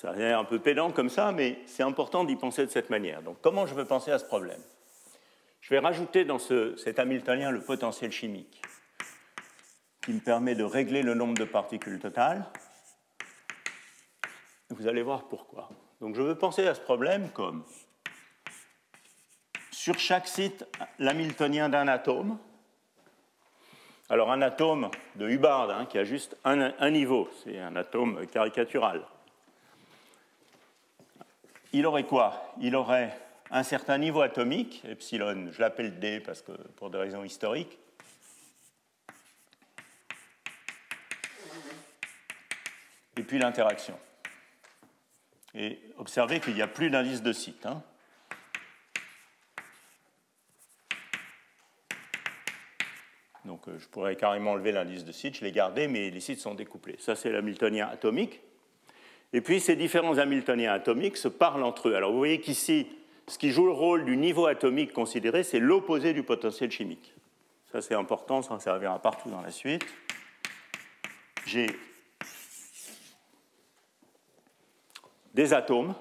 [0.09, 3.21] a l'air un peu pédant comme ça, mais c'est important d'y penser de cette manière.
[3.23, 4.61] Donc, comment je veux penser à ce problème?
[5.59, 8.61] Je vais rajouter dans cet Hamiltonien le potentiel chimique,
[10.03, 12.45] qui me permet de régler le nombre de particules totales.
[14.69, 15.69] Vous allez voir pourquoi.
[15.99, 17.65] Donc, je veux penser à ce problème comme
[19.85, 20.65] sur chaque site
[20.97, 22.39] l'hamiltonien d'un atome.
[24.09, 29.03] Alors un atome de Hubbard hein, qui a juste un, niveau, c'est un atome caricatural.
[31.71, 32.51] Il aurait quoi?
[32.59, 33.15] Il aurait
[33.51, 37.77] un certain niveau atomique, epsilon, je l'appelle D parce que pour des raisons historiques.
[43.17, 43.97] et puis l'interaction.
[45.53, 47.67] Et observez qu'il n'y a plus d'indice de site.
[47.67, 47.83] Hein.
[53.67, 56.55] Euh, je pourrais carrément enlever l'indice de site, je l'ai gardé, mais les sites sont
[56.55, 56.95] découplés.
[56.99, 58.41] Ça, c'est l'hamiltonien atomique.
[59.33, 61.95] Et puis ces différents hamiltoniens atomiques se parlent entre eux.
[61.95, 62.87] Alors vous voyez qu'ici,
[63.27, 67.13] ce qui joue le rôle du niveau atomique considéré, c'est l'opposé du potentiel chimique.
[67.71, 69.85] Ça, c'est important, ça servira partout dans la suite.
[71.45, 71.67] J'ai
[75.33, 75.93] des atomes,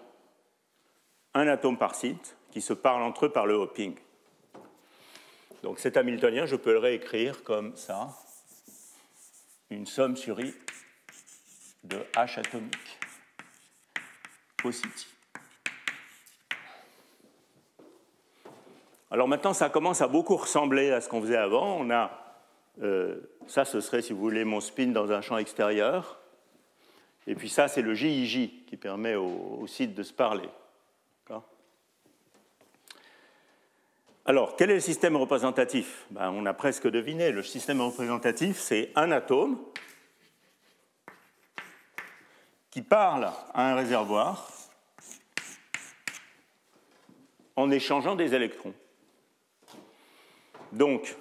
[1.34, 3.96] un atome par site, qui se parlent entre eux par le hopping.
[5.64, 8.10] Donc cet hamiltonien, je peux le réécrire comme ça,
[9.70, 10.52] une somme sur I
[11.84, 12.98] de H atomique
[14.70, 15.06] City.
[19.10, 21.78] Alors maintenant, ça commence à beaucoup ressembler à ce qu'on faisait avant.
[21.78, 22.10] On a,
[22.82, 23.16] euh,
[23.46, 26.20] ça, ce serait, si vous voulez, mon spin dans un champ extérieur.
[27.26, 30.50] Et puis ça, c'est le JIJ qui permet au, au site de se parler.
[34.26, 36.06] Alors, quel est le système représentatif?
[36.10, 37.30] Ben, On a presque deviné.
[37.30, 39.58] Le système représentatif, c'est un atome
[42.70, 44.48] qui parle à un réservoir
[47.54, 48.72] en échangeant des électrons.
[50.72, 51.14] Donc,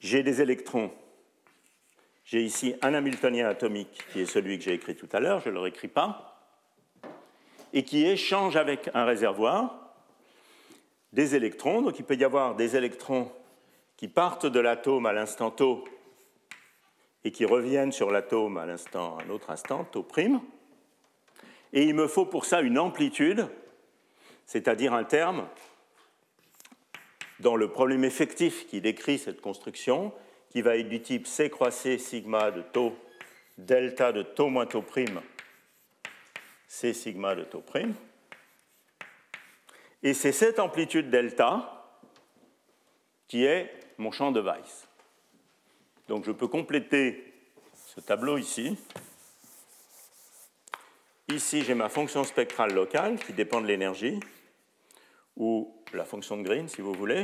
[0.00, 0.92] j'ai des électrons.
[2.24, 5.50] J'ai ici un Hamiltonien atomique qui est celui que j'ai écrit tout à l'heure, je
[5.50, 6.50] ne le réécris pas,
[7.72, 9.81] et qui échange avec un réservoir
[11.12, 11.82] des électrons.
[11.82, 13.30] Donc il peut y avoir des électrons
[13.96, 15.84] qui partent de l'atome à l'instant tau
[17.24, 20.40] et qui reviennent sur l'atome à l'instant, un autre instant, tau prime.
[21.72, 23.46] Et il me faut pour ça une amplitude,
[24.44, 25.46] c'est-à-dire un terme
[27.40, 30.12] dans le problème effectif qui décrit cette construction,
[30.50, 32.94] qui va être du type C croisé sigma de tau
[33.58, 35.20] delta de tau moins tau prime,
[36.66, 37.94] C sigma de tau prime.
[40.02, 41.86] Et c'est cette amplitude delta
[43.28, 44.88] qui est mon champ de Weiss.
[46.08, 47.32] Donc je peux compléter
[47.86, 48.76] ce tableau ici.
[51.28, 54.18] Ici, j'ai ma fonction spectrale locale qui dépend de l'énergie,
[55.36, 57.22] ou la fonction de Green, si vous voulez.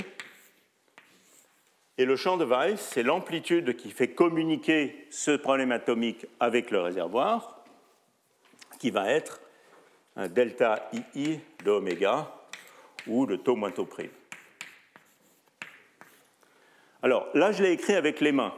[1.99, 6.81] Et le champ de Weiss, c'est l'amplitude qui fait communiquer ce problème atomique avec le
[6.81, 7.65] réservoir,
[8.79, 9.41] qui va être
[10.17, 12.38] un delta II de oméga
[13.07, 14.11] ou le taux moins taux prime.
[17.03, 18.53] Alors là, je l'ai écrit avec les mains,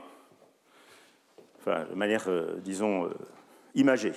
[1.59, 3.15] enfin de manière, euh, disons, euh,
[3.75, 4.12] imagée.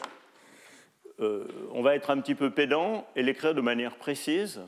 [1.19, 4.61] Euh, on va être un petit peu pédant et l'écrire de manière précise.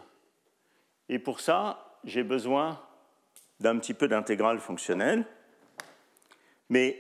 [1.09, 2.79] Et pour ça, j'ai besoin
[3.59, 5.25] d'un petit peu d'intégrale fonctionnelle.
[6.69, 6.99] Mais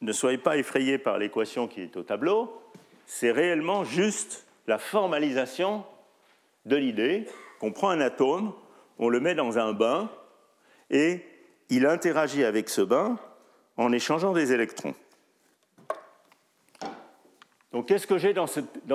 [0.00, 2.60] ne soyez pas effrayés par l'équation qui est au tableau.
[3.06, 5.84] C'est réellement juste la formalisation
[6.66, 7.26] de l'idée
[7.60, 8.52] qu'on prend un atome,
[8.98, 10.10] on le met dans un bain
[10.90, 11.24] et
[11.68, 13.18] il interagit avec ce bain
[13.76, 14.94] en échangeant des électrons.
[17.72, 18.46] Donc qu'est-ce que j'ai dans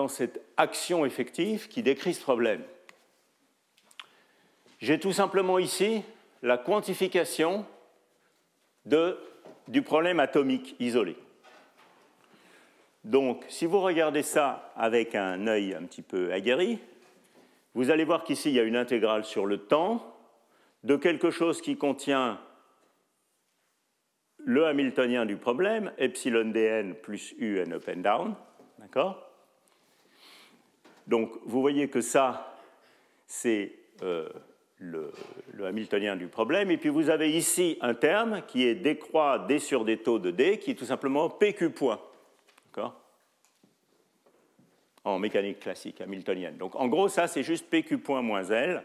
[0.07, 2.63] cette, action effective qui décrit ce problème?
[4.79, 6.03] J'ai tout simplement ici
[6.43, 7.65] la quantification
[8.85, 11.15] du problème atomique isolé.
[13.03, 16.79] Donc si vous regardez ça avec un œil un petit peu aguerri,
[17.77, 20.17] vous allez voir qu'ici, il y a une intégrale sur le temps
[20.83, 22.41] de quelque chose qui contient
[24.39, 28.35] le hamiltonien du problème, epsilon dn plus un up and down.
[28.79, 29.29] D'accord?
[31.05, 32.57] Donc, vous voyez que ça,
[33.27, 34.27] c'est euh,
[34.79, 35.13] le,
[35.63, 36.71] hamiltonien du problème.
[36.71, 40.17] Et puis, vous avez ici un terme qui est d croix d sur des taux
[40.17, 41.69] de d, qui est tout simplement pq.
[42.65, 42.99] D'accord
[45.07, 46.57] en mécanique classique hamiltonienne.
[46.57, 48.83] Donc en gros, ça c'est juste PQ point moins L,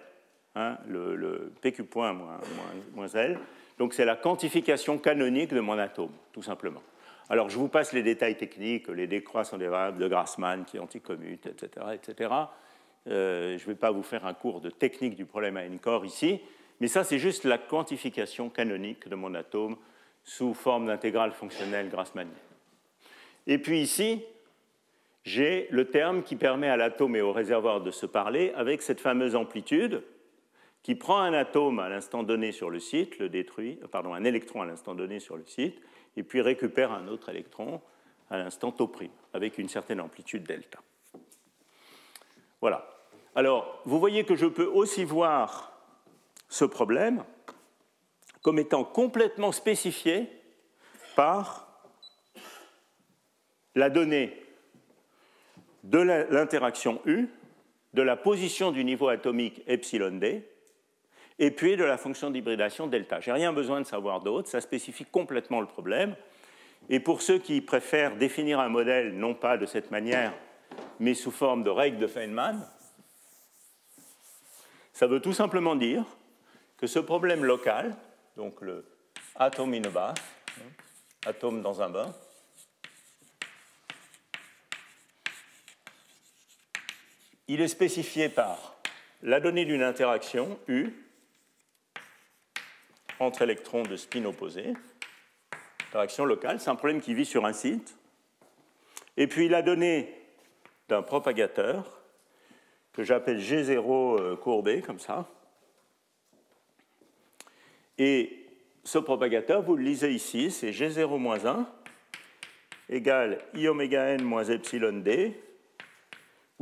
[0.55, 3.39] hein, le, PQ point moins, L.
[3.79, 6.83] Donc c'est la quantification canonique de mon atome, tout simplement.
[7.29, 10.79] Alors je vous passe les détails techniques, les décroix sont des variables de Grassmann qui
[10.79, 11.87] anticommutent, etc.
[11.95, 12.31] etc.
[13.09, 16.05] Euh, je ne vais pas vous faire un cours de technique du problème à N-corps
[16.05, 16.41] ici,
[16.81, 19.77] mais ça c'est juste la quantification canonique de mon atome
[20.23, 22.37] sous forme d'intégrale fonctionnelle grassmannienne.
[23.49, 24.23] Et puis ici,
[25.25, 29.01] j'ai le terme qui permet à l'atome et au réservoir de se parler avec cette
[29.01, 30.03] fameuse amplitude
[30.83, 34.25] qui prend un atome à l'instant donné sur le site, le détruit, euh, pardon, un
[34.25, 35.81] électron à l'instant donné sur le site,
[36.17, 37.81] et puis récupère un autre électron
[38.31, 40.81] à l'instant tau prime, avec une certaine amplitude delta.
[42.61, 42.89] Voilà.
[43.35, 45.73] Alors, vous voyez que je peux aussi voir
[46.49, 47.25] ce problème
[48.43, 50.29] comme étant complètement spécifié
[51.15, 51.69] par
[53.75, 54.37] la donnée
[55.83, 57.29] de l'interaction U,
[57.95, 60.49] de la position du niveau atomique epsilon d,
[61.39, 63.21] et puis de la fonction d'hybridation delta.
[63.21, 66.15] J'ai rien besoin de savoir d'autre, ça spécifie complètement le problème.
[66.89, 70.35] Et pour ceux qui préfèrent définir un modèle non pas de cette manière,
[71.01, 72.67] mais sous forme de règle de Feynman,
[74.93, 76.05] ça veut tout simplement dire
[76.77, 77.97] que ce problème local,
[78.37, 78.85] donc le
[79.37, 80.21] atome in a bath,
[80.59, 80.69] hein,
[81.27, 82.15] atome dans un bain,
[87.49, 88.77] il est spécifié par
[89.23, 90.91] la donnée d'une interaction U
[93.19, 94.75] entre électrons de spin opposé,
[95.89, 97.97] interaction locale, c'est un problème qui vit sur un site,
[99.17, 100.13] et puis la donnée
[100.89, 102.01] d'un propagateur
[102.93, 105.29] que j'appelle G0 euh, courbé, comme ça.
[107.99, 108.47] Et
[108.85, 111.65] ce propagateur, vous le lisez ici, c'est G0-1
[112.89, 115.35] égale I oméga n moins epsilon d,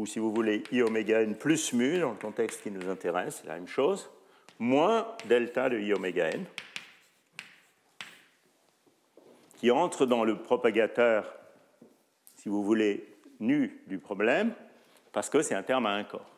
[0.01, 3.41] ou si vous voulez I oméga n plus mu dans le contexte qui nous intéresse,
[3.43, 4.09] c'est la même chose,
[4.59, 6.47] moins delta de I oméga n,
[9.59, 11.31] qui entre dans le propagateur,
[12.37, 14.55] si vous voulez, nu du problème,
[15.13, 16.31] parce que c'est un terme à un corps.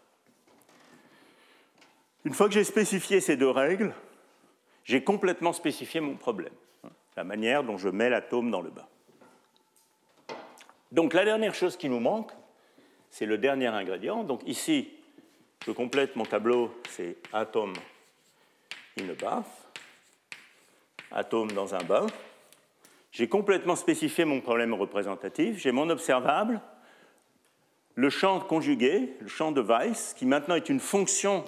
[2.24, 3.94] Une fois que j'ai spécifié ces deux règles,
[4.82, 6.54] j'ai complètement spécifié mon problème,
[7.16, 8.88] la manière dont je mets l'atome dans le bas.
[10.90, 12.32] Donc la dernière chose qui nous manque,
[13.12, 14.24] c'est le dernier ingrédient.
[14.24, 14.88] Donc ici,
[15.64, 17.74] je complète mon tableau, c'est atome
[18.98, 19.70] in a bath,
[21.12, 22.06] atome dans un bain.
[23.12, 26.60] J'ai complètement spécifié mon problème représentatif, j'ai mon observable,
[27.94, 31.44] le champ conjugué, le champ de Weiss, qui maintenant est une fonction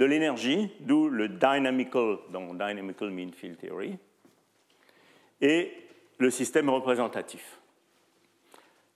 [0.00, 3.96] de l'énergie, d'où le dynamical dans Dynamical Mean Field Theory,
[5.40, 5.72] et
[6.18, 7.60] le système représentatif.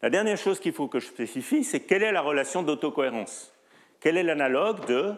[0.01, 3.53] La dernière chose qu'il faut que je spécifie, c'est quelle est la relation d'autocohérence?
[4.01, 5.15] Quel est l'analogue de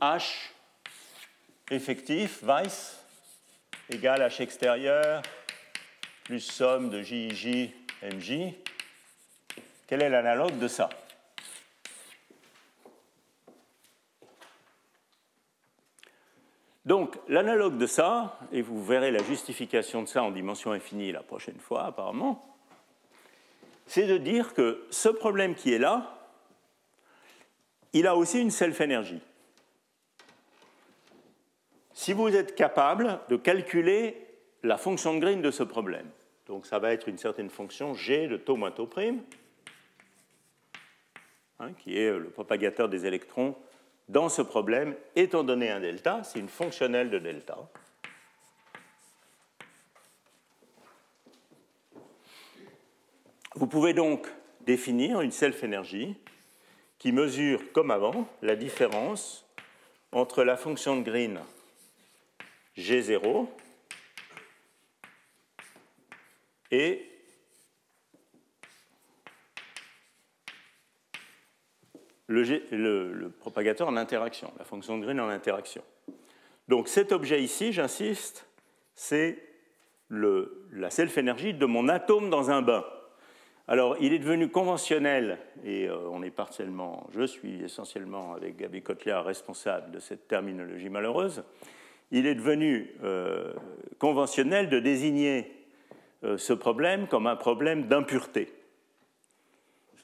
[0.00, 0.50] H
[1.70, 3.02] effectif, Weiss,
[3.88, 5.22] égale H extérieur,
[6.24, 7.70] plus somme de JIJ,
[8.02, 8.54] MJ.
[9.86, 10.90] Quel est l'analogue de ça?
[16.84, 21.22] Donc, l'analogue de ça, et vous verrez la justification de ça en dimension infinie la
[21.22, 22.49] prochaine fois apparemment,
[23.90, 26.16] c'est de dire que ce problème qui est là,
[27.92, 29.20] il a aussi une self-énergie.
[31.92, 34.28] Si vous êtes capable de calculer
[34.62, 36.06] la fonction de Green de ce problème,
[36.46, 39.22] donc ça va être une certaine fonction G de taux moins taux prime,
[41.58, 43.56] hein, qui est le propagateur des électrons
[44.08, 47.58] dans ce problème, étant donné un delta, c'est une fonctionnelle de delta.
[53.56, 54.28] Vous pouvez donc
[54.60, 56.16] définir une self-énergie
[56.98, 59.46] qui mesure, comme avant, la différence
[60.12, 61.40] entre la fonction de Green
[62.76, 63.48] G0
[66.70, 67.06] et
[72.28, 75.82] le, propagateur en interaction, la fonction de Green en interaction.
[76.68, 78.46] Donc cet objet ici, j'insiste,
[78.94, 79.42] c'est
[80.10, 82.84] la self-énergie de mon atome dans un bain.
[83.70, 88.82] Alors, il est devenu conventionnel, et euh, on est partiellement, je suis essentiellement avec Gabi
[88.82, 91.44] Kotler responsable de cette terminologie malheureuse,
[92.10, 93.52] il est devenu euh,
[94.00, 95.52] conventionnel de désigner
[96.24, 98.52] euh, ce problème comme un problème d'impureté.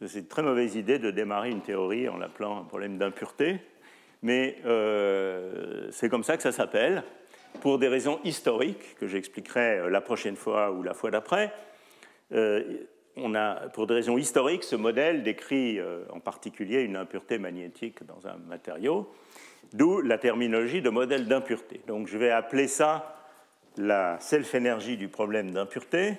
[0.01, 3.59] C'est une très mauvaise idée de démarrer une théorie en l'appelant un problème d'impureté,
[4.23, 4.59] mais
[5.91, 7.03] c'est comme ça que ça s'appelle,
[7.63, 11.51] pour des raisons historiques que j'expliquerai la prochaine fois ou la fois d'après.
[13.17, 15.81] Euh, on a, pour des raisons historiques, ce modèle décrit
[16.11, 19.13] en particulier une impureté magnétique dans un matériau,
[19.73, 21.81] d'où la terminologie de modèle d'impureté.
[21.87, 23.17] Donc je vais appeler ça
[23.77, 26.17] la self-énergie du problème d'impureté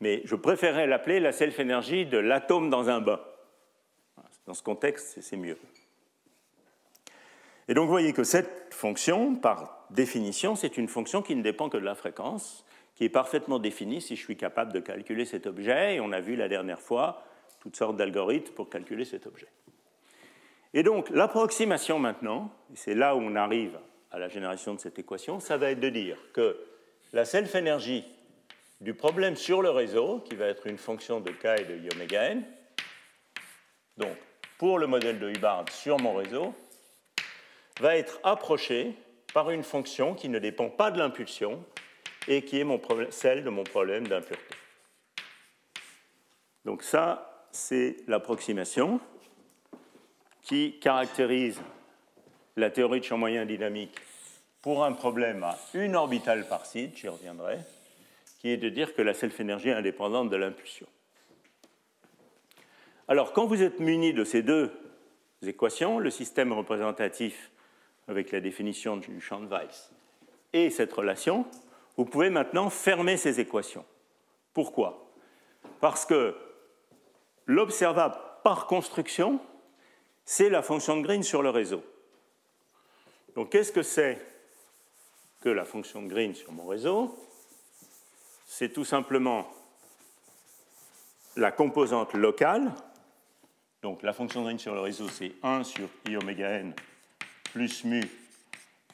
[0.00, 3.20] mais je préférerais l'appeler la self-énergie de l'atome dans un bain.
[4.46, 5.58] Dans ce contexte, c'est mieux.
[7.68, 11.68] Et donc vous voyez que cette fonction, par définition, c'est une fonction qui ne dépend
[11.68, 12.64] que de la fréquence,
[13.00, 16.20] qui est parfaitement définie si je suis capable de calculer cet objet, et on a
[16.20, 17.24] vu la dernière fois
[17.58, 19.48] toutes sortes d'algorithmes pour calculer cet objet.
[20.74, 23.78] Et donc l'approximation maintenant, et c'est là où on arrive
[24.10, 26.58] à la génération de cette équation, ça va être de dire que
[27.14, 28.04] la self-énergie
[28.82, 32.14] du problème sur le réseau, qui va être une fonction de k et de i
[32.14, 32.44] n.
[33.96, 34.14] Donc,
[34.58, 36.52] pour le modèle de Hubbard sur mon réseau,
[37.80, 38.92] va être approché
[39.32, 41.64] par une fonction qui ne dépend pas de l'impulsion
[42.28, 42.66] et qui est
[43.10, 44.54] celle de mon problème d'impureté.
[46.64, 49.00] Donc ça, c'est l'approximation
[50.42, 51.60] qui caractérise
[52.56, 53.96] la théorie de champ moyen dynamique
[54.62, 57.58] pour un problème à une orbitale par site, j'y reviendrai,
[58.40, 60.86] qui est de dire que la self-énergie est indépendante de l'impulsion.
[63.08, 64.70] Alors, quand vous êtes muni de ces deux
[65.42, 67.50] équations, le système représentatif
[68.06, 69.90] avec la définition du champ de Weiss
[70.52, 71.46] et cette relation,
[72.00, 73.84] vous pouvez maintenant fermer ces équations.
[74.54, 75.12] Pourquoi?
[75.82, 76.34] Parce que
[77.44, 79.38] l'observable par construction,
[80.24, 81.84] c'est la fonction de Green sur le réseau.
[83.34, 84.18] Donc qu'est-ce que c'est
[85.42, 87.14] que la fonction de Green sur mon réseau?
[88.46, 89.46] C'est tout simplement
[91.36, 92.72] la composante locale.
[93.82, 96.74] Donc la fonction de Green sur le réseau, c'est 1 sur i oméga n
[97.52, 98.02] plus mu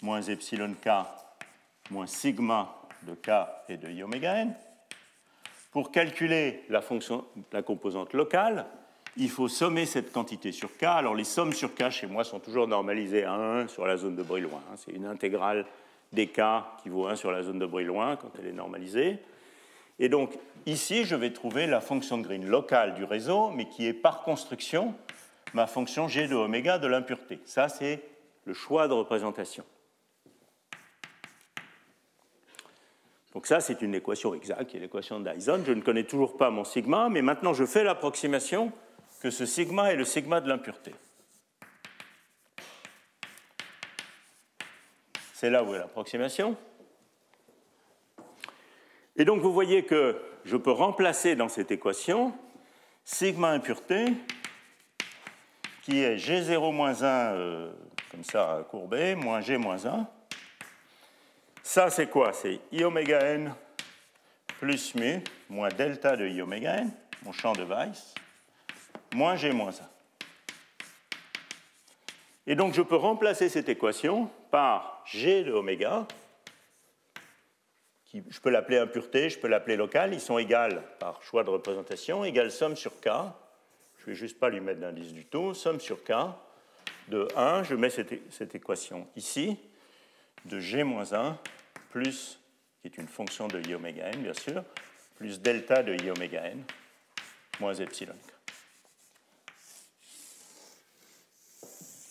[0.02, 0.88] moins epsilon k
[1.88, 3.30] moins sigma de k
[3.68, 4.54] et de i oméga n.
[5.72, 8.66] Pour calculer la, fonction, la composante locale,
[9.18, 10.84] il faut sommer cette quantité sur K.
[10.84, 14.16] Alors les sommes sur K chez moi sont toujours normalisées à 1 sur la zone
[14.16, 14.62] de Brillouin.
[14.76, 15.66] C'est une intégrale
[16.12, 16.40] des K
[16.82, 19.18] qui vaut 1 sur la zone de Brillouin quand elle est normalisée.
[19.98, 23.86] Et donc ici, je vais trouver la fonction de Green locale du réseau, mais qui
[23.86, 24.94] est par construction
[25.54, 27.38] ma fonction G de oméga de l'impureté.
[27.44, 28.02] Ça, c'est
[28.44, 29.64] le choix de représentation.
[33.36, 35.62] Donc ça, c'est une équation exacte, qui est l'équation de Dyson.
[35.66, 38.72] Je ne connais toujours pas mon sigma, mais maintenant je fais l'approximation
[39.20, 40.94] que ce sigma est le sigma de l'impureté.
[45.34, 46.56] C'est là où est l'approximation.
[49.16, 52.32] Et donc vous voyez que je peux remplacer dans cette équation
[53.04, 54.14] sigma impureté,
[55.82, 57.70] qui est G0 moins 1, euh,
[58.10, 60.08] comme ça courbé, moins G moins 1.
[61.66, 62.32] Ça c'est quoi?
[62.32, 63.52] C'est I oméga n
[64.60, 66.92] plus mu moins delta de I oméga n,
[67.24, 68.14] mon champ de Weiss
[69.12, 69.74] moins G moins 1.
[72.46, 76.06] Et donc je peux remplacer cette équation par G de oméga,
[78.14, 82.24] je peux l'appeler impureté, je peux l'appeler locale, ils sont égales par choix de représentation,
[82.24, 83.08] égale somme sur K,
[83.98, 86.12] je ne vais juste pas lui mettre d'indice du tout, somme sur K
[87.08, 89.58] de 1, je mets cette équation ici,
[90.48, 91.38] de G moins 1
[91.90, 92.40] plus,
[92.80, 94.64] qui est une fonction de I oméga n bien sûr,
[95.16, 96.62] plus delta de I oméga n
[97.60, 98.16] moins epsilon.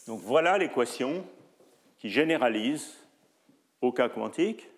[0.08, 1.26] Donc voilà l'équation
[1.98, 2.96] qui généralise
[3.82, 4.70] au cas quantique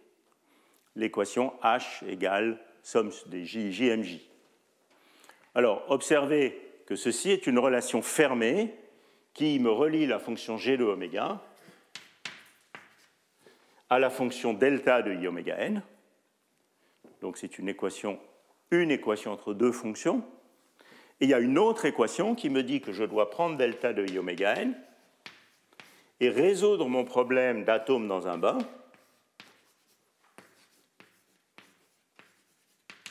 [0.95, 4.19] l'équation H égale somme des J, JMJ.
[5.55, 8.73] Alors, observez que ceci est une relation fermée
[9.33, 11.41] qui me relie la fonction G de oméga
[13.89, 15.81] à la fonction delta de I oméga n.
[17.21, 18.19] Donc c'est une équation,
[19.25, 20.23] entre deux fonctions.
[21.19, 23.93] Et il y a une autre équation qui me dit que je dois prendre delta
[23.93, 24.75] de I oméga n
[26.19, 28.57] et résoudre mon problème d'atome dans un bain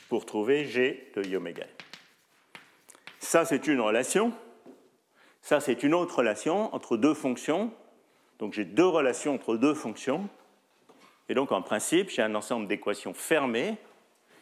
[0.09, 1.65] pour trouver G de I oméga.
[3.19, 4.31] Ça, c'est une relation.
[5.41, 7.73] Ça, c'est une autre relation entre deux fonctions.
[8.39, 10.29] Donc j'ai deux relations entre deux fonctions.
[11.29, 13.77] Et donc, en principe, j'ai un ensemble d'équations fermées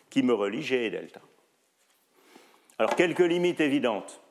[0.09, 1.21] qui me relient G et delta.
[2.77, 4.21] Alors, quelques limites évidentes.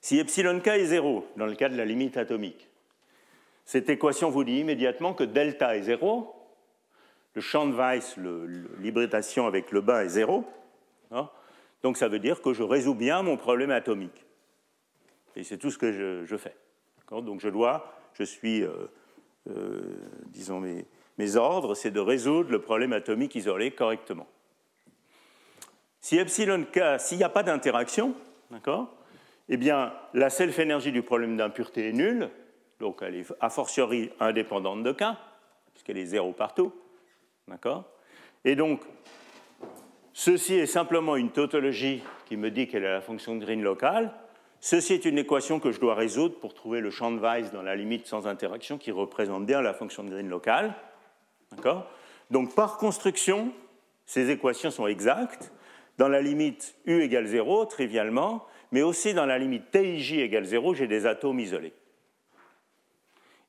[0.00, 2.68] Si epsilon k est zéro, dans le cas de la limite atomique,
[3.64, 6.34] cette équation vous dit immédiatement que delta est zéro,
[7.34, 8.16] le champ de Weiss,
[8.78, 10.44] l'hybridation avec le bas est zéro.
[11.12, 11.28] Hein.
[11.82, 14.24] donc ça veut dire que je résous bien mon problème atomique.
[15.36, 16.56] Et c'est tout ce que je, fais.
[17.10, 18.88] Donc je dois, je suis, euh,
[19.48, 19.80] euh,
[20.26, 20.86] disons, mes,
[21.20, 24.26] mes ordres, c'est de résoudre le problème atomique isolé correctement.
[26.00, 28.14] Si epsilon k, s'il n'y a pas d'interaction,
[28.50, 28.96] d'accord,
[29.50, 32.30] eh bien la self-énergie du problème d'impureté est nulle,
[32.78, 35.04] donc elle est a fortiori indépendante de K,
[35.74, 36.72] puisqu'elle est zéro partout.
[37.46, 37.84] D'accord
[38.46, 38.80] Et donc,
[40.14, 44.10] ceci est simplement une tautologie qui me dit quelle est la fonction de Green locale.
[44.60, 47.62] Ceci est une équation que je dois résoudre pour trouver le champ de Weiss dans
[47.62, 50.74] la limite sans interaction qui représente bien la fonction de Green locale.
[52.30, 53.52] Donc, par construction,
[54.06, 55.52] ces équations sont exactes.
[55.98, 60.74] Dans la limite U égale 0, trivialement, mais aussi dans la limite TIJ égale 0,
[60.74, 61.74] j'ai des atomes isolés.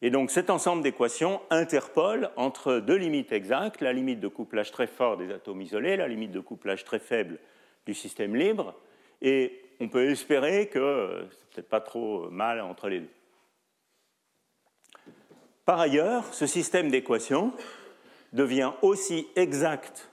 [0.01, 4.87] Et donc cet ensemble d'équations interpole entre deux limites exactes, la limite de couplage très
[4.87, 7.37] fort des atomes isolés, la limite de couplage très faible
[7.85, 8.73] du système libre,
[9.21, 13.09] et on peut espérer que c'est peut-être pas trop mal entre les deux.
[15.65, 17.53] Par ailleurs, ce système d'équations
[18.33, 20.09] devient aussi exact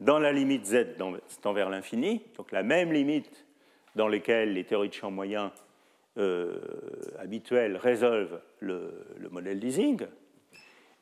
[0.00, 0.96] dans la limite z
[1.40, 3.46] tend vers l'infini, donc la même limite
[3.94, 5.52] dans laquelle les théories de champ moyen
[6.18, 6.58] euh,
[7.18, 10.06] habituelles résolvent le, le modèle d'Ising.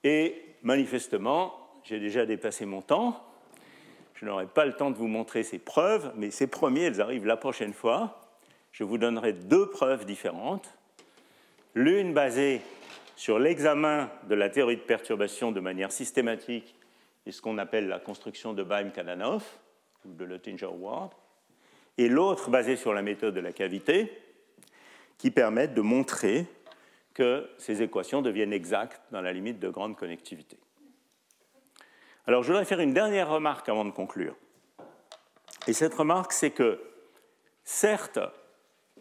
[0.04, 3.22] Et manifestement, j'ai déjà dépassé mon temps.
[4.14, 7.26] Je n'aurai pas le temps de vous montrer ces preuves, mais ces premiers, elles arrivent
[7.26, 8.20] la prochaine fois.
[8.70, 10.78] Je vous donnerai deux preuves différentes.
[11.74, 12.60] L'une basée
[13.16, 16.74] sur l'examen de la théorie de perturbation de manière systématique
[17.26, 19.60] et ce qu'on appelle la construction de Baim-Kadanoff
[20.04, 21.10] ou de Luttinger-Ward,
[21.96, 24.12] et l'autre basée sur la méthode de la cavité,
[25.16, 26.46] qui permettent de montrer
[27.14, 30.58] que ces équations deviennent exactes dans la limite de grande connectivité.
[32.26, 34.36] Alors je voudrais faire une dernière remarque avant de conclure.
[35.66, 36.80] Et cette remarque, c'est que,
[37.62, 38.18] certes,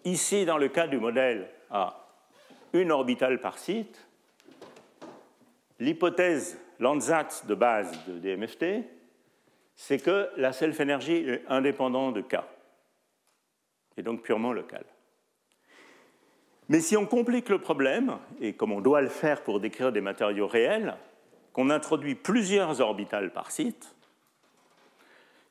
[0.06, 2.03] ici, dans le cas du modèle à
[2.74, 4.08] une orbitale par site,
[5.80, 8.86] l'hypothèse Landsat de base de DMFT,
[9.76, 12.38] c'est que la self-énergie est indépendante de K,
[13.98, 14.86] et donc purement locale.
[16.70, 20.02] Mais si on complique le problème, et comme on doit le faire pour décrire des
[20.02, 20.98] matériaux réels,
[21.52, 23.96] qu'on introduit plusieurs orbitales par site,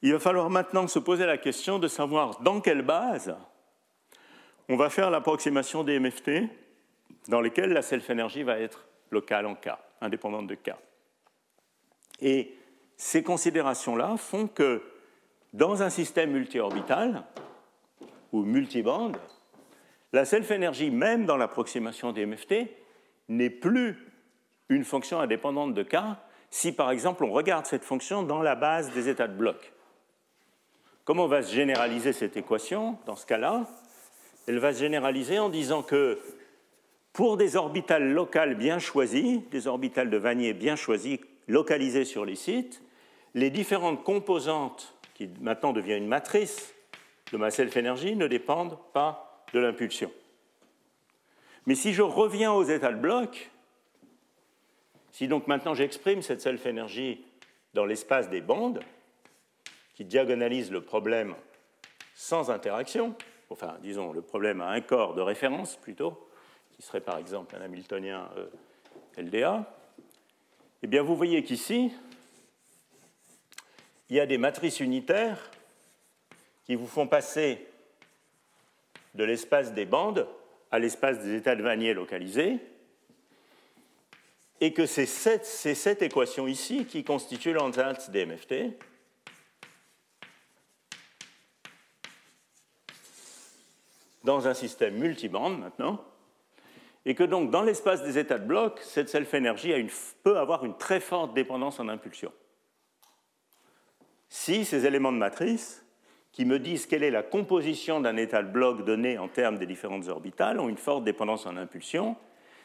[0.03, 3.37] il va falloir maintenant se poser la question de savoir dans quelle base
[4.69, 6.49] on va faire l'approximation des MFT
[7.29, 9.71] dans lesquelles la self-énergie va être locale en K,
[10.01, 10.71] indépendante de K.
[12.21, 12.55] Et
[12.97, 14.83] ces considérations-là font que
[15.53, 17.25] dans un système multiorbital
[18.33, 19.19] ou multibande,
[20.13, 22.69] la self-énergie, même dans l'approximation des MFT,
[23.29, 23.97] n'est plus
[24.69, 25.97] une fonction indépendante de K
[26.51, 29.73] si, par exemple, on regarde cette fonction dans la base des états de bloc.
[31.05, 33.67] Comment va se généraliser cette équation dans ce cas-là?
[34.47, 36.21] Elle va se généraliser en disant que
[37.13, 42.37] pour des orbitales locales bien choisies, des orbitales de Vanier bien choisies, localisées sur les
[42.37, 42.83] sites,
[43.35, 46.75] les différentes composantes, qui maintenant deviennent une matrice
[47.33, 50.11] de ma self-énergie, ne dépendent pas de l'impulsion.
[51.67, 53.51] Mais si je reviens aux états de bloc,
[55.13, 57.25] si donc maintenant j'exprime cette self-énergie
[57.75, 58.81] dans l'espace des bandes,
[59.95, 61.35] qui diagonalise le problème
[62.15, 63.15] sans interaction,
[63.51, 66.29] enfin disons le problème à un corps de référence plutôt,
[66.83, 68.49] qui serait par exemple un Hamiltonien euh,
[69.17, 69.73] LDA,
[70.83, 71.93] eh bien vous voyez qu'ici,
[74.11, 75.39] il y a des matrices unitaires
[76.65, 77.69] qui vous font passer
[79.15, 80.27] de l'espace des bandes
[80.73, 82.59] à l'espace des états de Vanier localisés,
[84.61, 88.55] et que c'est cette, équation ici qui constitue l'enceinte des MFT.
[94.25, 96.05] dans un système multibande maintenant,
[97.05, 99.73] et que donc dans l'espace des états de bloc, cette self-énergie
[100.23, 102.33] peut avoir une très forte dépendance en impulsion.
[104.29, 105.85] Si ces éléments de matrice,
[106.33, 109.67] qui me disent quelle est la composition d'un état de bloc donné en termes des
[109.67, 112.17] différentes orbitales, ont une forte dépendance en impulsion,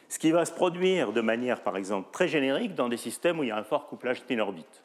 [0.08, 3.42] ce qui va se produire de manière, par exemple, très générique dans des systèmes où
[3.42, 4.82] il y a un fort couplage spin-orbite.